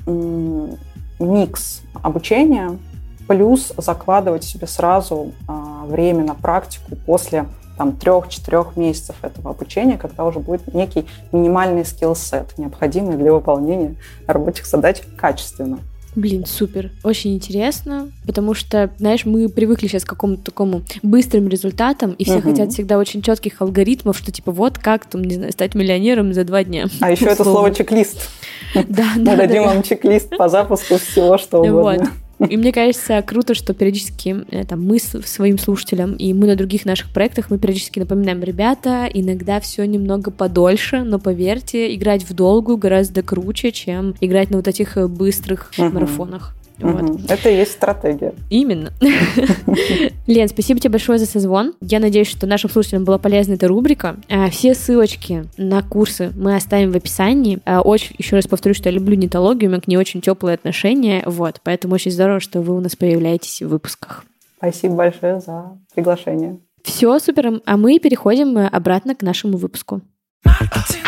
микс 1.20 1.82
обучения, 2.02 2.78
плюс 3.28 3.72
закладывать 3.76 4.42
себе 4.44 4.66
сразу 4.66 5.32
а, 5.46 5.84
время 5.86 6.24
на 6.24 6.34
практику 6.34 6.96
после 7.06 7.46
там, 7.76 7.92
трех-четырех 7.92 8.76
месяцев 8.76 9.16
этого 9.22 9.50
обучения, 9.50 9.96
когда 9.96 10.24
уже 10.24 10.38
будет 10.38 10.74
некий 10.74 11.06
минимальный 11.32 11.84
скилл-сет, 11.84 12.58
необходимый 12.58 13.16
для 13.16 13.32
выполнения 13.32 13.94
рабочих 14.26 14.66
задач 14.66 15.02
качественно. 15.16 15.78
Блин, 16.16 16.44
супер, 16.44 16.90
очень 17.04 17.34
интересно, 17.34 18.10
потому 18.26 18.54
что, 18.54 18.90
знаешь, 18.98 19.24
мы 19.24 19.48
привыкли 19.48 19.86
сейчас 19.86 20.04
к 20.04 20.08
какому-то 20.08 20.42
такому 20.42 20.82
быстрым 21.02 21.48
результатам, 21.48 22.12
и 22.12 22.24
все 22.24 22.38
угу. 22.38 22.50
хотят 22.50 22.72
всегда 22.72 22.98
очень 22.98 23.22
четких 23.22 23.60
алгоритмов, 23.62 24.18
что 24.18 24.32
типа 24.32 24.50
вот 24.50 24.78
как 24.78 25.06
там, 25.06 25.22
не 25.22 25.34
знаю, 25.34 25.52
стать 25.52 25.74
миллионером 25.74 26.34
за 26.34 26.44
два 26.44 26.64
дня. 26.64 26.86
А 27.00 27.12
еще 27.12 27.26
это 27.26 27.44
слово 27.44 27.72
чек-лист. 27.72 28.28
Да, 28.74 29.04
Мы 29.16 29.36
дадим 29.36 29.64
вам 29.64 29.82
чек-лист 29.82 30.36
по 30.36 30.48
запуску 30.48 30.98
всего, 30.98 31.38
что 31.38 31.60
угодно. 31.60 32.10
И 32.48 32.56
мне 32.56 32.72
кажется, 32.72 33.22
круто, 33.22 33.54
что 33.54 33.74
периодически 33.74 34.44
э, 34.50 34.64
там, 34.64 34.82
мы 34.84 34.98
своим 34.98 35.58
слушателям 35.58 36.14
и 36.14 36.32
мы 36.32 36.46
на 36.46 36.56
других 36.56 36.84
наших 36.86 37.12
проектах, 37.12 37.50
мы 37.50 37.58
периодически 37.58 37.98
напоминаем, 37.98 38.42
ребята, 38.42 39.08
иногда 39.12 39.60
все 39.60 39.84
немного 39.84 40.30
подольше, 40.30 41.02
но 41.02 41.18
поверьте, 41.18 41.94
играть 41.94 42.24
в 42.28 42.34
долгую 42.34 42.78
гораздо 42.78 43.22
круче, 43.22 43.72
чем 43.72 44.14
играть 44.20 44.50
на 44.50 44.56
вот 44.56 44.68
этих 44.68 44.96
э, 44.96 45.06
быстрых 45.06 45.70
угу. 45.76 45.90
марафонах. 45.90 46.54
Вот. 46.80 47.30
Это 47.30 47.50
и 47.50 47.56
есть 47.56 47.72
стратегия. 47.72 48.34
Именно. 48.48 48.92
Лен, 50.26 50.48
спасибо 50.48 50.80
тебе 50.80 50.90
большое 50.90 51.18
за 51.18 51.26
созвон. 51.26 51.74
Я 51.80 52.00
надеюсь, 52.00 52.28
что 52.28 52.46
нашим 52.46 52.70
слушателям 52.70 53.04
была 53.04 53.18
полезна 53.18 53.54
эта 53.54 53.68
рубрика. 53.68 54.16
А, 54.28 54.50
все 54.50 54.74
ссылочки 54.74 55.44
на 55.56 55.82
курсы 55.82 56.32
мы 56.36 56.56
оставим 56.56 56.92
в 56.92 56.96
описании. 56.96 57.58
А, 57.64 57.80
очень, 57.80 58.14
еще 58.18 58.36
раз 58.36 58.46
повторю, 58.46 58.74
что 58.74 58.88
я 58.88 58.94
люблю 58.94 59.16
нетологию, 59.16 59.68
у 59.68 59.72
меня 59.72 59.80
к 59.80 59.88
ней 59.88 59.96
очень 59.96 60.20
теплые 60.20 60.54
отношения. 60.54 61.22
Вот, 61.26 61.60
поэтому 61.62 61.94
очень 61.94 62.10
здорово, 62.10 62.40
что 62.40 62.60
вы 62.60 62.76
у 62.76 62.80
нас 62.80 62.96
появляетесь 62.96 63.62
в 63.62 63.68
выпусках. 63.68 64.24
Спасибо 64.58 64.94
большое 64.94 65.40
за 65.40 65.78
приглашение. 65.94 66.58
Все, 66.82 67.18
супер. 67.18 67.60
А 67.64 67.76
мы 67.76 67.98
переходим 67.98 68.56
э, 68.58 68.66
обратно 68.66 69.14
к 69.14 69.22
нашему 69.22 69.56
выпуску 69.56 70.02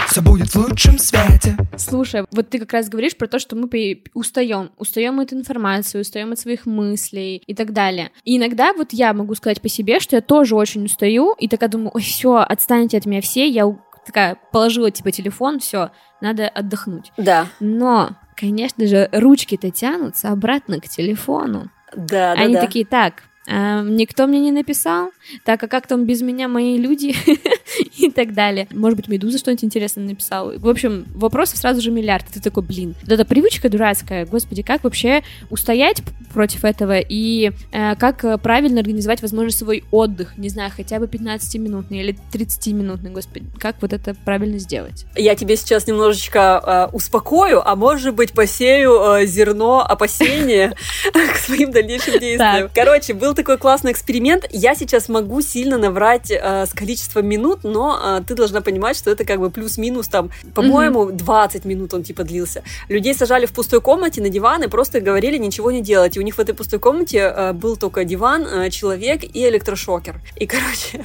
все 0.07 0.21
будет 0.21 0.49
в 0.49 0.57
лучшем 0.57 0.99
свете. 0.99 1.57
Слушай, 1.77 2.25
вот 2.33 2.51
ты 2.51 2.59
как 2.59 2.73
раз 2.73 2.89
говоришь 2.89 3.17
про 3.17 3.27
то, 3.27 3.39
что 3.39 3.57
мы 3.57 3.69
устаем, 4.15 4.71
устаем 4.77 5.21
от 5.21 5.33
информации, 5.33 6.01
устаем 6.01 6.33
от 6.33 6.39
своих 6.39 6.67
мыслей 6.67 7.43
и 7.47 7.55
так 7.55 7.73
далее. 7.73 8.11
И 8.25 8.37
иногда 8.37 8.73
вот 8.75 8.93
я 8.93 9.15
могу 9.15 9.35
сказать 9.35 9.63
по 9.63 9.69
себе, 9.69 10.01
что 10.01 10.17
я 10.17 10.23
тоже 10.23 10.55
очень 10.55 10.85
устаю, 10.85 11.35
и 11.39 11.49
такая 11.49 11.71
думаю, 11.71 11.93
ой, 11.95 12.03
все, 12.03 12.37
отстаньте 12.37 12.99
от 12.99 13.07
меня 13.07 13.23
все, 13.23 13.49
я 13.49 13.75
такая 14.05 14.37
положила 14.53 14.91
типа 14.91 15.13
телефон, 15.13 15.61
все, 15.61 15.91
надо 16.21 16.49
отдохнуть. 16.49 17.13
Да. 17.17 17.47
Но, 17.61 18.11
конечно 18.37 18.87
же, 18.87 19.09
ручки-то 19.13 19.71
тянутся 19.71 20.31
обратно 20.31 20.81
к 20.81 20.89
телефону. 20.89 21.71
Да, 21.97 22.35
да, 22.35 22.43
Они 22.43 22.55
да. 22.55 22.61
такие, 22.61 22.85
так, 22.85 23.25
никто 23.47 24.27
мне 24.27 24.41
не 24.41 24.53
написал, 24.53 25.11
так, 25.45 25.63
а 25.63 25.69
как 25.69 25.87
там 25.87 26.05
без 26.05 26.23
меня 26.23 26.49
мои 26.49 26.79
люди 26.79 27.15
и 27.99 28.11
так 28.11 28.35
далее. 28.35 28.69
Может 28.73 28.97
быть, 28.97 29.09
Медуза 29.09 29.39
что-нибудь 29.39 29.65
интересное 29.65 30.05
написала. 30.05 30.59
В 30.59 30.69
общем, 30.69 31.07
вопросов 31.15 31.59
сразу 31.59 31.81
же 31.81 31.91
миллиард. 31.91 32.27
Ты 32.33 32.41
такой, 32.41 32.63
блин, 32.63 32.95
вот 33.03 33.11
эта 33.11 33.25
привычка 33.25 33.69
дурацкая, 33.69 34.27
господи, 34.27 34.63
как 34.63 34.85
вообще 34.85 35.23
устоять 35.51 36.03
против 36.33 36.65
этого 36.65 36.99
и 36.99 37.53
э, 37.73 37.97
как 37.97 38.43
правильно 38.43 38.81
организовать, 38.81 39.23
возможно, 39.23 39.51
свой 39.51 39.85
отдых, 39.91 40.37
не 40.39 40.49
знаю, 40.49 40.71
хотя 40.75 40.99
бы 40.99 41.07
15-минутный 41.07 42.01
или 42.01 42.19
30-минутный, 42.33 43.11
господи, 43.11 43.47
как 43.59 43.77
вот 43.81 43.93
это 43.93 44.15
правильно 44.25 44.59
сделать? 44.59 45.05
Я 45.17 45.35
тебе 45.35 45.57
сейчас 45.57 45.87
немножечко 45.87 46.89
э, 46.93 46.97
успокою, 46.97 47.67
а 47.69 47.77
может 47.77 48.15
быть, 48.15 48.33
посею 48.33 49.01
э, 49.01 49.27
зерно 49.27 49.85
опасения 49.87 50.75
к 51.13 51.37
своим 51.37 51.71
дальнейшим 51.71 52.19
действиям. 52.19 52.71
Короче, 52.75 53.15
был 53.15 53.32
такой 53.35 53.59
классный 53.59 53.93
эксперимент. 53.93 54.47
Я 54.51 54.75
сейчас 54.75 55.09
могу 55.09 55.41
сильно 55.43 55.79
наврать 55.79 56.31
э, 56.31 56.67
с 56.67 56.73
количеством 56.73 57.27
минут, 57.27 57.61
но 57.65 58.19
э, 58.19 58.23
ты 58.27 58.35
должна 58.35 58.61
понимать, 58.61 58.97
что 58.97 59.11
это 59.11 59.25
как 59.25 59.41
бы 59.41 59.51
плюс-минус 59.51 60.09
там, 60.09 60.31
по-моему, 60.55 61.09
mm-hmm. 61.09 61.17
20 61.17 61.65
минут 61.65 61.95
он 61.95 62.03
типа 62.03 62.25
длился. 62.25 62.63
Людей 62.89 63.15
сажали 63.15 63.47
в 63.47 63.53
пустой 63.53 63.81
комнате 63.81 64.21
на 64.21 64.29
диван 64.29 64.63
и 64.63 64.69
просто 64.69 65.01
говорили 65.01 65.39
ничего 65.39 65.71
не 65.71 65.81
делать. 65.81 66.17
И 66.17 66.21
у 66.21 66.23
них 66.23 66.37
в 66.37 66.39
этой 66.39 66.55
пустой 66.55 66.79
комнате 66.79 67.19
э, 67.19 67.53
был 67.53 67.77
только 67.77 68.05
диван, 68.05 68.47
э, 68.47 68.71
человек 68.71 69.25
и 69.25 69.49
электрошокер. 69.49 70.21
И, 70.37 70.47
короче, 70.53 71.05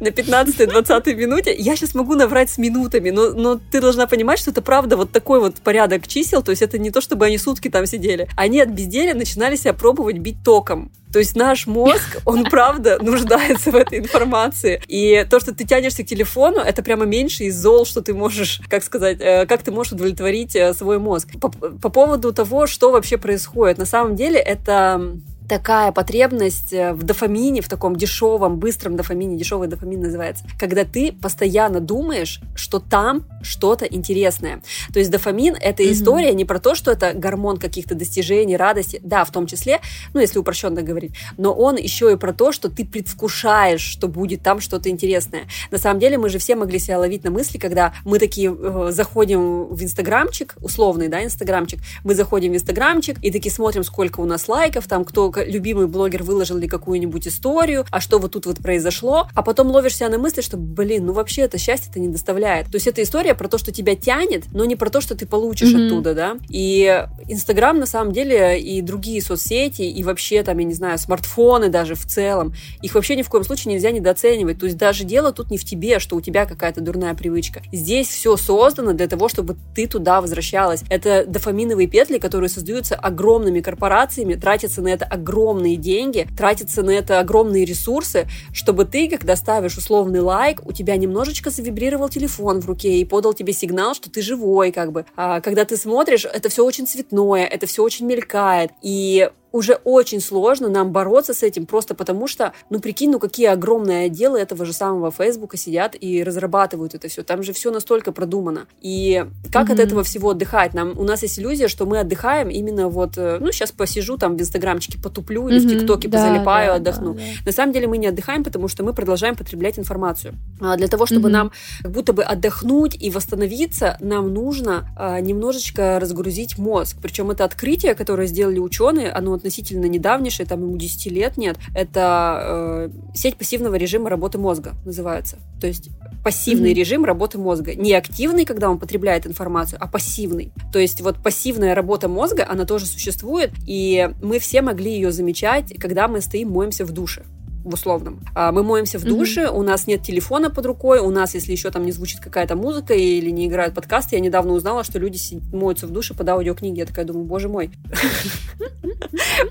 на 0.00 0.08
15-20 0.08 1.14
минуте 1.14 1.54
я 1.56 1.76
сейчас 1.76 1.94
могу 1.94 2.14
наврать 2.14 2.50
с 2.50 2.58
минутами, 2.58 3.10
но, 3.10 3.30
но 3.30 3.60
ты 3.70 3.80
должна 3.80 4.06
понимать, 4.06 4.38
что 4.38 4.50
это 4.50 4.62
правда 4.62 4.96
вот 4.96 5.12
такой 5.12 5.40
вот 5.40 5.56
порядок 5.56 6.06
чисел, 6.06 6.42
то 6.42 6.50
есть 6.50 6.62
это 6.62 6.78
не 6.78 6.90
то, 6.90 7.00
чтобы 7.00 7.26
они 7.26 7.38
сутки 7.38 7.68
там 7.68 7.86
сидели. 7.86 8.28
Они 8.36 8.60
от 8.60 8.70
безделия 8.70 9.14
начинали 9.14 9.56
себя 9.56 9.74
пробовать 9.74 10.18
бить 10.18 10.42
током. 10.44 10.90
То 11.12 11.18
есть 11.18 11.36
наш 11.36 11.66
мозг, 11.66 12.18
он 12.24 12.44
правда 12.44 12.98
нуждается 13.02 13.70
в 13.70 13.76
этой 13.76 13.98
информации. 13.98 14.80
И 14.86 15.26
то, 15.28 15.40
что 15.40 15.54
ты 15.54 15.64
тянешься 15.64 16.04
к 16.04 16.06
телефону, 16.06 16.58
это 16.58 16.82
прямо 16.82 17.04
меньше 17.04 17.44
из 17.44 17.56
зол, 17.56 17.84
что 17.84 18.00
ты 18.00 18.14
можешь, 18.14 18.60
как 18.68 18.84
сказать, 18.84 19.18
э, 19.20 19.46
как 19.46 19.62
ты 19.62 19.72
можешь 19.72 19.92
удовлетворить 19.92 20.54
э, 20.54 20.72
свой 20.74 20.98
мозг. 20.98 21.28
По, 21.40 21.48
по 21.48 21.88
поводу 21.88 22.32
того, 22.32 22.66
что 22.66 22.92
вообще 22.92 23.18
происходит. 23.18 23.78
На 23.78 23.86
самом 23.86 24.16
деле 24.16 24.38
это 24.38 25.18
такая 25.50 25.90
потребность 25.90 26.72
э, 26.72 26.92
в 26.92 27.02
дофамине, 27.02 27.60
в 27.60 27.68
таком 27.68 27.96
дешевом, 27.96 28.60
быстром 28.60 28.96
дофамине, 28.96 29.36
дешевый 29.36 29.66
дофамин 29.66 30.00
называется, 30.00 30.44
когда 30.56 30.84
ты 30.84 31.10
постоянно 31.12 31.80
думаешь, 31.80 32.40
что 32.54 32.78
там 32.78 33.24
что-то 33.42 33.84
интересное. 33.84 34.62
То 34.92 35.00
есть 35.00 35.10
дофамин— 35.10 35.56
это 35.60 35.82
mm-hmm. 35.82 35.92
история 35.92 36.34
не 36.34 36.44
про 36.44 36.60
то, 36.60 36.76
что 36.76 36.92
это 36.92 37.14
гормон 37.14 37.56
каких-то 37.56 37.96
достижений, 37.96 38.56
радости, 38.56 39.00
да, 39.02 39.24
в 39.24 39.32
том 39.32 39.48
числе, 39.48 39.80
ну, 40.14 40.20
если 40.20 40.38
упрощенно 40.38 40.82
говорить, 40.82 41.16
но 41.36 41.52
он 41.52 41.74
еще 41.74 42.12
и 42.12 42.16
про 42.16 42.32
то, 42.32 42.52
что 42.52 42.70
ты 42.70 42.86
предвкушаешь, 42.86 43.80
что 43.80 44.06
будет 44.06 44.42
там 44.42 44.60
что-то 44.60 44.88
интересное. 44.88 45.48
На 45.72 45.78
самом 45.78 45.98
деле 45.98 46.16
мы 46.16 46.28
же 46.28 46.38
все 46.38 46.54
могли 46.54 46.78
себя 46.78 47.00
ловить 47.00 47.24
на 47.24 47.32
мысли, 47.32 47.58
когда 47.58 47.92
мы 48.04 48.20
такие 48.20 48.56
э, 48.56 48.90
заходим 48.92 49.64
в 49.64 49.82
инстаграмчик, 49.82 50.54
условный, 50.60 51.08
да, 51.08 51.24
инстаграмчик, 51.24 51.80
мы 52.04 52.14
заходим 52.14 52.52
в 52.52 52.54
инстаграмчик 52.54 53.16
и 53.20 53.32
такие 53.32 53.52
смотрим, 53.52 53.82
сколько 53.82 54.20
у 54.20 54.26
нас 54.26 54.46
лайков, 54.46 54.86
там, 54.86 55.04
кто 55.04 55.32
любимый 55.44 55.86
блогер 55.86 56.22
выложил 56.22 56.56
ли 56.56 56.68
какую-нибудь 56.68 57.28
историю, 57.28 57.84
а 57.90 58.00
что 58.00 58.18
вот 58.18 58.32
тут 58.32 58.46
вот 58.46 58.58
произошло, 58.58 59.28
а 59.34 59.42
потом 59.42 59.68
ловишь 59.68 59.96
себя 59.96 60.08
на 60.08 60.18
мысли, 60.18 60.40
что, 60.40 60.56
блин, 60.56 61.06
ну 61.06 61.12
вообще 61.12 61.42
это 61.42 61.58
счастье-то 61.58 61.98
не 62.00 62.08
доставляет. 62.08 62.66
То 62.66 62.76
есть 62.76 62.86
это 62.86 63.02
история 63.02 63.34
про 63.34 63.48
то, 63.48 63.58
что 63.58 63.72
тебя 63.72 63.96
тянет, 63.96 64.44
но 64.52 64.64
не 64.64 64.76
про 64.76 64.90
то, 64.90 65.00
что 65.00 65.14
ты 65.14 65.26
получишь 65.26 65.72
mm-hmm. 65.72 65.86
оттуда, 65.86 66.14
да. 66.14 66.36
И 66.48 67.06
Инстаграм 67.28 67.78
на 67.78 67.86
самом 67.86 68.12
деле 68.12 68.60
и 68.60 68.80
другие 68.82 69.22
соцсети, 69.22 69.82
и 69.82 70.02
вообще 70.02 70.42
там, 70.42 70.58
я 70.58 70.64
не 70.64 70.74
знаю, 70.74 70.98
смартфоны 70.98 71.68
даже 71.68 71.94
в 71.94 72.04
целом, 72.06 72.54
их 72.82 72.94
вообще 72.94 73.16
ни 73.16 73.22
в 73.22 73.28
коем 73.28 73.44
случае 73.44 73.74
нельзя 73.74 73.90
недооценивать. 73.90 74.58
То 74.58 74.66
есть 74.66 74.76
даже 74.76 75.04
дело 75.04 75.32
тут 75.32 75.50
не 75.50 75.58
в 75.58 75.64
тебе, 75.64 75.98
что 75.98 76.16
у 76.16 76.20
тебя 76.20 76.46
какая-то 76.46 76.80
дурная 76.80 77.14
привычка. 77.14 77.62
Здесь 77.72 78.08
все 78.08 78.36
создано 78.36 78.92
для 78.92 79.08
того, 79.08 79.28
чтобы 79.28 79.56
ты 79.74 79.86
туда 79.86 80.20
возвращалась. 80.20 80.82
Это 80.88 81.24
дофаминовые 81.26 81.88
петли, 81.88 82.18
которые 82.18 82.48
создаются 82.48 82.94
огромными 82.94 83.60
корпорациями, 83.60 84.34
тратятся 84.34 84.82
на 84.82 84.88
это 84.88 85.04
огромное 85.04 85.29
огромные 85.30 85.76
деньги, 85.76 86.26
тратятся 86.36 86.82
на 86.82 86.90
это 86.90 87.20
огромные 87.20 87.64
ресурсы, 87.64 88.26
чтобы 88.52 88.84
ты, 88.84 89.08
когда 89.08 89.36
ставишь 89.36 89.76
условный 89.76 90.20
лайк, 90.20 90.60
у 90.66 90.72
тебя 90.72 90.96
немножечко 90.96 91.50
завибрировал 91.50 92.08
телефон 92.08 92.60
в 92.60 92.66
руке 92.66 92.98
и 92.98 93.04
подал 93.04 93.32
тебе 93.32 93.52
сигнал, 93.52 93.94
что 93.94 94.10
ты 94.10 94.22
живой, 94.22 94.72
как 94.72 94.90
бы. 94.90 95.06
А 95.16 95.40
когда 95.40 95.64
ты 95.64 95.76
смотришь, 95.76 96.24
это 96.24 96.48
все 96.48 96.64
очень 96.64 96.86
цветное, 96.86 97.46
это 97.46 97.66
все 97.66 97.82
очень 97.84 98.06
мелькает. 98.06 98.72
И 98.82 99.30
уже 99.52 99.74
очень 99.84 100.20
сложно 100.20 100.68
нам 100.68 100.92
бороться 100.92 101.34
с 101.34 101.42
этим, 101.42 101.66
просто 101.66 101.94
потому 101.94 102.26
что, 102.26 102.52
ну, 102.70 102.80
прикинь, 102.80 103.10
ну, 103.10 103.18
какие 103.18 103.46
огромные 103.46 104.06
отделы 104.06 104.38
этого 104.38 104.64
же 104.64 104.72
самого 104.72 105.10
Фейсбука 105.10 105.56
сидят 105.56 105.96
и 105.98 106.22
разрабатывают 106.22 106.94
это 106.94 107.08
все. 107.08 107.22
Там 107.22 107.42
же 107.42 107.52
все 107.52 107.70
настолько 107.70 108.12
продумано. 108.12 108.66
И 108.80 109.24
как 109.52 109.68
mm-hmm. 109.68 109.72
от 109.72 109.78
этого 109.80 110.02
всего 110.04 110.30
отдыхать? 110.30 110.74
Нам, 110.74 110.98
у 110.98 111.04
нас 111.04 111.22
есть 111.22 111.38
иллюзия, 111.38 111.68
что 111.68 111.86
мы 111.86 111.98
отдыхаем 111.98 112.48
именно 112.48 112.88
вот, 112.88 113.16
э, 113.16 113.38
ну, 113.40 113.50
сейчас 113.52 113.72
посижу 113.72 114.16
там 114.16 114.36
в 114.36 114.40
Инстаграмчике, 114.40 114.98
потуплю 115.00 115.48
или 115.48 115.58
mm-hmm. 115.58 115.76
в 115.76 115.80
ТикТоке 115.80 116.08
да, 116.08 116.18
позалипаю, 116.18 116.68
да, 116.68 116.74
отдохну. 116.76 117.14
Да, 117.14 117.20
да. 117.20 117.26
На 117.46 117.52
самом 117.52 117.72
деле 117.72 117.88
мы 117.88 117.98
не 117.98 118.06
отдыхаем, 118.06 118.44
потому 118.44 118.68
что 118.68 118.84
мы 118.84 118.92
продолжаем 118.92 119.36
потреблять 119.36 119.78
информацию. 119.78 120.34
А 120.60 120.76
для 120.76 120.88
того, 120.88 121.06
чтобы 121.06 121.28
mm-hmm. 121.28 121.32
нам 121.32 121.52
как 121.82 121.92
будто 121.92 122.12
бы 122.12 122.22
отдохнуть 122.22 122.96
и 123.00 123.10
восстановиться, 123.10 123.96
нам 124.00 124.32
нужно 124.32 124.88
а, 124.96 125.20
немножечко 125.20 125.98
разгрузить 125.98 126.58
мозг. 126.58 126.96
Причем 127.02 127.30
это 127.30 127.44
открытие, 127.44 127.94
которое 127.94 128.26
сделали 128.26 128.58
ученые, 128.58 129.10
оно 129.10 129.39
относительно 129.40 129.86
недавнейшее, 129.86 130.46
там 130.46 130.62
ему 130.62 130.76
10 130.76 131.06
лет 131.12 131.36
нет, 131.36 131.56
это 131.74 132.40
э, 132.42 132.90
сеть 133.14 133.36
пассивного 133.36 133.74
режима 133.74 134.08
работы 134.08 134.38
мозга 134.38 134.74
называется. 134.84 135.38
То 135.60 135.66
есть 135.66 135.90
пассивный 136.22 136.70
mm-hmm. 136.70 136.74
режим 136.74 137.04
работы 137.04 137.38
мозга. 137.38 137.74
Не 137.74 137.94
активный, 137.94 138.44
когда 138.44 138.70
он 138.70 138.78
потребляет 138.78 139.26
информацию, 139.26 139.78
а 139.80 139.86
пассивный. 139.86 140.52
То 140.72 140.78
есть 140.78 141.00
вот 141.00 141.16
пассивная 141.22 141.74
работа 141.74 142.08
мозга, 142.08 142.46
она 142.48 142.64
тоже 142.64 142.86
существует, 142.86 143.52
и 143.66 144.10
мы 144.22 144.38
все 144.38 144.62
могли 144.62 144.92
ее 144.92 145.12
замечать, 145.12 145.74
когда 145.78 146.08
мы 146.08 146.20
стоим, 146.20 146.50
моемся 146.50 146.84
в 146.84 146.92
душе 146.92 147.24
в 147.64 147.74
условном. 147.74 148.20
А, 148.34 148.52
мы 148.52 148.62
моемся 148.62 148.98
в 148.98 149.04
душе, 149.04 149.44
mm-hmm. 149.44 149.58
у 149.58 149.62
нас 149.62 149.86
нет 149.86 150.02
телефона 150.02 150.50
под 150.50 150.66
рукой, 150.66 151.00
у 151.00 151.10
нас, 151.10 151.34
если 151.34 151.52
еще 151.52 151.70
там 151.70 151.84
не 151.84 151.92
звучит 151.92 152.20
какая-то 152.20 152.56
музыка 152.56 152.94
или 152.94 153.30
не 153.30 153.46
играют 153.46 153.74
подкасты, 153.74 154.16
я 154.16 154.20
недавно 154.20 154.52
узнала, 154.52 154.84
что 154.84 154.98
люди 154.98 155.18
моются 155.52 155.86
в 155.86 155.90
душе 155.90 156.14
под 156.14 156.28
аудиокниги. 156.28 156.78
Я 156.78 156.86
такая 156.86 157.04
думаю, 157.04 157.24
боже 157.24 157.48
мой. 157.48 157.70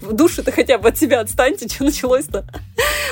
В 0.01 0.13
душе-то 0.13 0.51
хотя 0.51 0.77
бы 0.77 0.89
от 0.89 0.97
себя 0.97 1.19
отстаньте, 1.19 1.67
что 1.67 1.83
началось-то? 1.83 2.45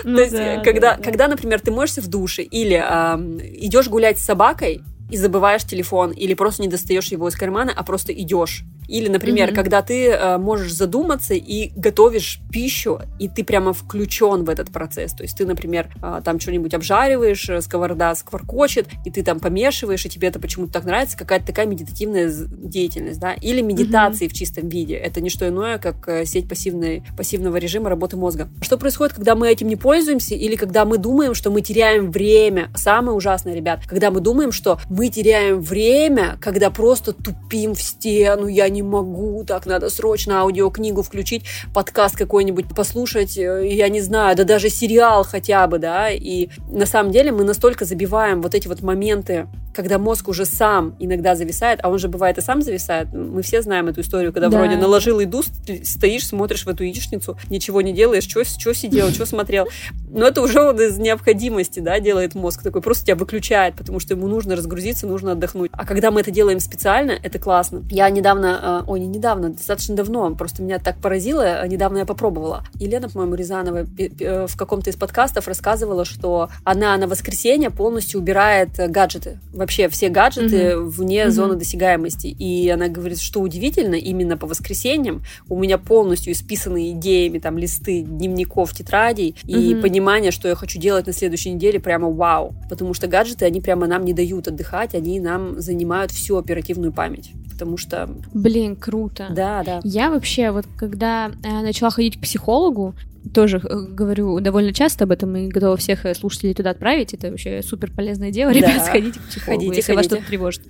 Ну 0.04 0.16
То 0.16 0.22
есть, 0.22 0.64
когда, 0.64 1.28
например, 1.28 1.60
ты 1.60 1.72
моешься 1.72 2.02
в 2.02 2.08
душе 2.08 2.44
или 2.44 2.76
идешь 2.76 3.88
гулять 3.88 4.18
с 4.18 4.26
собакой, 4.26 4.82
и 5.10 5.18
забываешь 5.18 5.64
телефон, 5.64 6.12
или 6.12 6.34
просто 6.34 6.62
не 6.62 6.68
достаешь 6.68 7.08
его 7.08 7.30
из 7.30 7.36
кармана, 7.36 7.72
а 7.76 7.84
просто 7.84 8.14
идешь 8.14 8.64
Или, 8.88 9.10
например, 9.10 9.50
mm-hmm. 9.50 9.56
когда 9.56 9.82
ты 9.82 10.08
э, 10.10 10.38
можешь 10.38 10.74
задуматься 10.74 11.34
и 11.34 11.72
готовишь 11.76 12.40
пищу, 12.52 13.00
и 13.20 13.28
ты 13.28 13.44
прямо 13.44 13.74
включен 13.74 14.44
в 14.44 14.50
этот 14.50 14.72
процесс. 14.72 15.14
То 15.14 15.24
есть 15.24 15.38
ты, 15.38 15.46
например, 15.46 15.90
э, 16.02 16.22
там 16.24 16.40
что-нибудь 16.40 16.74
обжариваешь, 16.74 17.50
э, 17.50 17.62
сковорода 17.62 18.16
скворкочет, 18.16 18.88
и 19.06 19.12
ты 19.12 19.24
там 19.24 19.40
помешиваешь, 19.40 20.06
и 20.06 20.10
тебе 20.10 20.30
это 20.30 20.40
почему-то 20.40 20.74
так 20.74 20.86
нравится, 20.86 21.18
какая-то 21.18 21.46
такая 21.48 21.66
медитативная 21.66 22.32
деятельность, 22.32 23.20
да, 23.20 23.34
или 23.34 23.62
медитации 23.62 24.26
mm-hmm. 24.26 24.30
в 24.30 24.34
чистом 24.34 24.70
виде. 24.70 24.96
Это 24.96 25.22
не 25.22 25.30
что 25.30 25.48
иное, 25.48 25.78
как 25.78 26.08
э, 26.08 26.26
сеть 26.26 26.48
пассивной, 26.48 27.04
пассивного 27.18 27.58
режима 27.58 27.90
работы 27.90 28.18
мозга. 28.18 28.50
Что 28.62 28.78
происходит, 28.78 29.14
когда 29.14 29.36
мы 29.36 29.50
этим 29.50 29.68
не 29.68 29.76
пользуемся, 29.76 30.36
или 30.36 30.56
когда 30.56 30.86
мы 30.86 30.98
думаем, 30.98 31.34
что 31.34 31.52
мы 31.52 31.62
теряем 31.62 32.12
время? 32.12 32.70
Самое 32.76 33.16
ужасное, 33.16 33.54
ребят, 33.54 33.82
когда 33.88 34.12
мы 34.12 34.22
думаем, 34.22 34.52
что 34.52 34.80
мы 34.90 35.10
теряем 35.10 35.62
время, 35.62 36.38
когда 36.42 36.70
просто 36.70 37.14
тупим 37.14 37.76
в 37.76 37.82
стену, 37.82 38.48
я 38.48 38.70
не 38.70 38.77
могу, 38.84 39.44
так 39.44 39.66
надо 39.66 39.90
срочно 39.90 40.42
аудиокнигу 40.42 41.04
включить, 41.04 41.44
подкаст 41.74 42.16
какой-нибудь 42.16 42.74
послушать, 42.76 43.38
э, 43.38 43.68
я 43.68 43.90
не 43.90 44.02
знаю, 44.02 44.36
да 44.36 44.44
даже 44.44 44.70
сериал 44.70 45.24
хотя 45.24 45.68
бы, 45.68 45.80
да, 45.80 46.10
и 46.10 46.50
на 46.70 46.86
самом 46.86 47.12
деле 47.12 47.32
мы 47.32 47.44
настолько 47.44 47.86
забиваем 47.86 48.42
вот 48.42 48.56
эти 48.56 48.68
вот 48.68 48.82
моменты 48.82 49.48
когда 49.78 50.00
мозг 50.00 50.28
уже 50.28 50.46
сам 50.46 50.96
иногда 50.98 51.36
зависает, 51.36 51.80
а 51.84 51.90
он 51.90 52.00
же 52.00 52.08
бывает 52.08 52.40
и 52.40 52.42
сам 52.42 52.64
зависает. 52.64 53.14
Мы 53.14 53.44
все 53.44 53.62
знаем 53.62 53.88
эту 53.88 54.02
историю, 54.02 54.34
когда 54.34 54.50
да. 54.50 54.58
вроде 54.58 54.76
наложил 54.76 55.20
еду, 55.20 55.44
стоишь, 55.84 56.26
смотришь 56.26 56.66
в 56.66 56.68
эту 56.68 56.84
яичницу, 56.84 57.38
ничего 57.50 57.82
не 57.84 57.94
делаешь, 57.94 58.28
что, 58.28 58.44
сидел, 58.74 59.10
что 59.12 59.28
смотрел. 59.28 59.68
Но 60.10 60.26
это 60.26 60.42
уже 60.42 60.60
он 60.62 60.82
из 60.82 60.98
необходимости, 60.98 61.80
да, 61.80 62.00
делает 62.00 62.34
мозг 62.34 62.64
такой, 62.64 62.82
просто 62.82 63.06
тебя 63.06 63.16
выключает, 63.16 63.76
потому 63.76 64.00
что 64.00 64.16
ему 64.16 64.28
нужно 64.28 64.56
разгрузиться, 64.56 65.06
нужно 65.06 65.34
отдохнуть. 65.34 65.70
А 65.74 65.86
когда 65.86 66.10
мы 66.10 66.22
это 66.22 66.32
делаем 66.32 66.60
специально, 66.60 67.12
это 67.12 67.38
классно. 67.38 67.84
Я 67.92 68.10
недавно, 68.10 68.84
э, 68.88 68.90
ой, 68.90 69.00
не 69.00 69.08
недавно, 69.08 69.52
достаточно 69.52 69.96
давно, 69.96 70.34
просто 70.34 70.64
меня 70.64 70.80
так 70.80 70.98
поразило, 70.98 71.68
недавно 71.68 72.00
я 72.00 72.06
попробовала. 72.06 72.64
Елена, 72.80 73.10
по-моему, 73.10 73.36
Рязанова 73.36 73.86
э, 74.00 74.48
в 74.48 74.58
каком-то 74.58 74.90
из 74.90 74.96
подкастов 74.96 75.48
рассказывала, 75.48 76.04
что 76.04 76.50
она 76.64 76.98
на 76.98 77.06
воскресенье 77.08 77.70
полностью 77.70 78.20
убирает 78.20 78.72
гаджеты 78.76 79.40
вообще 79.68 79.90
все 79.90 80.08
гаджеты 80.08 80.56
mm-hmm. 80.56 80.84
вне 80.86 81.24
mm-hmm. 81.24 81.32
зоны 81.32 81.56
досягаемости. 81.56 82.28
И 82.28 82.70
она 82.70 82.88
говорит, 82.88 83.20
что 83.20 83.42
удивительно, 83.42 83.96
именно 83.96 84.38
по 84.38 84.48
воскресеньям 84.48 85.24
у 85.50 85.60
меня 85.60 85.78
полностью 85.78 86.32
исписаны 86.32 86.92
идеями 86.92 87.40
там 87.40 87.58
листы 87.58 88.02
дневников, 88.02 88.74
тетрадей 88.74 89.36
mm-hmm. 89.44 89.80
и 89.80 89.82
понимание, 89.82 90.32
что 90.32 90.48
я 90.48 90.56
хочу 90.56 90.80
делать 90.80 91.06
на 91.06 91.12
следующей 91.12 91.52
неделе, 91.52 91.82
прямо 91.82 92.10
вау. 92.10 92.56
Потому 92.70 92.94
что 92.94 93.08
гаджеты, 93.08 93.44
они 93.44 93.60
прямо 93.60 93.88
нам 93.88 94.06
не 94.06 94.14
дают 94.14 94.48
отдыхать, 94.48 94.96
они 94.96 95.20
нам 95.20 95.60
занимают 95.60 96.12
всю 96.12 96.38
оперативную 96.38 96.94
память 96.94 97.32
потому 97.58 97.76
что... 97.78 98.08
Блин, 98.36 98.76
круто. 98.76 99.30
Да, 99.32 99.64
да. 99.66 99.82
Я 99.84 100.12
вообще 100.12 100.52
вот, 100.52 100.68
когда 100.78 101.32
э, 101.44 101.62
начала 101.64 101.90
ходить 101.90 102.18
к 102.18 102.22
психологу, 102.22 102.94
тоже 103.34 103.58
э, 103.58 103.86
говорю 103.90 104.40
довольно 104.40 104.74
часто 104.74 105.06
об 105.06 105.12
этом 105.12 105.36
и 105.36 105.48
готова 105.48 105.78
всех 105.78 106.06
э, 106.06 106.14
слушателей 106.14 106.54
туда 106.54 106.72
отправить. 106.72 107.14
Это 107.14 107.30
вообще 107.30 107.62
супер 107.64 107.92
полезное 107.92 108.32
дело. 108.32 108.54
Да. 108.54 108.60
Ребят, 108.60 108.86
сходите 108.86 109.20
к 109.20 109.24
психологу, 109.24 109.62
ходите, 109.62 109.76
если 109.78 109.94
ходите. 109.94 109.96
вас 109.96 110.18
что-то 110.18 110.30
тревожит. 110.30 110.62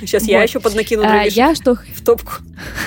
Сейчас 0.00 0.22
вот. 0.22 0.30
я 0.30 0.42
еще 0.42 0.60
поднакину 0.60 1.02
а, 1.04 1.24
я 1.24 1.54
что... 1.54 1.76
в 1.76 2.04
топку. 2.04 2.32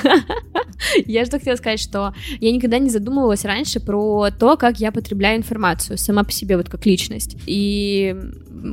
я 1.05 1.25
что 1.25 1.39
хотела 1.39 1.55
сказать, 1.55 1.79
что 1.79 2.13
я 2.39 2.51
никогда 2.51 2.79
не 2.79 2.89
задумывалась 2.89 3.45
раньше 3.45 3.79
про 3.79 4.29
то, 4.31 4.57
как 4.57 4.79
я 4.79 4.91
потребляю 4.91 5.37
информацию 5.37 5.97
сама 5.97 6.23
по 6.23 6.31
себе, 6.31 6.57
вот 6.57 6.69
как 6.69 6.85
личность. 6.85 7.37
И 7.45 8.15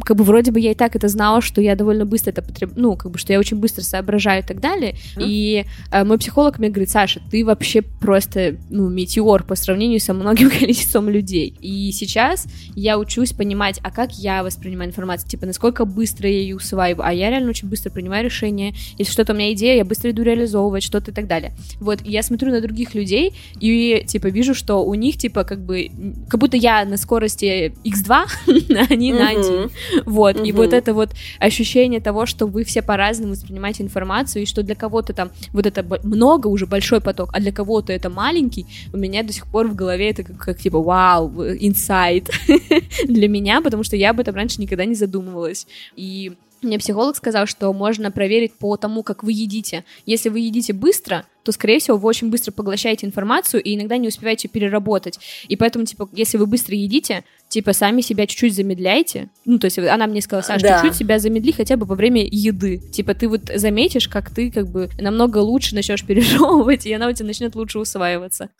как 0.04 0.16
бы 0.16 0.24
вроде 0.24 0.50
бы 0.50 0.60
я 0.60 0.72
и 0.72 0.74
так 0.74 0.96
это 0.96 1.08
знала, 1.08 1.40
что 1.40 1.60
я 1.60 1.74
довольно 1.74 2.04
быстро 2.04 2.30
это 2.30 2.42
потреб... 2.42 2.72
ну, 2.76 2.96
как 2.96 3.10
бы, 3.10 3.18
что 3.18 3.32
я 3.32 3.38
очень 3.38 3.56
быстро 3.56 3.82
соображаю 3.82 4.42
и 4.42 4.46
так 4.46 4.60
далее. 4.60 4.92
Mm-hmm. 4.92 5.24
И 5.24 5.64
э, 5.90 6.04
мой 6.04 6.18
психолог 6.18 6.58
мне 6.58 6.68
говорит, 6.68 6.90
Саша, 6.90 7.20
ты 7.30 7.44
вообще 7.44 7.82
просто, 7.82 8.56
ну, 8.68 8.88
метеор 8.88 9.42
по 9.42 9.54
сравнению 9.54 10.00
со 10.00 10.12
многим 10.14 10.50
количеством 10.58 11.08
людей. 11.08 11.54
И 11.60 11.90
сейчас 11.92 12.46
я 12.74 12.98
учусь 12.98 13.32
понимать, 13.32 13.80
а 13.82 13.90
как 13.90 14.12
я 14.12 14.42
воспринимаю 14.42 14.90
информацию, 14.90 15.28
типа, 15.28 15.46
насколько 15.46 15.84
быстро 15.84 16.28
я 16.28 16.38
ее 16.38 16.56
усваиваю, 16.56 17.06
а 17.06 17.12
я 17.12 17.30
реально 17.30 17.50
очень 17.50 17.68
быстро 17.68 17.90
принимаю 17.90 18.24
решения, 18.24 18.74
если 18.98 19.12
что-то 19.12 19.32
у 19.32 19.36
меня 19.36 19.52
идея, 19.52 19.76
я 19.76 19.84
быстро 19.84 20.10
иду 20.10 20.22
реализовывать, 20.22 20.82
что-то 20.82 21.10
и 21.10 21.14
так 21.14 21.26
далее. 21.26 21.52
Вот, 21.80 22.00
я 22.04 22.22
смотрю 22.22 22.50
на 22.50 22.60
других 22.60 22.94
людей 22.94 23.34
и, 23.60 24.04
типа, 24.06 24.28
вижу, 24.28 24.54
что 24.54 24.84
у 24.84 24.94
них, 24.94 25.16
типа, 25.16 25.44
как 25.44 25.64
бы, 25.64 25.90
как 26.28 26.40
будто 26.40 26.56
я 26.56 26.84
на 26.84 26.96
скорости 26.96 27.72
x2, 27.84 28.10
а 28.76 28.86
они 28.90 29.12
на 29.12 29.28
1. 29.30 29.69
Вот, 30.06 30.36
угу. 30.36 30.44
и 30.44 30.52
вот 30.52 30.72
это 30.72 30.94
вот 30.94 31.10
ощущение 31.38 32.00
того, 32.00 32.26
что 32.26 32.46
вы 32.46 32.64
все 32.64 32.82
по-разному 32.82 33.32
воспринимаете 33.32 33.82
информацию, 33.82 34.42
и 34.42 34.46
что 34.46 34.62
для 34.62 34.74
кого-то 34.74 35.12
там 35.12 35.30
вот 35.52 35.66
это 35.66 35.84
много, 36.02 36.48
уже 36.48 36.66
большой 36.66 37.00
поток, 37.00 37.30
а 37.32 37.40
для 37.40 37.52
кого-то 37.52 37.92
это 37.92 38.10
маленький, 38.10 38.66
у 38.92 38.96
меня 38.96 39.22
до 39.22 39.32
сих 39.32 39.46
пор 39.46 39.68
в 39.68 39.74
голове 39.74 40.10
это 40.10 40.22
как, 40.22 40.36
как 40.36 40.58
типа 40.58 40.80
вау, 40.80 41.32
инсайт 41.58 42.30
для 43.04 43.28
меня, 43.28 43.60
потому 43.60 43.82
что 43.82 43.96
я 43.96 44.10
об 44.10 44.20
этом 44.20 44.34
раньше 44.34 44.60
никогда 44.60 44.84
не 44.84 44.94
задумывалась. 44.94 45.66
И 45.96 46.32
мне 46.62 46.78
психолог 46.78 47.16
сказал, 47.16 47.46
что 47.46 47.72
можно 47.72 48.10
проверить 48.10 48.54
по 48.54 48.76
тому, 48.76 49.02
как 49.02 49.22
вы 49.22 49.32
едите. 49.32 49.84
Если 50.06 50.28
вы 50.28 50.40
едите 50.40 50.72
быстро, 50.72 51.24
то, 51.42 51.52
скорее 51.52 51.78
всего, 51.78 51.96
вы 51.96 52.08
очень 52.08 52.30
быстро 52.30 52.52
поглощаете 52.52 53.06
информацию 53.06 53.62
и 53.62 53.74
иногда 53.74 53.96
не 53.96 54.08
успеваете 54.08 54.48
переработать. 54.48 55.18
И 55.48 55.56
поэтому, 55.56 55.86
типа, 55.86 56.08
если 56.12 56.36
вы 56.36 56.46
быстро 56.46 56.76
едите, 56.76 57.24
типа, 57.48 57.72
сами 57.72 58.02
себя 58.02 58.26
чуть-чуть 58.26 58.54
замедляйте. 58.54 59.30
Ну, 59.44 59.58
то 59.58 59.66
есть 59.66 59.78
она 59.78 60.06
мне 60.06 60.20
сказала, 60.20 60.42
Саша, 60.42 60.62
да. 60.62 60.80
чуть-чуть 60.80 60.98
себя 60.98 61.18
замедли 61.18 61.52
хотя 61.52 61.76
бы 61.76 61.86
во 61.86 61.94
время 61.94 62.26
еды. 62.30 62.78
Типа, 62.78 63.14
ты 63.14 63.28
вот 63.28 63.50
заметишь, 63.54 64.08
как 64.08 64.30
ты 64.30 64.50
как 64.50 64.68
бы 64.68 64.90
намного 64.98 65.38
лучше 65.38 65.74
начнешь 65.74 66.04
пережевывать, 66.04 66.86
и 66.86 66.92
она 66.92 67.08
у 67.08 67.12
тебя 67.12 67.26
начнет 67.26 67.54
лучше 67.54 67.78
усваиваться. 67.78 68.50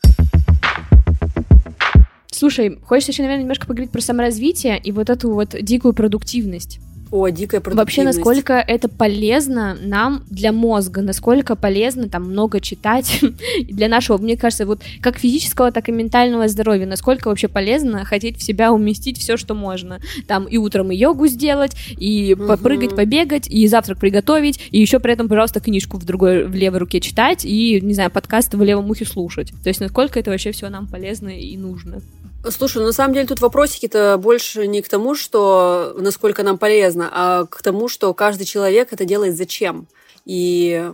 Слушай, 2.31 2.79
хочется 2.83 3.11
еще, 3.11 3.21
наверное, 3.21 3.43
немножко 3.43 3.67
поговорить 3.67 3.91
про 3.91 4.01
саморазвитие 4.01 4.79
и 4.79 4.91
вот 4.91 5.11
эту 5.11 5.31
вот 5.31 5.55
дикую 5.61 5.93
продуктивность. 5.93 6.79
О, 7.11 7.27
дикая 7.27 7.59
продуктивность. 7.59 7.77
Вообще, 7.77 8.03
насколько 8.03 8.53
это 8.53 8.87
полезно 8.87 9.77
нам 9.81 10.23
для 10.29 10.53
мозга, 10.53 11.01
насколько 11.01 11.57
полезно 11.57 12.07
там 12.07 12.23
много 12.23 12.61
читать 12.61 13.19
для 13.69 13.89
нашего, 13.89 14.17
мне 14.17 14.37
кажется, 14.37 14.65
вот 14.65 14.81
как 15.01 15.17
физического, 15.17 15.73
так 15.73 15.89
и 15.89 15.91
ментального 15.91 16.47
здоровья, 16.47 16.85
насколько 16.85 17.27
вообще 17.27 17.49
полезно 17.49 18.05
хотеть 18.05 18.37
в 18.37 18.43
себя 18.43 18.71
уместить 18.71 19.17
все, 19.17 19.35
что 19.35 19.53
можно. 19.53 19.99
Там 20.25 20.45
и 20.45 20.55
утром 20.55 20.91
и 20.91 20.95
йогу 20.95 21.27
сделать, 21.27 21.75
и 21.89 22.33
угу. 22.33 22.47
попрыгать, 22.47 22.95
побегать, 22.95 23.47
и 23.49 23.67
завтрак 23.67 23.99
приготовить, 23.99 24.61
и 24.71 24.79
еще 24.79 24.99
при 24.99 25.11
этом, 25.11 25.27
пожалуйста, 25.27 25.59
книжку 25.59 25.97
в 25.97 26.05
другой, 26.05 26.47
в 26.47 26.55
левой 26.55 26.79
руке 26.79 27.01
читать, 27.01 27.43
и, 27.43 27.81
не 27.81 27.93
знаю, 27.93 28.09
подкасты 28.09 28.55
в 28.55 28.63
левом 28.63 28.89
ухе 28.89 29.05
слушать. 29.05 29.51
То 29.63 29.67
есть 29.67 29.81
насколько 29.81 30.17
это 30.17 30.31
вообще 30.31 30.53
все 30.53 30.69
нам 30.69 30.87
полезно 30.87 31.27
и 31.27 31.57
нужно. 31.57 32.01
Слушай, 32.49 32.79
ну, 32.79 32.85
на 32.87 32.91
самом 32.91 33.13
деле 33.13 33.27
тут 33.27 33.39
вопросики-то 33.39 34.17
больше 34.17 34.67
не 34.67 34.81
к 34.81 34.89
тому, 34.89 35.15
что 35.15 35.95
насколько 35.99 36.43
нам 36.43 36.57
полезно, 36.57 37.09
а 37.11 37.45
к 37.45 37.61
тому, 37.61 37.87
что 37.87 38.13
каждый 38.13 38.45
человек 38.45 38.91
это 38.91 39.05
делает 39.05 39.37
зачем. 39.37 39.87
И 40.25 40.89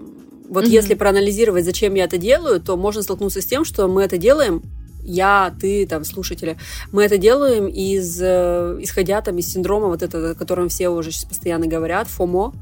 вот 0.49 0.65
mm-hmm. 0.65 0.69
если 0.69 0.93
проанализировать, 0.93 1.65
зачем 1.65 1.93
я 1.93 2.03
это 2.05 2.17
делаю, 2.17 2.59
то 2.59 2.75
можно 2.75 3.01
столкнуться 3.01 3.41
с 3.41 3.45
тем, 3.45 3.63
что 3.65 3.87
мы 3.87 4.03
это 4.03 4.17
делаем 4.17 4.61
я, 5.07 5.55
ты, 5.59 5.87
там, 5.87 6.03
слушатели, 6.03 6.57
мы 6.91 7.03
это 7.03 7.17
делаем 7.17 7.67
из, 7.67 8.19
э, 8.21 8.77
исходя 8.81 9.21
там 9.21 9.37
из 9.37 9.47
синдрома 9.47 9.87
вот 9.87 10.03
этого, 10.03 10.31
о 10.31 10.35
котором 10.35 10.67
все 10.67 10.89
уже 10.89 11.11
сейчас 11.11 11.23
постоянно 11.23 11.65
говорят, 11.65 12.07
FOMO, 12.07 12.53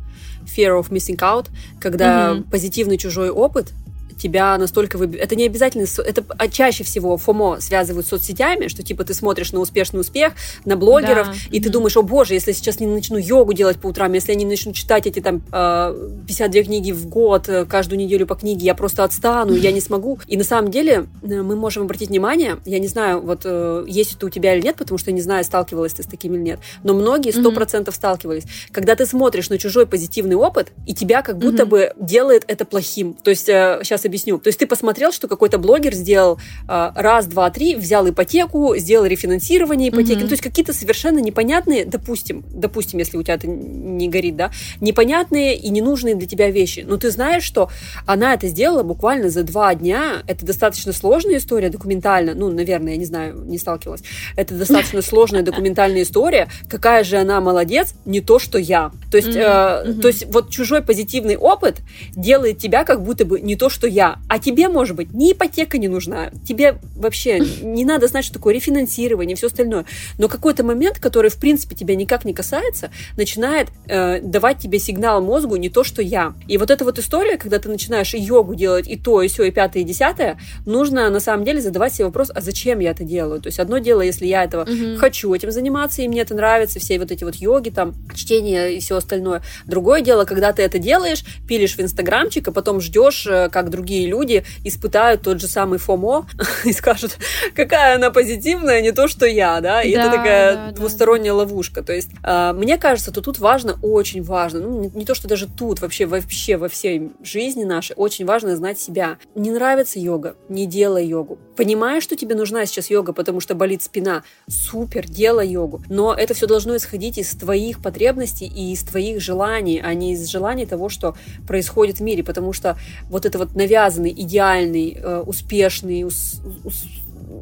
Fear 0.55 0.79
of 0.79 0.89
Missing 0.89 1.17
Out, 1.17 1.47
когда 1.81 2.33
mm-hmm. 2.33 2.49
позитивный 2.51 2.97
чужой 2.97 3.31
опыт 3.31 3.73
тебя 4.17 4.57
настолько 4.57 4.97
выб... 4.97 5.15
Это 5.15 5.35
не 5.35 5.45
обязательно... 5.45 5.85
Это 6.05 6.23
а 6.37 6.47
чаще 6.47 6.83
всего 6.83 7.17
ФОМО 7.17 7.59
связывают 7.61 8.05
с 8.07 8.09
соцсетями, 8.09 8.67
что 8.67 8.83
типа 8.83 9.03
ты 9.03 9.13
смотришь 9.13 9.51
на 9.51 9.59
успешный 9.59 9.99
успех, 9.99 10.33
на 10.65 10.75
блогеров, 10.75 11.27
да. 11.27 11.33
и 11.33 11.59
mm-hmm. 11.59 11.63
ты 11.63 11.69
думаешь, 11.69 11.97
о 11.97 12.01
боже, 12.01 12.33
если 12.33 12.51
я 12.51 12.55
сейчас 12.55 12.79
не 12.79 12.87
начну 12.87 13.17
йогу 13.17 13.53
делать 13.53 13.79
по 13.79 13.87
утрам, 13.87 14.11
если 14.13 14.31
я 14.31 14.37
не 14.37 14.45
начну 14.45 14.73
читать 14.73 15.07
эти 15.07 15.19
там 15.19 15.41
52 15.41 16.61
э, 16.61 16.63
книги 16.63 16.91
в 16.91 17.07
год, 17.07 17.49
э, 17.49 17.65
каждую 17.65 17.99
неделю 17.99 18.27
по 18.27 18.35
книге, 18.35 18.65
я 18.65 18.75
просто 18.75 19.03
отстану, 19.03 19.53
я 19.53 19.71
не 19.71 19.81
смогу. 19.81 20.19
И 20.27 20.37
на 20.37 20.43
самом 20.43 20.71
деле 20.71 21.07
э, 21.21 21.41
мы 21.41 21.55
можем 21.55 21.83
обратить 21.83 22.09
внимание, 22.09 22.57
я 22.65 22.79
не 22.79 22.87
знаю, 22.87 23.21
вот 23.21 23.45
есть 23.87 24.15
это 24.15 24.25
у 24.25 24.29
тебя 24.29 24.55
или 24.55 24.63
нет, 24.63 24.75
потому 24.75 24.97
что 24.97 25.11
я 25.11 25.15
не 25.15 25.21
знаю, 25.21 25.43
сталкивалась 25.43 25.93
ты 25.93 26.03
с 26.03 26.05
таким 26.05 26.33
или 26.35 26.41
нет, 26.41 26.59
но 26.83 26.93
многие 26.93 27.31
сто 27.31 27.51
процентов 27.51 27.93
mm-hmm. 27.93 27.97
сталкивались. 27.97 28.43
Когда 28.71 28.95
ты 28.95 29.05
смотришь 29.05 29.49
на 29.49 29.57
чужой 29.57 29.85
позитивный 29.85 30.35
опыт, 30.35 30.71
и 30.85 30.93
тебя 30.93 31.21
как 31.21 31.37
будто 31.37 31.63
mm-hmm. 31.63 31.65
бы 31.65 31.93
делает 31.99 32.43
это 32.47 32.65
плохим. 32.65 33.13
То 33.13 33.29
есть 33.29 33.45
сейчас 33.45 34.04
сейчас 34.05 34.15
объясню. 34.15 34.37
То 34.39 34.47
есть 34.47 34.59
ты 34.59 34.67
посмотрел, 34.67 35.11
что 35.11 35.27
какой-то 35.27 35.57
блогер 35.57 35.93
сделал 35.93 36.39
э, 36.67 36.91
раз, 36.95 37.27
два, 37.27 37.49
три, 37.49 37.75
взял 37.75 38.07
ипотеку, 38.07 38.75
сделал 38.77 39.05
рефинансирование 39.05 39.89
ипотеки. 39.89 40.19
Mm-hmm. 40.19 40.21
Ну, 40.21 40.27
то 40.27 40.33
есть 40.33 40.43
какие-то 40.43 40.73
совершенно 40.73 41.19
непонятные, 41.19 41.85
допустим, 41.85 42.43
допустим, 42.49 42.99
если 42.99 43.17
у 43.17 43.23
тебя 43.23 43.35
это 43.35 43.47
не 43.47 44.07
горит, 44.07 44.35
да, 44.35 44.51
непонятные 44.81 45.55
и 45.57 45.69
ненужные 45.69 46.15
для 46.15 46.27
тебя 46.27 46.49
вещи. 46.51 46.85
Но 46.87 46.97
ты 46.97 47.11
знаешь, 47.11 47.43
что 47.43 47.69
она 48.05 48.33
это 48.33 48.47
сделала 48.47 48.83
буквально 48.83 49.29
за 49.29 49.43
два 49.43 49.73
дня. 49.75 50.23
Это 50.27 50.45
достаточно 50.45 50.93
сложная 50.93 51.37
история 51.37 51.69
документально. 51.69 52.33
Ну, 52.35 52.49
наверное, 52.49 52.93
я 52.93 52.97
не 52.97 53.05
знаю, 53.05 53.43
не 53.45 53.57
сталкивалась. 53.57 54.01
Это 54.35 54.55
достаточно 54.55 55.01
сложная 55.01 55.41
документальная 55.41 56.03
история. 56.03 56.47
Какая 56.69 57.03
же 57.03 57.17
она 57.17 57.41
молодец, 57.41 57.93
не 58.05 58.21
то, 58.21 58.39
что 58.39 58.57
я. 58.57 58.91
То 59.11 59.17
есть, 59.17 59.29
mm-hmm. 59.29 59.97
э, 59.97 60.01
то 60.01 60.07
есть 60.07 60.25
вот 60.27 60.49
чужой 60.49 60.81
позитивный 60.81 61.37
опыт 61.37 61.77
делает 62.15 62.57
тебя 62.57 62.83
как 62.83 63.03
будто 63.03 63.25
бы 63.25 63.39
не 63.39 63.55
то, 63.55 63.69
что 63.69 63.87
я. 63.95 64.19
А 64.27 64.39
тебе, 64.39 64.67
может 64.67 64.95
быть, 64.95 65.13
ни 65.13 65.31
ипотека 65.31 65.77
не 65.77 65.87
нужна. 65.87 66.29
Тебе 66.47 66.77
вообще 66.95 67.39
не 67.61 67.85
надо 67.85 68.07
знать, 68.07 68.25
что 68.25 68.35
такое 68.35 68.53
рефинансирование 68.53 69.33
и 69.33 69.37
все 69.37 69.47
остальное. 69.47 69.85
Но 70.17 70.27
какой-то 70.27 70.63
момент, 70.63 70.99
который, 70.99 71.31
в 71.31 71.37
принципе, 71.37 71.75
тебя 71.75 71.95
никак 71.95 72.25
не 72.25 72.33
касается, 72.33 72.91
начинает 73.17 73.69
э, 73.87 74.19
давать 74.21 74.59
тебе 74.59 74.79
сигнал 74.79 75.21
мозгу 75.21 75.55
не 75.55 75.69
то, 75.69 75.83
что 75.83 76.01
я. 76.01 76.33
И 76.47 76.57
вот 76.57 76.69
эта 76.69 76.83
вот 76.83 76.99
история, 76.99 77.37
когда 77.37 77.57
ты 77.59 77.69
начинаешь 77.69 78.13
и 78.13 78.19
йогу 78.19 78.55
делать, 78.55 78.87
и 78.87 78.97
то, 78.97 79.21
и 79.21 79.27
все, 79.27 79.45
и 79.45 79.51
пятое, 79.51 79.83
и 79.83 79.85
десятое, 79.85 80.37
нужно 80.65 81.09
на 81.09 81.19
самом 81.19 81.45
деле 81.45 81.61
задавать 81.61 81.93
себе 81.93 82.05
вопрос, 82.05 82.31
а 82.33 82.41
зачем 82.41 82.79
я 82.79 82.91
это 82.91 83.03
делаю? 83.03 83.41
То 83.41 83.47
есть 83.47 83.59
одно 83.59 83.77
дело, 83.77 84.01
если 84.01 84.25
я 84.25 84.43
этого 84.43 84.63
угу. 84.63 84.97
хочу 84.97 85.33
этим 85.33 85.51
заниматься, 85.51 86.01
и 86.01 86.07
мне 86.07 86.21
это 86.21 86.35
нравится, 86.35 86.79
все 86.79 86.99
вот 86.99 87.11
эти 87.11 87.23
вот 87.23 87.35
йоги, 87.35 87.69
там, 87.69 87.93
чтение 88.13 88.75
и 88.75 88.79
все 88.79 88.97
остальное. 88.97 89.41
Другое 89.65 90.01
дело, 90.01 90.25
когда 90.25 90.51
ты 90.51 90.63
это 90.63 90.79
делаешь, 90.79 91.23
пилишь 91.47 91.77
в 91.77 91.79
инстаграмчик, 91.79 92.47
а 92.47 92.51
потом 92.51 92.81
ждешь, 92.81 93.25
э, 93.27 93.49
как 93.49 93.69
другие 93.69 93.84
люди 93.93 94.45
испытают 94.63 95.21
тот 95.21 95.39
же 95.39 95.47
самый 95.47 95.79
ФОМО 95.79 96.27
и 96.65 96.73
скажут, 96.73 97.17
какая 97.53 97.95
она 97.95 98.11
позитивная, 98.11 98.81
не 98.81 98.91
то, 98.91 99.07
что 99.07 99.25
я, 99.25 99.61
да, 99.61 99.81
и 99.81 99.93
да, 99.93 100.01
это 100.01 100.17
такая 100.17 100.55
да, 100.55 100.71
двусторонняя 100.71 101.33
да. 101.33 101.37
ловушка. 101.37 101.83
То 101.83 101.93
есть, 101.93 102.09
э, 102.23 102.53
мне 102.53 102.77
кажется, 102.77 103.11
то 103.11 103.21
тут 103.21 103.39
важно, 103.39 103.77
очень 103.81 104.23
важно, 104.23 104.59
ну, 104.59 104.81
не, 104.81 104.89
не 104.89 105.05
то, 105.05 105.15
что 105.15 105.27
даже 105.27 105.47
тут, 105.47 105.81
вообще, 105.81 106.05
вообще 106.05 106.57
во 106.57 106.69
всей 106.69 107.11
жизни 107.23 107.63
нашей, 107.63 107.93
очень 107.95 108.25
важно 108.25 108.55
знать 108.55 108.79
себя. 108.79 109.17
Не 109.35 109.51
нравится 109.51 109.99
йога, 109.99 110.35
не 110.49 110.65
делай 110.65 111.05
йогу. 111.05 111.39
Понимаешь, 111.55 112.03
что 112.03 112.15
тебе 112.15 112.35
нужна 112.35 112.65
сейчас 112.65 112.89
йога, 112.89 113.13
потому 113.13 113.39
что 113.39 113.55
болит 113.55 113.81
спина, 113.81 114.23
супер, 114.47 115.07
делай 115.07 115.47
йогу. 115.47 115.81
Но 115.89 116.13
это 116.13 116.33
все 116.33 116.47
должно 116.47 116.75
исходить 116.75 117.17
из 117.17 117.31
твоих 117.31 117.81
потребностей 117.81 118.45
и 118.45 118.73
из 118.73 118.83
твоих 118.83 119.21
желаний, 119.21 119.81
а 119.83 119.93
не 119.93 120.13
из 120.13 120.27
желаний 120.27 120.65
того, 120.65 120.89
что 120.89 121.15
происходит 121.47 121.99
в 121.99 122.03
мире, 122.03 122.23
потому 122.23 122.53
что 122.53 122.77
вот 123.09 123.25
это 123.25 123.37
вот 123.37 123.55
навязанный, 123.55 124.11
идеальный, 124.11 124.97
э, 124.99 125.23
успешный, 125.25 126.03
ус, 126.03 126.41
ус, 126.63 126.83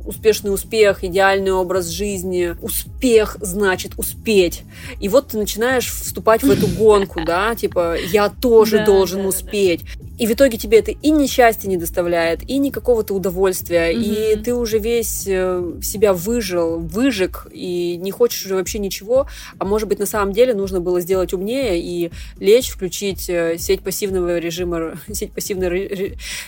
успешный 0.05 0.53
успех, 0.53 1.03
идеальный 1.03 1.51
образ 1.51 1.87
жизни. 1.87 2.55
Успех 2.61 3.37
значит 3.41 3.93
успеть. 3.97 4.63
И 4.99 5.09
вот 5.09 5.29
ты 5.29 5.37
начинаешь 5.37 5.91
вступать 5.91 6.43
в 6.43 6.49
эту 6.49 6.67
гонку, 6.67 7.21
да, 7.25 7.55
типа 7.55 7.95
я 7.97 8.29
тоже 8.29 8.85
должен 8.85 9.25
успеть. 9.25 9.81
И 10.19 10.27
в 10.27 10.31
итоге 10.31 10.57
тебе 10.57 10.79
это 10.79 10.91
и 10.91 11.09
несчастье 11.09 11.67
не 11.69 11.77
доставляет, 11.77 12.47
и 12.47 12.57
никакого-то 12.59 13.15
удовольствия, 13.15 13.91
mm-hmm. 13.91 14.33
и 14.33 14.43
ты 14.43 14.53
уже 14.53 14.77
весь 14.77 15.25
э, 15.27 15.73
себя 15.81 16.13
выжил, 16.13 16.79
выжег, 16.79 17.47
и 17.51 17.97
не 17.97 18.11
хочешь 18.11 18.45
уже 18.45 18.55
вообще 18.55 18.77
ничего, 18.77 19.27
а 19.57 19.65
может 19.65 19.87
быть 19.89 19.97
на 19.97 20.05
самом 20.05 20.31
деле 20.31 20.53
нужно 20.53 20.81
было 20.81 21.01
сделать 21.01 21.33
умнее 21.33 21.81
и 21.81 22.11
лечь, 22.39 22.69
включить 22.69 23.27
э, 23.27 23.57
сеть 23.57 23.81
пассивного 23.81 24.37
режима, 24.37 24.99
сеть 25.11 25.31
пассивного, 25.31 25.75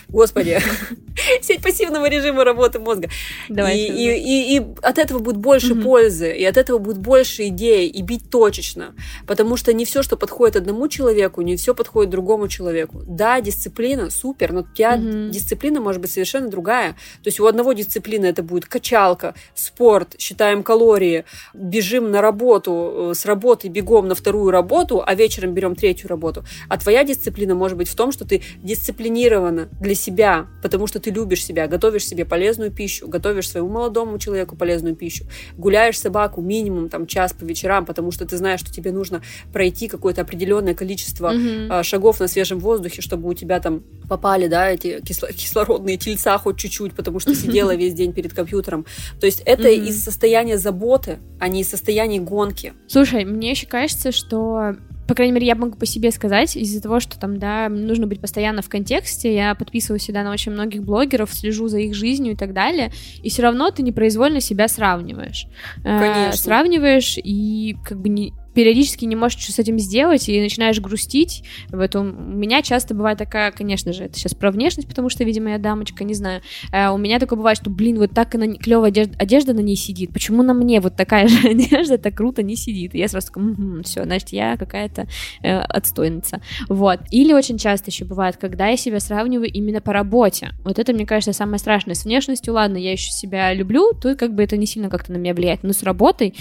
господи, 0.08 0.60
сеть 1.42 1.60
пассивного 1.60 2.08
режима 2.08 2.44
работы 2.44 2.78
мозга. 2.78 3.08
Давай. 3.48 3.76
И, 3.78 3.86
и, 3.86 4.56
и, 4.56 4.58
и 4.58 4.66
от 4.82 4.98
этого 4.98 5.18
будет 5.18 5.38
больше 5.38 5.72
mm-hmm. 5.72 5.82
пользы, 5.82 6.32
и 6.32 6.44
от 6.44 6.56
этого 6.56 6.78
будет 6.78 6.98
больше 6.98 7.48
идей, 7.48 7.88
и 7.88 8.02
бить 8.02 8.30
точечно, 8.30 8.94
потому 9.26 9.56
что 9.56 9.72
не 9.72 9.84
все, 9.84 10.04
что 10.04 10.16
подходит 10.16 10.54
одному 10.54 10.86
человеку, 10.86 11.42
не 11.42 11.56
все 11.56 11.74
подходит 11.74 12.10
другому 12.10 12.46
человеку. 12.46 13.02
Да, 13.06 13.40
действительно, 13.40 13.55
дисциплина, 13.56 14.10
супер, 14.10 14.52
но 14.52 14.60
у 14.60 14.62
тебя 14.62 14.96
mm-hmm. 14.96 15.30
дисциплина 15.30 15.80
может 15.80 16.00
быть 16.00 16.10
совершенно 16.10 16.48
другая. 16.48 16.92
То 17.22 17.28
есть 17.28 17.40
у 17.40 17.46
одного 17.46 17.72
дисциплины 17.72 18.26
это 18.26 18.42
будет 18.42 18.66
качалка, 18.66 19.34
спорт, 19.54 20.14
считаем 20.18 20.62
калории, 20.62 21.24
бежим 21.54 22.10
на 22.10 22.20
работу, 22.20 23.10
э, 23.10 23.14
с 23.14 23.24
работы 23.24 23.68
бегом 23.68 24.08
на 24.08 24.14
вторую 24.14 24.50
работу, 24.50 25.02
а 25.04 25.14
вечером 25.14 25.54
берем 25.54 25.74
третью 25.74 26.08
работу. 26.08 26.44
А 26.68 26.78
твоя 26.78 27.04
дисциплина 27.04 27.54
может 27.54 27.78
быть 27.78 27.88
в 27.88 27.96
том, 27.96 28.12
что 28.12 28.24
ты 28.26 28.42
дисциплинирована 28.62 29.68
для 29.80 29.94
себя, 29.94 30.46
потому 30.62 30.86
что 30.86 31.00
ты 31.00 31.10
любишь 31.10 31.44
себя, 31.44 31.66
готовишь 31.66 32.06
себе 32.06 32.24
полезную 32.24 32.70
пищу, 32.70 33.08
готовишь 33.08 33.48
своему 33.48 33.68
молодому 33.68 34.18
человеку 34.18 34.56
полезную 34.56 34.94
пищу, 34.94 35.24
гуляешь 35.56 35.98
собаку 35.98 36.42
минимум 36.42 36.88
там 36.88 37.06
час 37.06 37.32
по 37.32 37.44
вечерам, 37.44 37.86
потому 37.86 38.10
что 38.10 38.26
ты 38.26 38.36
знаешь, 38.36 38.60
что 38.60 38.72
тебе 38.72 38.92
нужно 38.92 39.22
пройти 39.52 39.88
какое-то 39.88 40.22
определенное 40.22 40.74
количество 40.74 41.32
mm-hmm. 41.32 41.82
шагов 41.82 42.20
на 42.20 42.28
свежем 42.28 42.58
воздухе, 42.58 43.00
чтобы 43.00 43.28
у 43.28 43.34
тебя 43.34 43.45
тебя 43.46 43.60
там 43.60 43.82
попали, 44.08 44.46
да, 44.46 44.70
эти 44.70 45.00
кислородные 45.00 45.96
тельца 45.96 46.38
хоть 46.38 46.58
чуть-чуть, 46.58 46.94
потому 46.94 47.18
что 47.20 47.34
сидела 47.34 47.74
весь 47.74 47.94
день 47.94 48.12
перед 48.12 48.32
компьютером. 48.32 48.86
То 49.20 49.26
есть 49.26 49.42
это 49.44 49.68
mm-hmm. 49.68 49.88
из 49.88 50.04
состояния 50.04 50.58
заботы, 50.58 51.18
а 51.40 51.48
не 51.48 51.62
из 51.62 51.70
состояния 51.70 52.20
гонки. 52.20 52.74
Слушай, 52.86 53.24
мне 53.24 53.50
еще 53.50 53.66
кажется, 53.66 54.12
что 54.12 54.76
по 55.06 55.14
крайней 55.14 55.32
мере, 55.32 55.46
я 55.46 55.54
могу 55.54 55.76
по 55.76 55.86
себе 55.86 56.10
сказать, 56.10 56.56
из-за 56.56 56.82
того, 56.82 56.98
что 56.98 57.16
там, 57.16 57.38
да, 57.38 57.68
нужно 57.68 58.08
быть 58.08 58.20
постоянно 58.20 58.60
в 58.60 58.68
контексте, 58.68 59.32
я 59.34 59.54
подписываюсь 59.54 60.02
всегда 60.02 60.24
на 60.24 60.32
очень 60.32 60.50
многих 60.50 60.82
блогеров, 60.82 61.32
слежу 61.32 61.68
за 61.68 61.78
их 61.78 61.94
жизнью 61.94 62.32
и 62.32 62.36
так 62.36 62.52
далее, 62.52 62.90
и 63.22 63.30
все 63.30 63.42
равно 63.42 63.70
ты 63.70 63.82
непроизвольно 63.82 64.40
себя 64.40 64.66
сравниваешь. 64.66 65.46
Э, 65.84 65.98
Конечно. 65.98 66.34
Э, 66.34 66.36
сравниваешь 66.36 67.18
и 67.18 67.76
как 67.84 68.00
бы 68.00 68.08
не 68.08 68.34
периодически 68.56 69.04
не 69.04 69.16
можешь 69.16 69.38
что 69.38 69.52
с 69.52 69.58
этим 69.58 69.78
сделать 69.78 70.30
и 70.30 70.40
начинаешь 70.40 70.80
грустить. 70.80 71.44
В 71.68 71.78
этом 71.78 72.32
у 72.32 72.36
меня 72.36 72.62
часто 72.62 72.94
бывает 72.94 73.18
такая, 73.18 73.52
конечно 73.52 73.92
же, 73.92 74.04
это 74.04 74.18
сейчас 74.18 74.34
про 74.34 74.50
внешность, 74.50 74.88
потому 74.88 75.10
что, 75.10 75.24
видимо, 75.24 75.50
я 75.50 75.58
дамочка, 75.58 76.04
не 76.04 76.14
знаю. 76.14 76.40
А 76.72 76.92
у 76.92 76.96
меня 76.96 77.18
такое 77.18 77.36
бывает, 77.36 77.58
что, 77.58 77.68
блин, 77.68 77.98
вот 77.98 78.12
так 78.12 78.34
она 78.34 78.46
клевая 78.54 78.88
одежда, 78.88 79.14
одежда 79.18 79.52
на 79.52 79.60
ней 79.60 79.76
сидит. 79.76 80.10
Почему 80.10 80.42
на 80.42 80.54
мне 80.54 80.80
вот 80.80 80.96
такая 80.96 81.28
же 81.28 81.48
одежда 81.50 81.98
так 81.98 82.14
круто 82.14 82.42
не 82.42 82.56
сидит? 82.56 82.94
И 82.94 82.98
я 82.98 83.08
сразу 83.08 83.26
такая, 83.26 83.44
угу, 83.44 83.82
все, 83.82 84.04
значит, 84.04 84.30
я 84.30 84.56
какая-то 84.56 85.06
э, 85.42 85.58
отстойница. 85.58 86.40
Вот. 86.70 87.00
Или 87.10 87.34
очень 87.34 87.58
часто 87.58 87.90
еще 87.90 88.06
бывает, 88.06 88.38
когда 88.38 88.68
я 88.68 88.78
себя 88.78 89.00
сравниваю 89.00 89.52
именно 89.52 89.82
по 89.82 89.92
работе. 89.92 90.54
Вот 90.64 90.78
это, 90.78 90.94
мне 90.94 91.04
кажется, 91.04 91.34
самое 91.34 91.58
страшное. 91.58 91.94
С 91.94 92.06
внешностью, 92.06 92.54
ладно, 92.54 92.78
я 92.78 92.92
еще 92.92 93.10
себя 93.10 93.52
люблю, 93.52 93.92
то 93.92 94.14
как 94.14 94.34
бы 94.34 94.42
это 94.42 94.56
не 94.56 94.64
сильно 94.64 94.88
как-то 94.88 95.12
на 95.12 95.18
меня 95.18 95.34
влияет. 95.34 95.62
Но 95.62 95.74
с 95.74 95.82
работой 95.82 96.34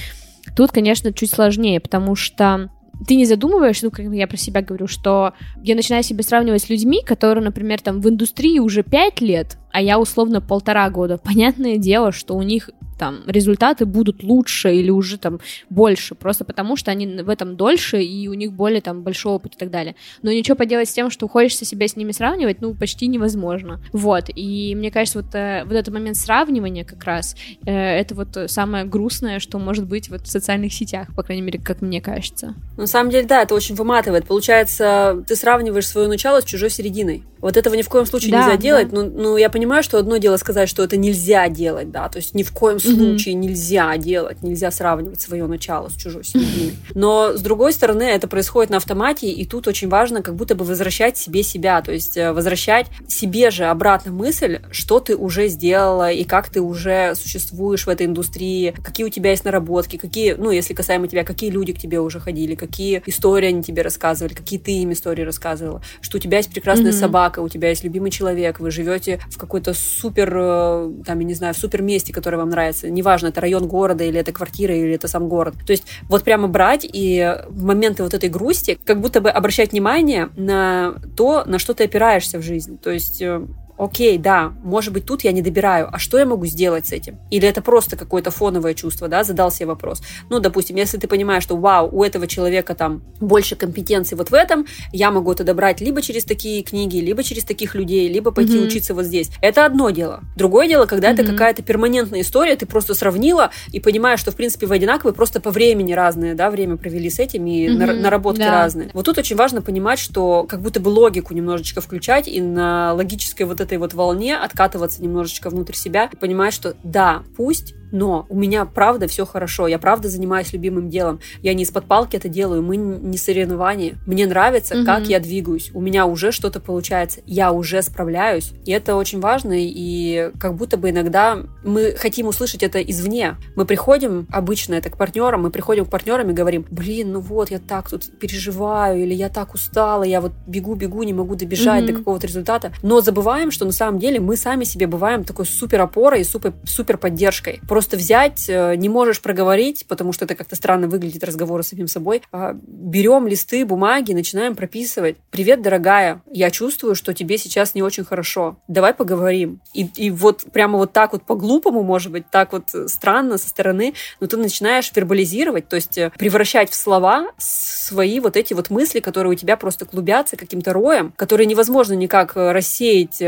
Тут, 0.55 0.71
конечно, 0.71 1.13
чуть 1.13 1.31
сложнее, 1.31 1.79
потому 1.79 2.15
что 2.15 2.69
ты 3.07 3.15
не 3.15 3.25
задумываешься, 3.25 3.85
ну, 3.85 3.91
как 3.91 4.05
я 4.05 4.27
про 4.27 4.37
себя 4.37 4.61
говорю, 4.61 4.87
что 4.87 5.33
я 5.61 5.75
начинаю 5.75 6.03
себя 6.03 6.23
сравнивать 6.23 6.63
с 6.63 6.69
людьми, 6.69 7.01
которые, 7.05 7.43
например, 7.43 7.81
там 7.81 8.01
в 8.01 8.09
индустрии 8.09 8.59
уже 8.59 8.83
пять 8.83 9.21
лет, 9.21 9.57
а 9.71 9.81
я 9.81 9.99
условно 9.99 10.41
полтора 10.41 10.89
года. 10.89 11.17
Понятное 11.17 11.77
дело, 11.77 12.11
что 12.11 12.35
у 12.35 12.41
них 12.41 12.69
там 12.97 13.21
результаты 13.27 13.85
будут 13.85 14.23
лучше 14.23 14.73
или 14.73 14.89
уже 14.89 15.17
там 15.17 15.39
больше, 15.69 16.15
просто 16.15 16.45
потому 16.45 16.75
что 16.75 16.91
они 16.91 17.07
в 17.07 17.29
этом 17.29 17.55
дольше 17.55 18.01
и 18.01 18.27
у 18.27 18.33
них 18.33 18.53
более 18.53 18.81
там 18.81 19.03
большой 19.03 19.33
опыт 19.33 19.55
и 19.55 19.57
так 19.57 19.71
далее. 19.71 19.95
Но 20.21 20.31
ничего 20.31 20.55
поделать 20.55 20.89
с 20.89 20.93
тем, 20.93 21.09
что 21.09 21.27
хочется 21.27 21.65
себя 21.65 21.87
с 21.87 21.95
ними 21.95 22.11
сравнивать, 22.11 22.61
ну, 22.61 22.73
почти 22.73 23.07
невозможно. 23.07 23.79
Вот, 23.91 24.25
и 24.33 24.73
мне 24.75 24.91
кажется, 24.91 25.21
вот, 25.21 25.33
э, 25.35 25.63
вот 25.65 25.73
этот 25.73 25.93
момент 25.93 26.17
сравнивания 26.17 26.85
как 26.85 27.03
раз, 27.03 27.35
э, 27.65 27.71
это 27.71 28.15
вот 28.15 28.37
самое 28.47 28.85
грустное, 28.85 29.39
что 29.39 29.59
может 29.59 29.85
быть 29.85 30.09
вот 30.09 30.21
в 30.21 30.27
социальных 30.27 30.73
сетях, 30.73 31.09
по 31.15 31.23
крайней 31.23 31.41
мере, 31.41 31.59
как 31.59 31.81
мне 31.81 32.01
кажется. 32.01 32.55
На 32.77 32.87
самом 32.87 33.09
деле, 33.11 33.27
да, 33.27 33.43
это 33.43 33.55
очень 33.55 33.75
выматывает. 33.75 34.25
Получается, 34.25 35.23
ты 35.27 35.35
сравниваешь 35.35 35.87
свое 35.87 36.07
начало 36.07 36.41
с 36.41 36.45
чужой 36.45 36.69
серединой. 36.69 37.23
Вот 37.39 37.57
этого 37.57 37.75
ни 37.75 37.83
в 37.83 37.89
коем 37.89 38.05
случае 38.05 38.31
да, 38.31 38.39
нельзя 38.39 38.51
да. 38.51 38.57
делать. 38.57 38.91
Но, 38.91 39.03
но 39.03 39.37
я 39.37 39.49
понимаю, 39.49 39.83
что 39.83 39.97
одно 39.97 40.17
дело 40.17 40.37
сказать, 40.37 40.67
что 40.67 40.83
это 40.83 40.97
нельзя 40.97 41.47
делать, 41.47 41.91
да, 41.91 42.09
то 42.09 42.17
есть 42.17 42.33
ни 42.33 42.43
в 42.43 42.51
коем 42.51 42.79
случае 42.85 43.35
нельзя 43.35 43.95
делать, 43.97 44.41
нельзя 44.41 44.71
сравнивать 44.71 45.21
свое 45.21 45.45
начало 45.47 45.89
с 45.89 45.95
чужой 45.95 46.23
серединой. 46.23 46.75
Но 46.93 47.33
с 47.33 47.41
другой 47.41 47.73
стороны, 47.73 48.03
это 48.03 48.27
происходит 48.27 48.69
на 48.69 48.77
автомате, 48.77 49.31
и 49.31 49.45
тут 49.45 49.67
очень 49.67 49.89
важно 49.89 50.21
как 50.21 50.35
будто 50.35 50.55
бы 50.55 50.65
возвращать 50.65 51.17
себе 51.17 51.43
себя, 51.43 51.81
то 51.81 51.91
есть 51.91 52.17
э, 52.17 52.31
возвращать 52.31 52.87
себе 53.07 53.51
же 53.51 53.65
обратно 53.65 54.11
мысль, 54.11 54.59
что 54.71 54.99
ты 54.99 55.15
уже 55.15 55.47
сделала 55.47 56.11
и 56.11 56.23
как 56.23 56.49
ты 56.49 56.61
уже 56.61 57.13
существуешь 57.15 57.85
в 57.85 57.89
этой 57.89 58.05
индустрии, 58.05 58.73
какие 58.83 59.05
у 59.05 59.09
тебя 59.09 59.31
есть 59.31 59.45
наработки, 59.45 59.97
какие, 59.97 60.33
ну, 60.33 60.51
если 60.51 60.73
касаемо 60.73 61.07
тебя, 61.07 61.23
какие 61.23 61.49
люди 61.49 61.73
к 61.73 61.79
тебе 61.79 61.99
уже 61.99 62.19
ходили, 62.19 62.55
какие 62.55 63.01
истории 63.05 63.47
они 63.47 63.63
тебе 63.63 63.81
рассказывали, 63.81 64.33
какие 64.33 64.59
ты 64.59 64.71
им 64.71 64.93
истории 64.93 65.23
рассказывала, 65.23 65.81
что 66.01 66.17
у 66.17 66.19
тебя 66.19 66.37
есть 66.37 66.49
прекрасная 66.49 66.91
mm-hmm. 66.91 66.99
собака, 66.99 67.15
собака, 67.15 67.39
у 67.39 67.49
тебя 67.49 67.69
есть 67.69 67.83
любимый 67.83 68.11
человек, 68.11 68.59
вы 68.59 68.71
живете 68.71 69.19
в 69.29 69.37
какой-то 69.37 69.73
супер, 69.73 70.33
э, 70.35 70.91
там, 71.05 71.19
я 71.19 71.25
не 71.25 71.33
знаю, 71.33 71.53
в 71.53 71.57
супер 71.57 71.81
месте, 71.81 72.11
которое 72.11 72.37
вам 72.37 72.49
нравится. 72.49 72.74
Неважно, 72.83 73.27
это 73.27 73.41
район 73.41 73.67
города, 73.67 74.03
или 74.03 74.19
это 74.19 74.31
квартира, 74.31 74.75
или 74.75 74.93
это 74.93 75.07
сам 75.07 75.27
город. 75.29 75.55
То 75.65 75.71
есть 75.71 75.85
вот 76.09 76.23
прямо 76.23 76.47
брать 76.47 76.87
и 76.91 77.37
в 77.47 77.63
моменты 77.63 78.03
вот 78.03 78.13
этой 78.13 78.29
грусти 78.29 78.77
как 78.83 79.01
будто 79.01 79.21
бы 79.21 79.29
обращать 79.29 79.71
внимание 79.71 80.29
на 80.35 80.95
то, 81.15 81.43
на 81.45 81.59
что 81.59 81.73
ты 81.73 81.85
опираешься 81.85 82.37
в 82.37 82.41
жизни. 82.41 82.77
То 82.77 82.91
есть 82.91 83.21
э, 83.21 83.45
окей, 83.77 84.17
да, 84.17 84.53
может 84.63 84.93
быть, 84.93 85.05
тут 85.05 85.23
я 85.23 85.31
не 85.31 85.41
добираю, 85.41 85.89
а 85.91 85.99
что 85.99 86.17
я 86.17 86.25
могу 86.25 86.45
сделать 86.45 86.87
с 86.87 86.91
этим? 86.91 87.19
Или 87.29 87.47
это 87.47 87.61
просто 87.61 87.95
какое-то 87.97 88.31
фоновое 88.31 88.73
чувство, 88.73 89.07
да, 89.07 89.23
задал 89.23 89.51
себе 89.51 89.67
вопрос. 89.67 90.01
Ну, 90.29 90.39
допустим, 90.39 90.75
если 90.77 90.97
ты 90.97 91.07
понимаешь, 91.07 91.43
что, 91.43 91.57
вау, 91.57 91.89
у 91.91 92.03
этого 92.03 92.27
человека 92.27 92.75
там 92.75 93.03
больше 93.19 93.55
компетенций 93.55 94.17
вот 94.17 94.29
в 94.29 94.33
этом, 94.33 94.65
я 94.91 95.11
могу 95.11 95.31
это 95.31 95.43
добрать 95.43 95.81
либо 95.81 96.01
через 96.01 96.23
такие 96.23 96.63
книги, 96.63 96.97
либо 96.97 97.23
через 97.23 97.43
таких 97.43 97.75
людей, 97.75 98.07
либо 98.07 98.31
пойти 98.31 98.57
mm-hmm. 98.57 98.67
учиться 98.67 98.93
вот 98.93 99.05
здесь. 99.05 99.29
Это 99.41 99.65
одно 99.65 99.89
дело. 99.89 100.21
Другое 100.35 100.67
дело, 100.67 100.85
когда 100.85 101.09
mm-hmm. 101.09 101.21
это 101.21 101.31
какая-то 101.31 101.63
перманентная 101.63 102.21
история, 102.21 102.55
ты 102.55 102.65
просто 102.65 102.93
сравнила 102.93 103.51
и 103.71 103.79
понимаешь, 103.79 104.19
что, 104.19 104.31
в 104.31 104.35
принципе, 104.35 104.67
вы 104.67 104.75
одинаковые, 104.75 105.13
просто 105.13 105.41
по 105.41 105.51
времени 105.51 105.93
разные, 105.93 106.33
да, 106.33 106.49
время 106.49 106.77
провели 106.77 107.09
с 107.09 107.19
этим, 107.19 107.45
и 107.47 107.67
mm-hmm. 107.67 107.99
наработки 107.99 108.39
да. 108.39 108.51
разные. 108.51 108.89
Вот 108.93 109.05
тут 109.05 109.17
очень 109.17 109.35
важно 109.35 109.61
понимать, 109.61 109.99
что 109.99 110.43
как 110.43 110.61
будто 110.61 110.79
бы 110.79 110.89
логику 110.89 111.33
немножечко 111.33 111.81
включать 111.81 112.27
и 112.27 112.41
на 112.41 112.93
логической 112.93 113.45
вот 113.45 113.61
этой 113.65 113.77
вот 113.77 113.93
волне 113.93 114.37
откатываться 114.37 115.03
немножечко 115.03 115.49
внутрь 115.49 115.73
себя 115.73 116.09
и 116.11 116.15
понимать, 116.15 116.53
что 116.53 116.75
да, 116.83 117.23
пусть 117.35 117.75
но 117.95 118.25
у 118.29 118.37
меня 118.37 118.65
правда 118.65 119.07
все 119.07 119.25
хорошо, 119.25 119.67
я 119.67 119.79
правда 119.79 120.09
занимаюсь 120.09 120.51
любимым 120.53 120.89
делом, 120.89 121.19
я 121.41 121.53
не 121.53 121.63
из-под 121.63 121.85
палки 121.85 122.17
это 122.17 122.27
делаю, 122.27 122.61
мы 122.61 122.75
не 122.75 123.17
соревнования, 123.17 123.95
мне 124.05 124.27
нравится, 124.27 124.75
угу. 124.75 124.85
как 124.85 125.07
я 125.07 125.19
двигаюсь, 125.19 125.71
у 125.73 125.81
меня 125.81 126.05
уже 126.05 126.31
что-то 126.31 126.59
получается, 126.59 127.21
я 127.25 127.51
уже 127.51 127.81
справляюсь, 127.81 128.51
и 128.65 128.71
это 128.71 128.95
очень 128.95 129.19
важно, 129.19 129.53
и 129.55 130.31
как 130.39 130.55
будто 130.55 130.77
бы 130.77 130.89
иногда 130.89 131.39
мы 131.63 131.95
хотим 131.97 132.27
услышать 132.27 132.63
это 132.63 132.81
извне, 132.81 133.37
мы 133.55 133.65
приходим 133.65 134.27
обычно 134.31 134.73
это 134.73 134.89
к 134.89 134.97
партнерам, 134.97 135.43
мы 135.43 135.49
приходим 135.49 135.85
к 135.85 135.89
партнерам 135.89 136.29
и 136.29 136.33
говорим, 136.33 136.65
блин, 136.69 137.13
ну 137.13 137.21
вот, 137.21 137.49
я 137.49 137.59
так 137.59 137.89
тут 137.89 138.19
переживаю, 138.19 139.01
или 139.01 139.13
я 139.13 139.29
так 139.29 139.53
устала, 139.53 140.03
я 140.03 140.19
вот 140.19 140.33
бегу-бегу, 140.47 141.03
не 141.03 141.13
могу 141.13 141.35
добежать 141.35 141.83
угу. 141.83 141.91
до 141.93 141.97
какого-то 141.99 142.27
результата, 142.27 142.73
но 142.83 142.99
забываем, 142.99 143.51
что 143.51 143.63
на 143.63 143.71
самом 143.71 143.99
деле 143.99 144.19
мы 144.19 144.35
сами 144.35 144.65
себе 144.65 144.85
бываем 144.87 145.23
такой 145.23 145.45
супер 145.45 145.79
опорой 145.79 146.21
и 146.21 146.23
супер, 146.25 146.53
супер 146.65 146.97
поддержкой. 146.97 147.61
Просто 147.67 147.84
взять, 147.93 148.45
э, 148.47 148.75
не 148.75 148.89
можешь 148.89 149.21
проговорить, 149.21 149.85
потому 149.87 150.13
что 150.13 150.25
это 150.25 150.35
как-то 150.35 150.55
странно 150.55 150.87
выглядит 150.87 151.23
разговор 151.23 151.63
с 151.63 151.67
самим 151.67 151.87
собой. 151.87 152.21
А 152.31 152.55
берем 152.55 153.27
листы 153.27 153.65
бумаги, 153.65 154.13
начинаем 154.13 154.55
прописывать. 154.55 155.17
Привет, 155.29 155.61
дорогая, 155.61 156.21
я 156.31 156.51
чувствую, 156.51 156.95
что 156.95 157.13
тебе 157.13 157.37
сейчас 157.37 157.75
не 157.75 157.81
очень 157.81 158.03
хорошо. 158.03 158.57
Давай 158.67 158.93
поговорим. 158.93 159.61
И, 159.73 159.87
и 159.95 160.09
вот 160.09 160.45
прямо 160.51 160.77
вот 160.77 160.93
так 160.93 161.13
вот 161.13 161.23
по-глупому, 161.23 161.83
может 161.83 162.11
быть, 162.11 162.29
так 162.31 162.53
вот 162.53 162.69
странно 162.87 163.37
со 163.37 163.49
стороны, 163.49 163.93
но 164.19 164.27
ты 164.27 164.37
начинаешь 164.37 164.91
вербализировать, 164.95 165.67
то 165.67 165.75
есть 165.75 165.97
э, 165.97 166.11
превращать 166.17 166.69
в 166.69 166.75
слова 166.75 167.27
свои 167.37 168.19
вот 168.19 168.37
эти 168.37 168.53
вот 168.53 168.69
мысли, 168.69 168.99
которые 168.99 169.33
у 169.33 169.35
тебя 169.35 169.57
просто 169.57 169.85
клубятся 169.85 170.37
каким-то 170.37 170.73
роем, 170.73 171.13
которые 171.15 171.47
невозможно 171.47 171.93
никак 171.93 172.35
э, 172.35 172.51
рассеять 172.51 173.21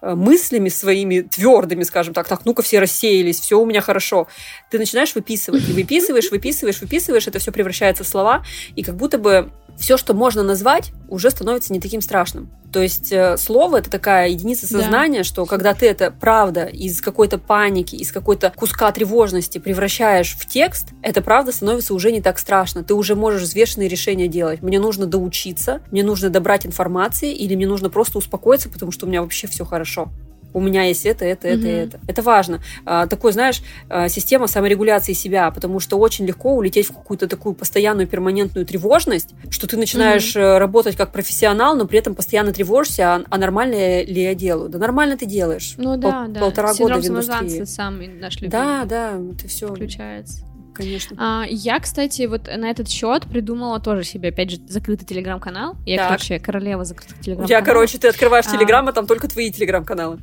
мыслями 0.00 0.68
своими 0.68 1.20
твердыми, 1.20 1.82
скажем 1.82 2.14
так, 2.14 2.28
так, 2.28 2.44
ну-ка 2.44 2.62
все 2.62 2.80
рассеялись, 2.80 3.40
все 3.40 3.58
у 3.58 3.66
меня 3.66 3.77
меня 3.78 3.82
хорошо. 3.82 4.26
Ты 4.70 4.78
начинаешь 4.78 5.14
выписывать, 5.14 5.68
и 5.68 5.72
выписываешь, 5.72 6.30
выписываешь, 6.30 6.80
выписываешь, 6.80 7.26
это 7.26 7.38
все 7.38 7.52
превращается 7.52 8.04
в 8.04 8.08
слова, 8.08 8.44
и 8.74 8.82
как 8.82 8.96
будто 8.96 9.18
бы 9.18 9.50
все, 9.78 9.96
что 9.96 10.12
можно 10.12 10.42
назвать, 10.42 10.90
уже 11.08 11.30
становится 11.30 11.72
не 11.72 11.80
таким 11.80 12.00
страшным. 12.00 12.50
То 12.72 12.82
есть 12.82 13.12
э, 13.12 13.36
слово 13.38 13.78
это 13.78 13.88
такая 13.90 14.28
единица 14.28 14.66
сознания, 14.66 15.18
да. 15.18 15.24
что 15.24 15.46
когда 15.46 15.72
ты 15.72 15.86
это 15.86 16.10
правда 16.10 16.64
из 16.64 17.00
какой-то 17.00 17.38
паники, 17.38 17.94
из 17.94 18.10
какой-то 18.10 18.52
куска 18.54 18.90
тревожности 18.90 19.58
превращаешь 19.58 20.34
в 20.34 20.46
текст, 20.46 20.88
это 21.02 21.22
правда 21.22 21.52
становится 21.52 21.94
уже 21.94 22.10
не 22.10 22.20
так 22.20 22.40
страшно. 22.40 22.82
Ты 22.82 22.94
уже 22.94 23.14
можешь 23.14 23.42
взвешенные 23.42 23.88
решения 23.88 24.26
делать. 24.26 24.62
Мне 24.62 24.80
нужно 24.80 25.06
доучиться, 25.06 25.80
мне 25.92 26.02
нужно 26.02 26.28
добрать 26.28 26.66
информации, 26.66 27.32
или 27.32 27.54
мне 27.54 27.68
нужно 27.68 27.88
просто 27.88 28.18
успокоиться, 28.18 28.68
потому 28.68 28.90
что 28.90 29.06
у 29.06 29.08
меня 29.08 29.22
вообще 29.22 29.46
все 29.46 29.64
хорошо 29.64 30.10
у 30.58 30.60
меня 30.60 30.84
есть 30.84 31.06
это, 31.06 31.24
это, 31.24 31.48
это, 31.48 31.66
mm-hmm. 31.66 31.84
это. 31.84 32.00
Это 32.06 32.22
важно. 32.22 32.60
А, 32.84 33.06
такой, 33.06 33.32
знаешь, 33.32 33.62
а, 33.88 34.08
система 34.08 34.46
саморегуляции 34.46 35.12
себя, 35.12 35.50
потому 35.50 35.80
что 35.80 35.98
очень 35.98 36.26
легко 36.26 36.54
улететь 36.54 36.86
в 36.86 36.94
какую-то 36.94 37.28
такую 37.28 37.54
постоянную 37.54 38.06
перманентную 38.06 38.66
тревожность, 38.66 39.30
что 39.50 39.66
ты 39.66 39.76
начинаешь 39.76 40.36
mm-hmm. 40.36 40.58
работать 40.58 40.96
как 40.96 41.12
профессионал, 41.12 41.76
но 41.76 41.86
при 41.86 41.98
этом 41.98 42.14
постоянно 42.14 42.52
тревожишься, 42.52 43.14
а, 43.14 43.24
а 43.28 43.38
нормально 43.38 44.02
ли 44.02 44.22
я 44.22 44.34
делаю? 44.34 44.68
Да 44.68 44.78
нормально 44.78 45.16
ты 45.16 45.26
делаешь. 45.26 45.74
Ну 45.78 45.96
да, 45.96 46.24
Пол, 46.24 46.32
да. 46.32 46.40
Полтора 46.40 46.74
Синдром 46.74 47.00
года 47.00 47.08
в 47.08 47.10
индустрии. 47.10 47.64
сам 47.64 48.20
наш 48.20 48.36
любимый. 48.40 48.50
Да, 48.50 48.84
да, 48.84 49.12
это 49.34 49.48
все 49.48 49.68
включается 49.68 50.47
конечно. 50.78 51.16
А, 51.18 51.44
я, 51.48 51.78
кстати, 51.80 52.22
вот 52.22 52.46
на 52.46 52.70
этот 52.70 52.88
счет 52.88 53.26
придумала 53.26 53.80
тоже 53.80 54.04
себе, 54.04 54.30
опять 54.30 54.50
же, 54.50 54.58
закрытый 54.68 55.06
телеграм-канал. 55.06 55.76
Я, 55.84 55.98
так. 55.98 56.06
короче, 56.08 56.38
королева 56.38 56.84
закрытых 56.84 57.20
телеграм-каналов. 57.20 57.50
Я, 57.50 57.62
короче, 57.62 57.98
ты 57.98 58.08
открываешь 58.08 58.46
а... 58.46 58.50
телеграм, 58.52 58.88
а 58.88 58.92
там 58.92 59.06
только 59.06 59.28
твои 59.28 59.52
телеграм-каналы. 59.52 60.18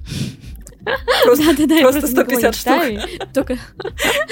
Просто, 1.23 1.45
да, 1.45 1.53
да, 1.57 1.65
да, 1.65 1.81
просто 1.81 2.07
150 2.07 2.55
штук. 2.55 2.73
Только... 3.33 3.57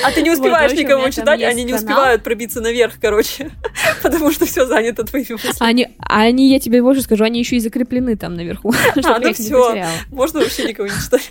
А 0.04 0.12
ты 0.12 0.22
не 0.22 0.32
успеваешь 0.32 0.72
вот, 0.72 0.80
никого 0.80 1.10
читать, 1.10 1.42
они 1.42 1.64
не 1.64 1.74
успевают 1.74 2.24
пробиться 2.24 2.62
наверх, 2.62 2.94
короче, 3.02 3.50
потому 4.04 4.32
что 4.32 4.46
все 4.46 4.66
занято 4.66 5.04
твоими 5.04 5.34
мыслями. 5.34 5.56
Они, 5.60 5.88
они, 5.98 6.52
я 6.52 6.60
тебе 6.60 6.82
больше 6.82 7.02
скажу, 7.02 7.24
они 7.24 7.40
еще 7.40 7.56
и 7.56 7.60
закреплены 7.60 8.16
там 8.16 8.36
наверху. 8.36 8.74
А, 9.04 9.20
ну 9.20 9.34
все, 9.34 9.86
можно 10.12 10.40
вообще 10.40 10.66
никого 10.66 10.88
не 10.88 10.94
читать. 10.94 11.30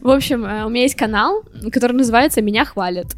В 0.00 0.10
общем, 0.10 0.44
э, 0.44 0.64
у 0.64 0.68
меня 0.68 0.82
есть 0.82 0.94
канал, 0.94 1.42
который 1.72 1.92
называется 1.92 2.42
«Меня 2.42 2.64
хвалят». 2.64 3.16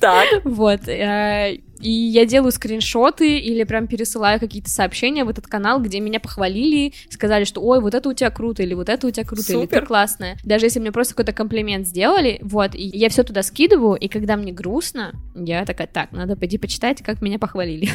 Так. 0.00 0.26
Вот. 0.44 0.88
Э, 0.88 1.58
и 1.80 1.90
я 1.90 2.26
делаю 2.26 2.52
скриншоты 2.52 3.38
или 3.38 3.64
прям 3.64 3.86
пересылаю 3.86 4.40
какие-то 4.40 4.70
сообщения 4.70 5.24
в 5.24 5.28
этот 5.28 5.46
канал, 5.46 5.80
где 5.80 6.00
меня 6.00 6.20
похвалили, 6.20 6.92
сказали, 7.10 7.44
что 7.44 7.60
ой, 7.60 7.80
вот 7.80 7.94
это 7.94 8.08
у 8.08 8.12
тебя 8.12 8.30
круто, 8.30 8.62
или 8.62 8.74
вот 8.74 8.88
это 8.88 9.06
у 9.06 9.10
тебя 9.10 9.24
круто, 9.24 9.42
Супер. 9.42 9.58
или 9.58 9.66
ты 9.66 9.86
классная. 9.86 10.36
Даже 10.44 10.66
если 10.66 10.80
мне 10.80 10.92
просто 10.92 11.14
какой-то 11.14 11.32
комплимент 11.32 11.86
сделали, 11.86 12.38
вот, 12.42 12.74
и 12.74 12.82
я 12.82 13.08
все 13.08 13.22
туда 13.22 13.42
скидываю, 13.42 13.94
и 13.96 14.08
когда 14.08 14.36
мне 14.36 14.52
грустно, 14.52 15.12
я 15.34 15.64
такая, 15.64 15.86
так, 15.86 16.12
надо 16.12 16.36
пойти 16.36 16.58
почитать, 16.58 17.02
как 17.02 17.22
меня 17.22 17.38
похвалили. 17.38 17.88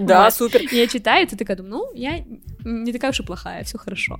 Да, 0.00 0.30
супер. 0.30 0.62
Я 0.70 0.86
читаю, 0.86 1.26
и 1.26 1.28
ты 1.28 1.36
такая 1.36 1.56
думаю, 1.56 1.72
ну, 1.72 1.94
я 1.94 2.22
не 2.64 2.92
такая 2.92 3.10
уж 3.10 3.20
и 3.20 3.22
плохая, 3.22 3.64
все 3.64 3.78
хорошо. 3.78 4.18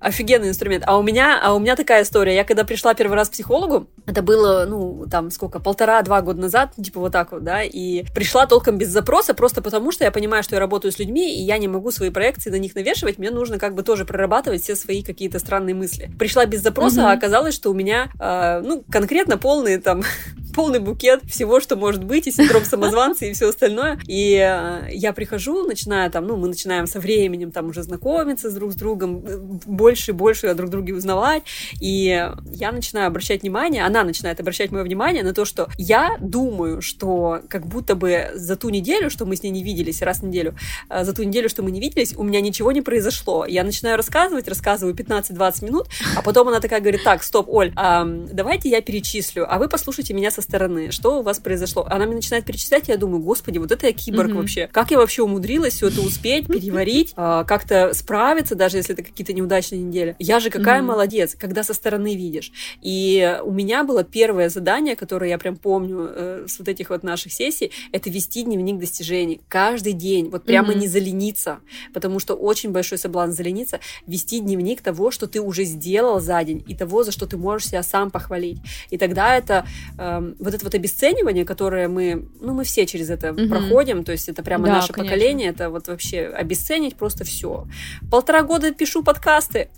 Офигенный 0.00 0.48
инструмент. 0.48 0.84
А 0.86 0.96
у 0.96 1.02
меня, 1.02 1.40
а 1.42 1.54
у 1.54 1.58
меня 1.58 1.74
такая 1.74 2.02
история. 2.02 2.34
Я 2.34 2.44
когда 2.44 2.64
пришла 2.64 2.94
первый 2.94 3.14
раз 3.14 3.28
к 3.28 3.32
психологу, 3.32 3.88
это 4.06 4.22
было, 4.22 4.64
ну, 4.68 5.06
там, 5.10 5.30
сколько, 5.30 5.58
полтора-два 5.58 6.20
года 6.22 6.40
назад, 6.40 6.72
типа 6.82 7.00
вот 7.00 7.12
так 7.12 7.32
вот, 7.32 7.42
да, 7.42 7.62
и 7.62 8.04
пришла 8.14 8.46
толком 8.46 8.78
без 8.78 8.88
запроса, 8.88 9.34
просто 9.34 9.60
потому 9.60 9.90
что 9.90 10.04
я 10.04 10.12
понимаю, 10.12 10.42
что 10.42 10.54
я 10.54 10.60
работаю 10.60 10.92
с 10.92 10.98
людьми, 10.98 11.34
и 11.34 11.42
я 11.42 11.58
не 11.58 11.66
могу 11.66 11.90
свои 11.90 12.10
проекции 12.10 12.50
на 12.50 12.58
них 12.58 12.74
навешивать, 12.74 13.18
мне 13.18 13.30
нужно 13.30 13.58
как 13.58 13.74
бы 13.74 13.82
тоже 13.82 14.04
прорабатывать 14.04 14.62
все 14.62 14.76
свои 14.76 15.02
какие-то 15.02 15.38
странные 15.40 15.74
мысли. 15.74 16.10
Пришла 16.18 16.46
без 16.46 16.62
запроса, 16.62 17.00
угу. 17.00 17.08
а 17.08 17.12
оказалось, 17.12 17.54
что 17.54 17.70
у 17.70 17.74
меня, 17.74 18.08
э, 18.20 18.60
ну, 18.64 18.84
конкретно 18.90 19.36
полные 19.36 19.78
там 19.78 20.02
полный 20.58 20.80
букет 20.80 21.22
всего, 21.22 21.60
что 21.60 21.76
может 21.76 22.02
быть, 22.02 22.26
и 22.26 22.32
синдром 22.32 22.64
самозванца, 22.64 23.24
и 23.26 23.32
все 23.32 23.50
остальное. 23.50 23.96
И 24.08 24.34
э, 24.34 24.88
я 24.90 25.12
прихожу, 25.12 25.62
начинаю 25.62 26.10
там, 26.10 26.26
ну, 26.26 26.36
мы 26.36 26.48
начинаем 26.48 26.88
со 26.88 26.98
временем 26.98 27.52
там 27.52 27.68
уже 27.68 27.84
знакомиться 27.84 28.50
с 28.50 28.54
друг 28.54 28.72
с 28.72 28.74
другом, 28.74 29.24
э, 29.24 29.36
больше 29.38 30.10
и 30.10 30.14
больше 30.14 30.48
о 30.48 30.54
друг 30.54 30.70
друге 30.70 30.94
узнавать, 30.94 31.44
и 31.80 32.28
я 32.50 32.72
начинаю 32.72 33.06
обращать 33.06 33.42
внимание, 33.42 33.84
она 33.84 34.02
начинает 34.02 34.40
обращать 34.40 34.72
мое 34.72 34.82
внимание 34.82 35.22
на 35.22 35.32
то, 35.32 35.44
что 35.44 35.68
я 35.78 36.16
думаю, 36.18 36.82
что 36.82 37.40
как 37.48 37.64
будто 37.64 37.94
бы 37.94 38.32
за 38.34 38.56
ту 38.56 38.70
неделю, 38.70 39.10
что 39.10 39.26
мы 39.26 39.36
с 39.36 39.44
ней 39.44 39.50
не 39.50 39.62
виделись 39.62 40.02
раз 40.02 40.18
в 40.18 40.22
неделю, 40.24 40.56
э, 40.90 41.04
за 41.04 41.14
ту 41.14 41.22
неделю, 41.22 41.48
что 41.48 41.62
мы 41.62 41.70
не 41.70 41.78
виделись, 41.78 42.16
у 42.16 42.24
меня 42.24 42.40
ничего 42.40 42.72
не 42.72 42.82
произошло. 42.82 43.46
Я 43.46 43.62
начинаю 43.62 43.96
рассказывать, 43.96 44.48
рассказываю 44.48 44.96
15-20 44.96 45.64
минут, 45.64 45.86
а 46.16 46.22
потом 46.22 46.48
она 46.48 46.58
такая 46.58 46.80
говорит, 46.80 47.04
так, 47.04 47.22
стоп, 47.22 47.48
Оль, 47.48 47.72
давайте 47.72 48.68
я 48.68 48.80
перечислю, 48.80 49.46
а 49.48 49.58
вы 49.60 49.68
послушайте 49.68 50.14
меня 50.14 50.32
со 50.32 50.47
стороны, 50.48 50.90
что 50.90 51.20
у 51.20 51.22
вас 51.22 51.38
произошло. 51.38 51.86
Она 51.90 52.06
мне 52.06 52.16
начинает 52.16 52.44
перечислять, 52.44 52.88
и 52.88 52.92
я 52.92 52.98
думаю, 52.98 53.22
господи, 53.22 53.58
вот 53.58 53.70
это 53.70 53.86
я 53.86 53.92
киборг 53.92 54.30
mm-hmm. 54.30 54.34
вообще. 54.34 54.68
Как 54.72 54.90
я 54.90 54.98
вообще 54.98 55.22
умудрилась 55.22 55.74
все 55.74 55.88
это 55.88 56.00
успеть, 56.00 56.46
переварить, 56.48 57.12
а, 57.16 57.44
как-то 57.44 57.92
справиться, 57.92 58.54
даже 58.54 58.78
если 58.78 58.94
это 58.94 59.02
какие-то 59.02 59.32
неудачные 59.32 59.82
недели. 59.82 60.16
Я 60.18 60.40
же 60.40 60.50
какая 60.50 60.82
молодец, 60.82 61.36
когда 61.38 61.62
со 61.62 61.74
стороны 61.74 62.16
видишь. 62.16 62.50
И 62.80 63.38
у 63.44 63.52
меня 63.52 63.84
было 63.84 64.04
первое 64.04 64.48
задание, 64.48 64.96
которое 64.96 65.30
я 65.30 65.38
прям 65.38 65.56
помню 65.56 66.08
э, 66.10 66.46
с 66.48 66.58
вот 66.58 66.68
этих 66.68 66.90
вот 66.90 67.02
наших 67.02 67.32
сессий, 67.32 67.70
это 67.92 68.08
вести 68.08 68.42
дневник 68.42 68.78
достижений. 68.78 69.40
Каждый 69.48 69.92
день, 69.92 70.30
вот 70.30 70.44
прямо 70.44 70.72
не 70.74 70.88
залениться, 70.88 71.60
потому 71.92 72.18
что 72.20 72.34
очень 72.34 72.70
большой 72.70 72.98
соблазн 72.98 73.32
залениться, 73.32 73.80
вести 74.06 74.40
дневник 74.40 74.80
того, 74.80 75.10
что 75.10 75.26
ты 75.26 75.40
уже 75.40 75.64
сделал 75.64 76.20
за 76.20 76.42
день, 76.42 76.64
и 76.66 76.74
того, 76.74 77.04
за 77.04 77.12
что 77.12 77.26
ты 77.26 77.36
можешь 77.36 77.68
себя 77.68 77.82
сам 77.82 78.10
похвалить. 78.10 78.58
И 78.90 78.96
тогда 78.96 79.36
это 79.36 79.66
э, 79.98 80.34
вот 80.38 80.54
это 80.54 80.64
вот 80.64 80.74
обесценивание, 80.74 81.44
которое 81.44 81.88
мы, 81.88 82.28
ну, 82.40 82.54
мы 82.54 82.64
все 82.64 82.86
через 82.86 83.10
это 83.10 83.32
угу. 83.32 83.48
проходим, 83.48 84.04
то 84.04 84.12
есть 84.12 84.28
это 84.28 84.42
прямо 84.42 84.66
да, 84.66 84.74
наше 84.74 84.92
конечно. 84.92 85.14
поколение, 85.14 85.50
это 85.50 85.70
вот 85.70 85.88
вообще 85.88 86.26
обесценить 86.26 86.96
просто 86.96 87.24
все. 87.24 87.66
Полтора 88.10 88.42
года 88.42 88.72
пишу 88.72 89.02
подкасты, 89.02 89.68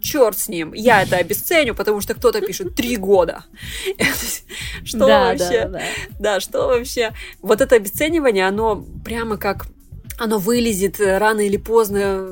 черт 0.00 0.38
с 0.38 0.48
ним, 0.48 0.72
я 0.72 1.02
это 1.02 1.16
обесценю, 1.16 1.74
потому 1.74 2.00
что 2.00 2.14
кто-то 2.14 2.40
пишет 2.40 2.74
три 2.74 2.96
года. 2.96 3.44
Что 4.84 5.06
вообще? 5.06 5.70
Да, 6.20 6.38
что 6.38 6.68
вообще? 6.68 7.12
Вот 7.42 7.60
это 7.60 7.76
обесценивание, 7.76 8.46
оно 8.46 8.84
прямо 9.04 9.36
как 9.36 9.66
оно 10.18 10.38
вылезет 10.38 11.00
рано 11.00 11.40
или 11.40 11.56
поздно 11.56 12.26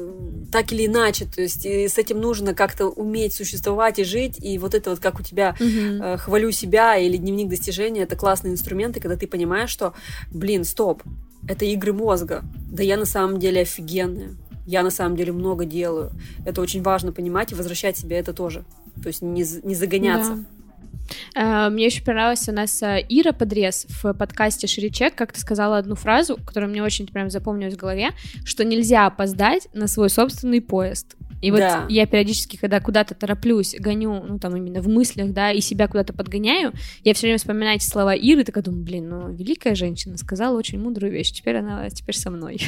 так 0.54 0.72
или 0.72 0.86
иначе, 0.86 1.24
то 1.24 1.42
есть 1.42 1.66
с 1.66 1.98
этим 1.98 2.20
нужно 2.20 2.54
как-то 2.54 2.86
уметь 2.86 3.34
существовать 3.34 3.98
и 3.98 4.04
жить, 4.04 4.36
и 4.40 4.56
вот 4.58 4.76
это 4.76 4.90
вот 4.90 5.00
как 5.00 5.18
у 5.18 5.22
тебя 5.24 5.56
угу. 5.58 6.16
хвалю 6.16 6.52
себя 6.52 6.96
или 6.96 7.16
дневник 7.16 7.48
достижения, 7.48 8.02
это 8.02 8.14
классные 8.14 8.52
инструменты, 8.52 9.00
когда 9.00 9.16
ты 9.16 9.26
понимаешь, 9.26 9.68
что, 9.68 9.94
блин, 10.30 10.62
стоп, 10.62 11.02
это 11.48 11.64
игры 11.64 11.92
мозга, 11.92 12.44
да 12.70 12.84
я 12.84 12.96
на 12.96 13.04
самом 13.04 13.40
деле 13.40 13.62
офигенная, 13.62 14.36
я 14.64 14.84
на 14.84 14.90
самом 14.90 15.16
деле 15.16 15.32
много 15.32 15.64
делаю. 15.64 16.12
Это 16.46 16.60
очень 16.60 16.84
важно 16.84 17.10
понимать 17.10 17.50
и 17.50 17.56
возвращать 17.56 17.98
себе 17.98 18.16
это 18.16 18.32
тоже. 18.32 18.64
То 19.02 19.08
есть 19.08 19.22
не, 19.22 19.44
не 19.64 19.74
загоняться. 19.74 20.34
Да. 20.36 20.44
Э, 21.34 21.68
мне 21.70 21.86
еще 21.86 22.02
понравилась 22.02 22.48
у 22.48 22.52
нас 22.52 22.82
э, 22.82 23.04
Ира 23.08 23.32
Подрез 23.32 23.86
в 23.88 24.12
подкасте 24.14 24.66
Ширичек, 24.66 25.14
как 25.14 25.32
ты 25.32 25.40
сказала 25.40 25.78
одну 25.78 25.94
фразу, 25.94 26.38
которая 26.44 26.70
мне 26.70 26.82
очень 26.82 27.06
прям 27.06 27.30
запомнилась 27.30 27.74
в 27.74 27.78
голове, 27.78 28.10
что 28.44 28.64
нельзя 28.64 29.06
опоздать 29.06 29.68
на 29.72 29.86
свой 29.88 30.10
собственный 30.10 30.60
поезд. 30.60 31.16
И 31.44 31.50
вот 31.50 31.60
да. 31.60 31.84
я 31.90 32.06
периодически, 32.06 32.56
когда 32.56 32.80
куда-то 32.80 33.14
тороплюсь, 33.14 33.76
гоню, 33.78 34.24
ну 34.26 34.38
там 34.38 34.56
именно 34.56 34.80
в 34.80 34.88
мыслях, 34.88 35.30
да, 35.32 35.52
и 35.52 35.60
себя 35.60 35.88
куда-то 35.88 36.14
подгоняю, 36.14 36.72
я 37.02 37.12
все 37.12 37.26
время 37.26 37.36
вспоминаю 37.36 37.76
эти 37.76 37.84
слова 37.84 38.14
Иры, 38.14 38.40
и 38.40 38.44
такая 38.44 38.64
думаю, 38.64 38.82
блин, 38.82 39.10
ну 39.10 39.30
великая 39.30 39.74
женщина 39.74 40.16
сказала 40.16 40.56
очень 40.56 40.80
мудрую 40.80 41.12
вещь, 41.12 41.32
теперь 41.32 41.56
она 41.56 41.90
теперь 41.90 42.16
со 42.16 42.30
мной. 42.30 42.62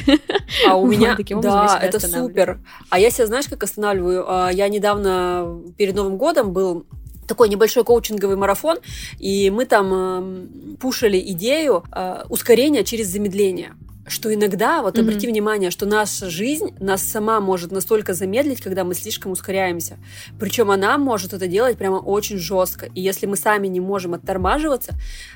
А 0.67 0.75
у 0.75 0.85
меня, 0.91 1.17
да, 1.41 1.79
это 1.81 1.99
супер. 1.99 2.59
А 2.91 2.99
я 2.99 3.09
себя, 3.09 3.25
знаешь, 3.25 3.47
как 3.47 3.63
останавливаю? 3.63 4.25
А, 4.27 4.51
я 4.51 4.69
недавно 4.69 5.59
перед 5.75 5.95
Новым 5.95 6.17
годом 6.17 6.53
был 6.53 6.85
такой 7.27 7.49
небольшой 7.49 7.83
коучинговый 7.83 8.37
марафон, 8.37 8.77
и 9.19 9.49
мы 9.49 9.65
там 9.65 9.93
э, 9.93 10.75
пушили 10.79 11.19
идею 11.31 11.83
э, 11.91 12.23
ускорения 12.29 12.83
через 12.83 13.07
замедление 13.07 13.73
что 14.07 14.33
иногда, 14.33 14.81
вот 14.81 14.97
mm-hmm. 14.97 15.01
обрати 15.01 15.27
внимание, 15.27 15.71
что 15.71 15.85
наша 15.85 16.29
жизнь 16.29 16.73
нас 16.79 17.03
сама 17.03 17.39
может 17.39 17.71
настолько 17.71 18.13
замедлить, 18.13 18.61
когда 18.61 18.83
мы 18.83 18.93
слишком 18.93 19.31
ускоряемся. 19.31 19.97
Причем 20.39 20.71
она 20.71 20.97
может 20.97 21.33
это 21.33 21.47
делать 21.47 21.77
прямо 21.77 21.95
очень 21.95 22.37
жестко. 22.37 22.87
И 22.95 23.01
если 23.01 23.25
мы 23.25 23.35
сами 23.35 23.67
не 23.67 23.79
можем 23.79 24.13
оттормаживаться, 24.13 24.93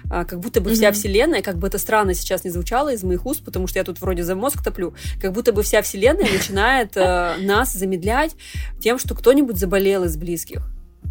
а, 0.10 0.26
как 0.26 0.40
будто 0.40 0.62
бы 0.62 0.72
mm-hmm. 0.72 0.76
вся 0.76 0.92
Вселенная, 0.92 1.42
как 1.42 1.58
бы 1.58 1.68
это 1.68 1.78
странно 1.78 2.14
сейчас 2.14 2.44
не 2.44 2.50
звучало 2.50 2.94
из 2.94 3.04
моих 3.04 3.26
уст, 3.26 3.44
потому 3.44 3.68
что 3.68 3.80
я 3.80 3.84
тут 3.84 4.00
вроде 4.00 4.24
за 4.24 4.36
мозг 4.36 4.64
топлю, 4.64 4.94
как 5.22 5.34
будто 5.34 5.52
бы 5.52 5.64
вся 5.64 5.82
Вселенная 5.82 6.32
начинает 6.32 6.96
э, 6.96 7.36
нас 7.42 7.74
замедлять 7.74 8.36
тем, 8.80 9.00
что 9.00 9.16
кто-нибудь 9.16 9.58
заболел 9.58 10.06
из 10.06 10.16
близких 10.16 10.62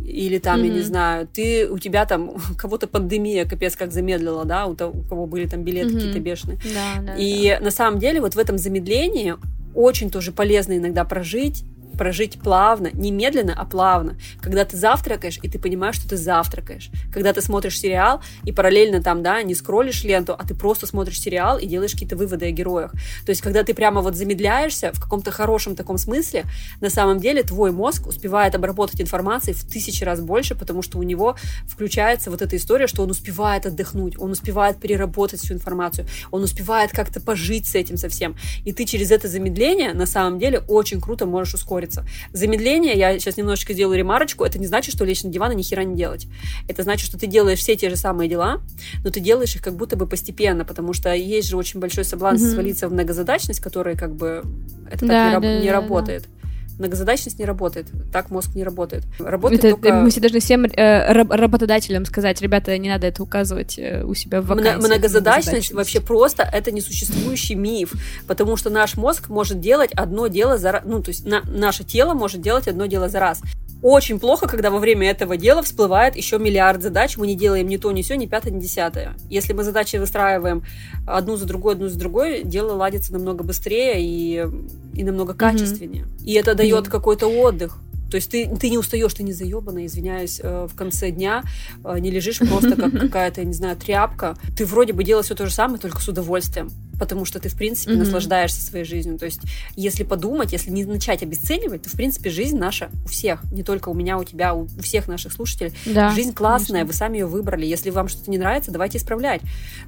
или 0.05 0.39
там, 0.39 0.61
mm-hmm. 0.61 0.67
я 0.67 0.73
не 0.73 0.81
знаю, 0.81 1.29
ты, 1.33 1.69
у 1.69 1.79
тебя 1.79 2.07
там 2.07 2.35
кого-то 2.59 2.87
пандемия 2.87 3.45
капец 3.45 3.77
как 3.77 3.93
замедлила, 3.93 4.45
да, 4.45 4.67
у, 4.67 4.75
того, 4.75 4.99
у 4.99 5.03
кого 5.03 5.27
были 5.27 5.47
там 5.47 5.63
билеты 5.63 5.91
mm-hmm. 5.91 5.95
какие-то 5.95 6.21
бешеные. 6.21 6.59
Да, 6.75 7.03
да, 7.03 7.17
и 7.17 7.51
да. 7.51 7.65
на 7.65 7.71
самом 7.71 7.99
деле 7.99 8.21
вот 8.21 8.35
в 8.35 8.39
этом 8.39 8.59
замедлении 8.59 9.35
очень 9.75 10.11
тоже 10.11 10.33
полезно 10.33 10.77
иногда 10.77 11.05
прожить 11.05 11.65
прожить 12.01 12.41
плавно, 12.41 12.89
не 12.95 13.11
медленно, 13.11 13.55
а 13.55 13.67
плавно. 13.67 14.17
Когда 14.41 14.65
ты 14.65 14.75
завтракаешь, 14.75 15.39
и 15.43 15.51
ты 15.51 15.59
понимаешь, 15.59 15.97
что 15.97 16.09
ты 16.09 16.17
завтракаешь. 16.17 16.89
Когда 17.13 17.35
ты 17.35 17.43
смотришь 17.43 17.79
сериал, 17.79 18.23
и 18.43 18.53
параллельно 18.53 19.03
там, 19.03 19.23
да, 19.23 19.43
не 19.43 19.55
скроллишь 19.55 20.03
ленту, 20.03 20.33
а 20.33 20.47
ты 20.47 20.55
просто 20.55 20.87
смотришь 20.87 21.21
сериал 21.21 21.59
и 21.59 21.67
делаешь 21.67 21.93
какие-то 21.93 22.17
выводы 22.17 22.47
о 22.47 22.51
героях. 22.53 22.93
То 23.27 23.31
есть, 23.33 23.43
когда 23.43 23.65
ты 23.65 23.75
прямо 23.75 24.01
вот 24.01 24.17
замедляешься 24.17 24.93
в 24.95 24.99
каком-то 24.99 25.31
хорошем 25.31 25.77
таком 25.77 25.99
смысле, 25.99 26.47
на 26.81 26.89
самом 26.89 27.21
деле 27.21 27.43
твой 27.43 27.71
мозг 27.71 28.07
успевает 28.07 28.55
обработать 28.55 29.03
информации 29.03 29.53
в 29.53 29.63
тысячи 29.63 30.03
раз 30.03 30.23
больше, 30.23 30.55
потому 30.55 30.81
что 30.81 30.97
у 30.97 31.03
него 31.03 31.37
включается 31.69 32.31
вот 32.31 32.41
эта 32.41 32.57
история, 32.57 32.87
что 32.87 33.03
он 33.03 33.11
успевает 33.11 33.67
отдохнуть, 33.67 34.19
он 34.19 34.31
успевает 34.31 34.81
переработать 34.81 35.41
всю 35.41 35.53
информацию, 35.53 36.07
он 36.31 36.43
успевает 36.45 36.93
как-то 36.93 37.21
пожить 37.21 37.67
с 37.67 37.75
этим 37.75 37.99
совсем. 37.99 38.37
И 38.65 38.73
ты 38.73 38.87
через 38.87 39.11
это 39.11 39.29
замедление, 39.29 39.93
на 39.93 40.07
самом 40.07 40.39
деле, 40.39 40.61
очень 40.67 40.99
круто 40.99 41.27
можешь 41.27 41.53
ускориться 41.53 41.89
ускориться. 41.91 42.05
Замедление, 42.32 42.97
я 42.97 43.18
сейчас 43.18 43.36
немножечко 43.36 43.72
сделаю 43.72 43.99
ремарочку, 43.99 44.45
это 44.45 44.59
не 44.59 44.66
значит, 44.66 44.95
что 44.95 45.05
лечь 45.05 45.22
на 45.22 45.30
диван 45.30 45.53
и 45.53 45.55
ни 45.57 45.62
хера 45.62 45.84
не 45.84 45.97
делать. 45.97 46.26
Это 46.68 46.82
значит, 46.82 47.07
что 47.07 47.18
ты 47.18 47.26
делаешь 47.26 47.59
все 47.59 47.76
те 47.76 47.91
же 47.91 47.97
самые 47.97 48.28
дела, 48.28 48.61
но 49.05 49.11
ты 49.11 49.20
делаешь 49.20 49.55
их 49.57 49.62
как 49.62 49.74
будто 49.74 49.97
бы 49.97 50.07
постепенно, 50.07 50.64
потому 50.64 50.93
что 50.93 51.12
есть 51.14 51.49
же 51.49 51.57
очень 51.57 51.80
большой 51.80 52.05
соблазн 52.05 52.45
mm-hmm. 52.45 52.55
свалиться 52.55 52.88
в 52.88 52.93
многозадачность, 52.93 53.61
которая 53.61 53.97
как 53.97 54.14
бы 54.14 54.45
это 54.91 55.07
да, 55.07 55.32
так 55.32 55.43
не, 55.43 55.49
да, 55.49 55.61
не 55.61 55.66
да, 55.66 55.72
работает. 55.72 56.22
Да 56.22 56.39
многозадачность 56.81 57.39
не 57.39 57.45
работает. 57.45 57.87
Так 58.12 58.31
мозг 58.31 58.55
не 58.55 58.64
работает. 58.64 59.05
Работает 59.18 59.64
это, 59.64 59.70
только... 59.76 59.93
Мы 59.93 60.11
все 60.11 60.20
должны 60.20 60.41
всем 60.41 60.64
э, 60.64 61.12
работодателям 61.12 62.05
сказать, 62.05 62.41
ребята, 62.41 62.76
не 62.78 62.89
надо 62.89 63.07
это 63.07 63.22
указывать 63.22 63.78
э, 63.78 64.03
у 64.03 64.14
себя 64.14 64.41
в 64.41 64.47
вакансии. 64.47 64.78
Многозадачность, 64.78 65.11
многозадачность 65.11 65.72
вообще 65.72 66.01
просто 66.01 66.43
это 66.43 66.72
несуществующий 66.72 67.55
миф, 67.55 67.93
потому 68.26 68.57
что 68.57 68.70
наш 68.70 68.97
мозг 68.97 69.28
может 69.28 69.61
делать 69.61 69.93
одно 69.93 70.26
дело 70.26 70.59
за 70.59 70.72
раз, 70.72 70.83
ну, 70.85 71.03
то 71.03 71.11
есть 71.11 71.24
на, 71.24 71.43
наше 71.43 71.85
тело 71.85 72.14
может 72.14 72.41
делать 72.41 72.66
одно 72.66 72.87
дело 72.87 73.09
за 73.09 73.20
раз. 73.20 73.43
Очень 73.83 74.20
плохо, 74.20 74.47
когда 74.47 74.70
во 74.70 74.78
время 74.78 75.11
этого 75.11 75.37
дела 75.37 75.62
всплывает 75.62 76.16
еще 76.16 76.39
миллиард 76.39 76.83
задач, 76.83 77.16
мы 77.16 77.26
не 77.26 77.35
делаем 77.35 77.66
ни 77.66 77.78
то, 77.78 77.91
ни 77.93 78.03
все, 78.03 78.16
ни 78.16 78.26
пятое, 78.26 78.53
ни 78.53 78.61
десятое. 78.61 79.14
Если 79.31 79.55
мы 79.55 79.64
задачи 79.64 79.97
выстраиваем 79.97 80.62
одну 81.07 81.37
за 81.37 81.47
другой, 81.47 81.74
одну 81.74 81.89
за 81.89 81.99
другой, 81.99 82.43
дело 82.45 82.74
ладится 82.74 83.12
намного 83.12 83.43
быстрее 83.43 83.95
и, 83.99 84.47
и 84.95 85.03
намного 85.05 85.33
качественнее. 85.33 86.05
Mm-hmm. 86.05 86.24
И 86.24 86.33
это 86.35 86.55
дает 86.55 86.87
mm-hmm. 86.87 86.91
какой-то 86.91 87.26
отдых. 87.26 87.78
То 88.11 88.16
есть 88.16 88.31
ты, 88.31 88.51
ты 88.61 88.68
не 88.68 88.76
устаешь, 88.76 89.14
ты 89.14 89.22
не 89.22 89.33
заебанная, 89.33 89.87
извиняюсь, 89.87 90.41
э, 90.43 90.66
в 90.70 90.74
конце 90.74 91.11
дня 91.11 91.45
э, 91.85 91.99
не 92.01 92.11
лежишь 92.11 92.39
просто 92.39 92.76
как 92.76 92.93
какая-то, 93.01 93.45
не 93.45 93.55
знаю, 93.55 93.76
тряпка. 93.76 94.37
Ты 94.57 94.66
вроде 94.66 94.93
бы 94.93 95.05
делаешь 95.05 95.26
все 95.26 95.37
то 95.37 95.47
же 95.47 95.53
самое, 95.53 95.78
только 95.78 96.01
с 96.01 96.09
удовольствием 96.09 96.70
потому 97.01 97.25
что 97.25 97.41
ты, 97.41 97.49
в 97.49 97.57
принципе, 97.57 97.95
mm-hmm. 97.95 97.97
наслаждаешься 97.97 98.61
своей 98.61 98.85
жизнью. 98.85 99.19
То 99.19 99.25
есть, 99.25 99.41
если 99.75 100.05
подумать, 100.05 100.53
если 100.53 100.71
не 100.71 100.85
начать 100.85 101.23
обесценивать, 101.23 101.83
то, 101.83 101.89
в 101.89 101.95
принципе, 101.95 102.29
жизнь 102.29 102.59
наша 102.59 102.91
у 103.05 103.09
всех, 103.09 103.43
не 103.51 103.63
только 103.63 103.89
у 103.89 103.95
меня, 103.95 104.19
у 104.19 104.25
тебя, 104.25 104.55
у, 104.55 104.67
всех 104.81 105.09
наших 105.09 105.33
слушателей. 105.33 105.73
Да, 105.87 106.11
жизнь 106.11 106.35
классная, 106.35 106.81
конечно. 106.81 106.87
вы 106.87 106.93
сами 106.93 107.19
ее 107.19 107.27
выбрали. 107.27 107.65
Если 107.65 107.89
вам 107.89 108.09
что-то 108.09 108.31
не 108.31 108.37
нравится, 108.37 108.71
давайте 108.71 108.99
исправлять. 108.99 109.41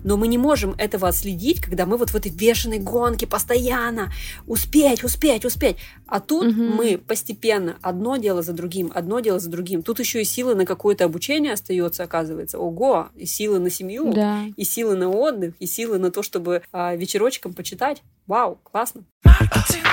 Но 0.03 0.17
мы 0.17 0.27
не 0.27 0.39
можем 0.39 0.75
этого 0.79 1.09
отследить, 1.09 1.61
когда 1.61 1.85
мы 1.85 1.99
вот 1.99 2.11
в 2.11 2.15
этой 2.15 2.33
бешеной 2.33 2.79
гонке 2.79 3.27
постоянно 3.27 4.11
успеть, 4.47 5.05
успеть, 5.05 5.45
успеть. 5.45 5.77
А 6.07 6.19
тут 6.19 6.47
mm-hmm. 6.47 6.75
мы 6.75 6.99
постепенно 6.99 7.77
одно 7.83 8.17
дело 8.17 8.43
за 8.43 8.55
другим, 8.55 8.91
одно 8.95 9.21
дело 9.21 9.39
за 9.39 9.51
другим. 9.51 9.83
Тут 9.83 10.01
еще 10.01 10.23
и 10.23 10.25
силы 10.25 10.55
на 10.55 10.65
какое-то 10.65 11.05
обучение 11.05 11.53
остается, 11.53 12.05
оказывается. 12.05 12.59
Ого! 12.59 13.09
И 13.17 13.27
силы 13.27 13.59
на 13.59 13.69
семью, 13.69 14.15
да. 14.15 14.45
и 14.57 14.65
силы 14.65 14.97
на 14.97 15.11
отдых, 15.11 15.55
и 15.59 15.67
силы 15.67 15.99
на 15.99 16.11
то, 16.11 16.23
чтобы 16.23 16.63
а, 16.73 16.95
вечерочком 17.03 17.53
почитать. 17.53 18.03
Вау, 18.26 18.57
классно. 18.62 19.05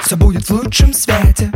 Все 0.03 0.16
будет 0.16 0.43
в 0.43 0.51
лучшем 0.51 0.93
свете. 0.93 1.51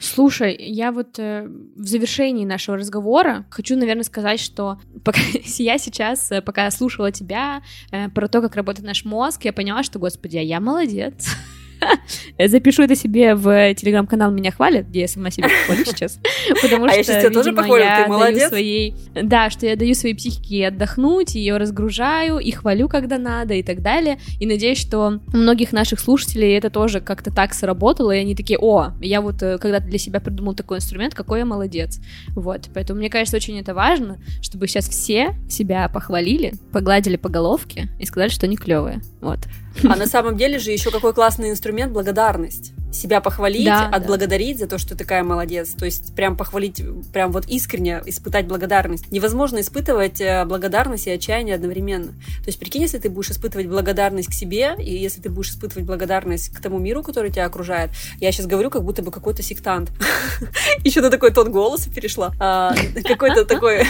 Слушай, 0.00 0.56
я 0.58 0.92
вот 0.92 1.18
э, 1.18 1.46
в 1.76 1.84
завершении 1.86 2.44
нашего 2.44 2.76
разговора 2.76 3.46
хочу, 3.50 3.76
наверное, 3.76 4.04
сказать, 4.04 4.38
что 4.38 4.78
пока 5.04 5.20
я 5.44 5.78
сейчас, 5.78 6.30
э, 6.30 6.40
пока 6.40 6.64
я 6.64 6.70
слушала 6.70 7.10
тебя 7.10 7.62
э, 7.90 8.08
про 8.08 8.28
то, 8.28 8.40
как 8.40 8.54
работает 8.54 8.86
наш 8.86 9.04
мозг, 9.04 9.44
я 9.44 9.52
поняла, 9.52 9.82
что, 9.82 9.98
господи, 9.98 10.36
а 10.36 10.42
я 10.42 10.60
молодец. 10.60 11.28
Запишу 12.46 12.82
это 12.82 12.96
себе 12.96 13.34
в 13.34 13.74
телеграм-канал 13.74 14.30
«Меня 14.30 14.50
хвалят», 14.50 14.86
где 14.88 15.02
я 15.02 15.08
сама 15.08 15.30
себя 15.30 15.48
хвалю 15.66 15.84
сейчас. 15.84 16.18
Потому 16.62 16.84
а 16.84 16.88
что, 16.88 16.96
я 16.98 17.04
сейчас 17.04 17.22
тебя 17.22 17.32
тоже 17.32 17.52
похвалю, 17.52 17.84
ты 17.84 18.08
молодец. 18.08 18.48
Своей, 18.48 18.94
да, 19.14 19.50
что 19.50 19.66
я 19.66 19.76
даю 19.76 19.94
своей 19.94 20.14
психике 20.14 20.68
отдохнуть, 20.68 21.34
ее 21.34 21.56
разгружаю 21.56 22.38
и 22.38 22.50
хвалю, 22.50 22.88
когда 22.88 23.18
надо 23.18 23.54
и 23.54 23.62
так 23.62 23.82
далее. 23.82 24.18
И 24.40 24.46
надеюсь, 24.46 24.78
что 24.78 25.20
у 25.32 25.36
многих 25.36 25.72
наших 25.72 26.00
слушателей 26.00 26.56
это 26.56 26.70
тоже 26.70 27.00
как-то 27.00 27.30
так 27.30 27.54
сработало, 27.54 28.12
и 28.12 28.18
они 28.18 28.34
такие, 28.34 28.58
о, 28.58 28.92
я 29.00 29.20
вот 29.20 29.42
э, 29.42 29.58
когда-то 29.58 29.86
для 29.86 29.98
себя 29.98 30.20
придумал 30.20 30.54
такой 30.54 30.78
инструмент, 30.78 31.14
какой 31.14 31.40
я 31.40 31.44
молодец. 31.44 32.00
Вот, 32.34 32.68
поэтому 32.74 32.98
мне 32.98 33.10
кажется, 33.10 33.36
очень 33.36 33.58
это 33.58 33.74
важно, 33.74 34.18
чтобы 34.42 34.66
сейчас 34.66 34.88
все 34.88 35.34
себя 35.48 35.88
похвалили, 35.88 36.54
погладили 36.72 37.16
по 37.16 37.28
головке 37.28 37.88
и 37.98 38.06
сказали, 38.06 38.28
что 38.28 38.46
они 38.46 38.56
клевые. 38.56 39.00
Вот. 39.20 39.40
А 39.84 39.96
на 39.96 40.06
самом 40.06 40.36
деле 40.36 40.58
же 40.58 40.70
еще 40.70 40.90
какой 40.90 41.12
классный 41.14 41.50
инструмент 41.50 41.92
благодарность 41.92 42.72
себя 42.92 43.20
похвалить, 43.20 43.66
да, 43.66 43.88
отблагодарить 43.88 44.58
да. 44.58 44.64
за 44.64 44.70
то, 44.70 44.78
что 44.78 44.90
ты 44.90 44.96
такая 44.96 45.22
молодец. 45.22 45.70
То 45.74 45.84
есть 45.84 46.14
прям 46.14 46.36
похвалить, 46.36 46.82
прям 47.12 47.32
вот 47.32 47.46
искренне 47.46 48.02
испытать 48.06 48.46
благодарность. 48.46 49.10
Невозможно 49.10 49.60
испытывать 49.60 50.20
э, 50.20 50.44
благодарность 50.44 51.06
и 51.06 51.10
отчаяние 51.10 51.54
одновременно. 51.54 52.08
То 52.08 52.46
есть 52.46 52.58
прикинь, 52.58 52.82
если 52.82 52.98
ты 52.98 53.10
будешь 53.10 53.30
испытывать 53.30 53.66
благодарность 53.66 54.28
к 54.28 54.32
себе, 54.32 54.74
и 54.78 54.96
если 54.96 55.20
ты 55.20 55.30
будешь 55.30 55.50
испытывать 55.50 55.84
благодарность 55.84 56.48
к 56.50 56.60
тому 56.60 56.78
миру, 56.78 57.02
который 57.02 57.30
тебя 57.30 57.46
окружает. 57.46 57.90
Я 58.20 58.32
сейчас 58.32 58.46
говорю, 58.46 58.70
как 58.70 58.84
будто 58.84 59.02
бы 59.02 59.10
какой-то 59.10 59.42
сектант. 59.42 59.90
Еще 60.84 61.00
на 61.00 61.10
такой 61.10 61.32
тон 61.32 61.50
голоса 61.52 61.90
перешла. 61.90 62.32
А, 62.38 62.74
какой-то 63.04 63.44
такой 63.44 63.84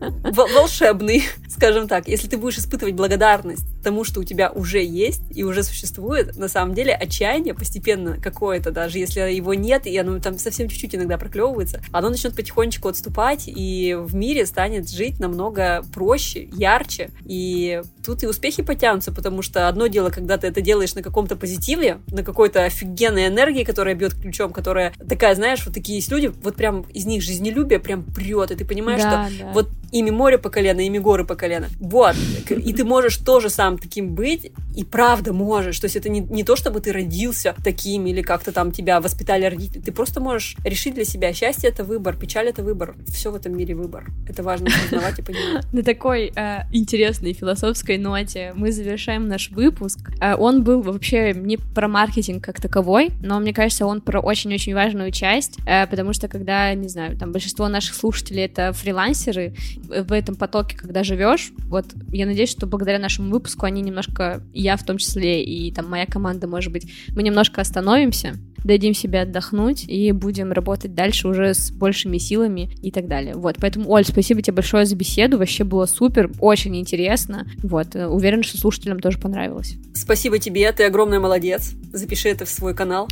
волшебный, 0.00 1.24
скажем 1.48 1.88
так. 1.88 2.08
Если 2.08 2.28
ты 2.28 2.36
будешь 2.36 2.58
испытывать 2.58 2.94
благодарность 2.94 3.64
тому, 3.82 4.04
что 4.04 4.20
у 4.20 4.24
тебя 4.24 4.50
уже 4.50 4.82
есть 4.82 5.22
и 5.30 5.44
уже 5.44 5.62
существует, 5.62 6.36
на 6.36 6.48
самом 6.48 6.74
деле 6.74 6.94
отчаяние 6.94 7.54
постепенно 7.54 8.07
какое-то, 8.14 8.70
даже 8.70 8.98
если 8.98 9.20
его 9.20 9.54
нет, 9.54 9.86
и 9.86 9.96
оно 9.96 10.18
там 10.18 10.38
совсем 10.38 10.68
чуть-чуть 10.68 10.94
иногда 10.94 11.18
проклевывается, 11.18 11.80
оно 11.92 12.10
начнет 12.10 12.34
потихонечку 12.34 12.88
отступать, 12.88 13.44
и 13.46 13.96
в 13.98 14.14
мире 14.14 14.46
станет 14.46 14.90
жить 14.90 15.20
намного 15.20 15.84
проще, 15.92 16.48
ярче, 16.52 17.10
и 17.24 17.82
тут 18.04 18.22
и 18.22 18.26
успехи 18.26 18.62
потянутся, 18.62 19.12
потому 19.12 19.42
что 19.42 19.68
одно 19.68 19.86
дело, 19.86 20.10
когда 20.10 20.38
ты 20.38 20.46
это 20.46 20.60
делаешь 20.60 20.94
на 20.94 21.02
каком-то 21.02 21.36
позитиве, 21.36 21.98
на 22.08 22.22
какой-то 22.22 22.64
офигенной 22.64 23.28
энергии, 23.28 23.64
которая 23.64 23.94
бьет 23.94 24.14
ключом, 24.14 24.52
которая 24.52 24.92
такая, 25.08 25.34
знаешь, 25.34 25.64
вот 25.64 25.74
такие 25.74 25.98
есть 25.98 26.10
люди, 26.10 26.32
вот 26.42 26.56
прям 26.56 26.82
из 26.92 27.06
них 27.06 27.22
жизнелюбие 27.22 27.78
прям 27.78 28.02
прет, 28.02 28.50
и 28.50 28.56
ты 28.56 28.64
понимаешь, 28.64 29.02
да, 29.02 29.28
что 29.28 29.44
да. 29.44 29.52
вот 29.52 29.68
ими 29.92 30.10
море 30.10 30.38
по 30.38 30.50
колено, 30.50 30.80
ими 30.80 30.98
горы 30.98 31.24
по 31.24 31.34
колено. 31.34 31.68
Вот. 31.80 32.14
И 32.48 32.72
ты 32.72 32.84
можешь 32.84 33.16
тоже 33.16 33.50
сам 33.50 33.78
таким 33.78 34.14
быть, 34.14 34.52
и 34.74 34.84
правда 34.84 35.32
можешь. 35.32 35.78
То 35.80 35.86
есть 35.86 35.96
это 35.96 36.08
не, 36.08 36.20
не 36.20 36.44
то, 36.44 36.56
чтобы 36.56 36.80
ты 36.80 36.92
родился 36.92 37.54
таким 37.64 37.97
или 38.06 38.22
как-то 38.22 38.52
там 38.52 38.72
тебя 38.72 39.00
воспитали 39.00 39.44
родители. 39.44 39.80
Ты 39.80 39.92
просто 39.92 40.20
можешь 40.20 40.56
решить 40.64 40.94
для 40.94 41.04
себя. 41.04 41.32
Счастье— 41.32 41.70
это 41.70 41.84
выбор, 41.84 42.16
печаль— 42.16 42.46
это 42.48 42.62
выбор. 42.62 42.96
Все 43.08 43.30
в 43.30 43.34
этом 43.34 43.56
мире 43.56 43.74
выбор. 43.74 44.06
Это 44.28 44.42
важно 44.42 44.68
осознавать 44.68 45.18
и 45.18 45.22
понимать. 45.22 45.66
На 45.72 45.82
такой 45.82 46.32
э, 46.34 46.60
интересной 46.72 47.32
философской 47.32 47.98
ноте 47.98 48.52
мы 48.54 48.72
завершаем 48.72 49.26
наш 49.26 49.50
выпуск. 49.50 50.10
Э, 50.20 50.34
он 50.34 50.64
был 50.64 50.82
вообще 50.82 51.32
не 51.34 51.56
про 51.56 51.88
маркетинг 51.88 52.44
как 52.44 52.60
таковой, 52.60 53.10
но 53.22 53.38
мне 53.40 53.52
кажется, 53.52 53.86
он 53.86 54.00
про 54.00 54.20
очень-очень 54.20 54.74
важную 54.74 55.10
часть, 55.10 55.58
э, 55.66 55.86
потому 55.86 56.12
что 56.12 56.28
когда, 56.28 56.72
не 56.74 56.88
знаю, 56.88 57.16
там 57.16 57.32
большинство 57.32 57.68
наших 57.68 57.94
слушателей— 57.94 58.44
это 58.44 58.72
фрилансеры, 58.72 59.54
в 59.88 60.12
этом 60.12 60.36
потоке, 60.36 60.76
когда 60.76 61.02
живешь, 61.02 61.52
вот 61.64 61.86
я 62.12 62.26
надеюсь, 62.26 62.50
что 62.50 62.66
благодаря 62.66 62.98
нашему 62.98 63.30
выпуску 63.30 63.66
они 63.66 63.82
немножко, 63.82 64.42
я 64.52 64.76
в 64.76 64.84
том 64.84 64.98
числе, 64.98 65.44
и 65.44 65.72
там 65.72 65.88
моя 65.88 66.06
команда, 66.06 66.46
может 66.46 66.72
быть, 66.72 66.90
мы 67.14 67.22
немножко 67.22 67.60
остановимся, 67.60 67.87
остановимся 67.88 68.36
дадим 68.64 68.94
себе 68.94 69.22
отдохнуть 69.22 69.84
и 69.88 70.12
будем 70.12 70.52
работать 70.52 70.94
дальше 70.94 71.28
уже 71.28 71.54
с 71.54 71.70
большими 71.70 72.18
силами 72.18 72.70
и 72.82 72.90
так 72.90 73.08
далее. 73.08 73.34
Вот, 73.34 73.56
поэтому, 73.60 73.90
Оль, 73.90 74.04
спасибо 74.04 74.42
тебе 74.42 74.54
большое 74.54 74.86
за 74.86 74.96
беседу, 74.96 75.38
вообще 75.38 75.64
было 75.64 75.86
супер, 75.86 76.30
очень 76.40 76.76
интересно. 76.76 77.46
Вот, 77.62 77.94
э, 77.94 78.06
уверен, 78.06 78.42
что 78.42 78.58
слушателям 78.58 79.00
тоже 79.00 79.18
понравилось. 79.18 79.74
Спасибо 79.94 80.38
тебе, 80.38 80.70
ты 80.72 80.84
огромный 80.84 81.18
молодец. 81.18 81.72
Запиши 81.92 82.28
это 82.28 82.44
в 82.44 82.48
свой 82.48 82.74
канал. 82.74 83.08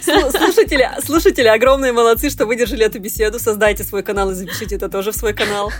Слушатели, 0.00 0.88
слушатели, 1.04 1.46
огромные 1.46 1.92
молодцы, 1.92 2.30
что 2.30 2.46
выдержали 2.46 2.84
эту 2.84 2.98
беседу. 3.00 3.38
Создайте 3.38 3.84
свой 3.84 4.02
канал 4.02 4.30
и 4.30 4.34
запишите 4.34 4.76
это 4.76 4.88
тоже 4.88 5.12
в 5.12 5.16
свой 5.16 5.34
канал. 5.34 5.70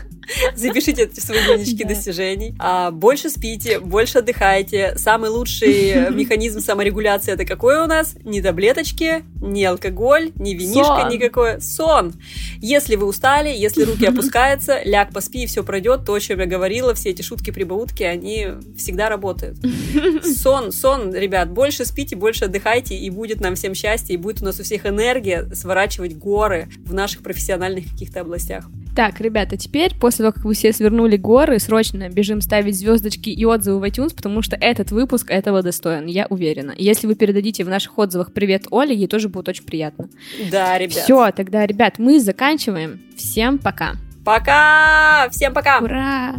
Запишите 0.54 1.02
это 1.02 1.20
в 1.20 1.24
свои 1.24 1.38
дневнички 1.44 1.84
достижений. 1.84 2.54
А, 2.58 2.90
больше 2.90 3.30
спите, 3.30 3.80
больше 3.80 4.18
отдыхайте. 4.18 4.94
Самый 4.96 5.30
лучший 5.30 6.10
механизм 6.10 6.60
саморегуляции 6.60 7.32
это 7.32 7.44
какой 7.44 7.75
у 7.84 7.86
нас? 7.86 8.16
Ни 8.24 8.40
таблеточки, 8.40 9.24
ни 9.40 9.62
алкоголь, 9.64 10.32
ни 10.36 10.54
винишка 10.54 11.02
Сон. 11.02 11.08
никакой. 11.10 11.60
Сон. 11.60 12.12
Если 12.60 12.96
вы 12.96 13.06
устали, 13.06 13.48
если 13.48 13.84
руки 13.84 14.04
опускаются, 14.06 14.80
ляг, 14.84 15.12
поспи, 15.12 15.44
и 15.44 15.46
все 15.46 15.62
пройдет. 15.62 16.04
То, 16.04 16.14
о 16.14 16.20
чем 16.20 16.40
я 16.40 16.46
говорила, 16.46 16.94
все 16.94 17.10
эти 17.10 17.22
шутки-прибаутки, 17.22 18.02
они 18.02 18.48
всегда 18.76 19.08
работают. 19.08 19.58
Сон, 20.24 20.72
сон, 20.72 21.14
ребят, 21.14 21.50
больше 21.50 21.84
спите, 21.84 22.16
больше 22.16 22.46
отдыхайте, 22.46 22.96
и 22.96 23.10
будет 23.10 23.40
нам 23.40 23.54
всем 23.54 23.74
счастье, 23.74 24.14
и 24.14 24.18
будет 24.18 24.42
у 24.42 24.44
нас 24.44 24.60
у 24.60 24.62
всех 24.62 24.86
энергия 24.86 25.48
сворачивать 25.54 26.16
горы 26.16 26.68
в 26.84 26.94
наших 26.94 27.22
профессиональных 27.22 27.90
каких-то 27.90 28.20
областях. 28.20 28.68
Так, 28.96 29.20
ребята, 29.20 29.58
теперь, 29.58 29.94
после 29.94 30.24
того, 30.24 30.32
как 30.32 30.44
вы 30.46 30.54
все 30.54 30.72
свернули 30.72 31.18
горы, 31.18 31.58
срочно 31.58 32.08
бежим 32.08 32.40
ставить 32.40 32.78
звездочки 32.78 33.28
и 33.28 33.44
отзывы 33.44 33.78
в 33.78 33.84
iTunes, 33.84 34.16
потому 34.16 34.40
что 34.40 34.56
этот 34.56 34.90
выпуск 34.90 35.30
этого 35.30 35.62
достоин, 35.62 36.06
я 36.06 36.26
уверена. 36.30 36.74
Если 36.78 37.06
вы 37.06 37.14
передадите 37.14 37.62
в 37.66 37.68
наших 37.68 37.98
отзывах 37.98 38.32
привет 38.32 38.66
Оле, 38.70 38.94
ей 38.94 39.06
тоже 39.08 39.28
будет 39.28 39.48
очень 39.48 39.64
приятно. 39.64 40.08
Да, 40.50 40.78
ребят. 40.78 41.04
Все, 41.04 41.30
тогда, 41.32 41.66
ребят, 41.66 41.98
мы 41.98 42.20
заканчиваем. 42.20 43.00
Всем 43.16 43.58
пока. 43.58 43.92
Пока! 44.24 45.28
Всем 45.30 45.54
пока! 45.54 45.78
Ура! 45.78 46.34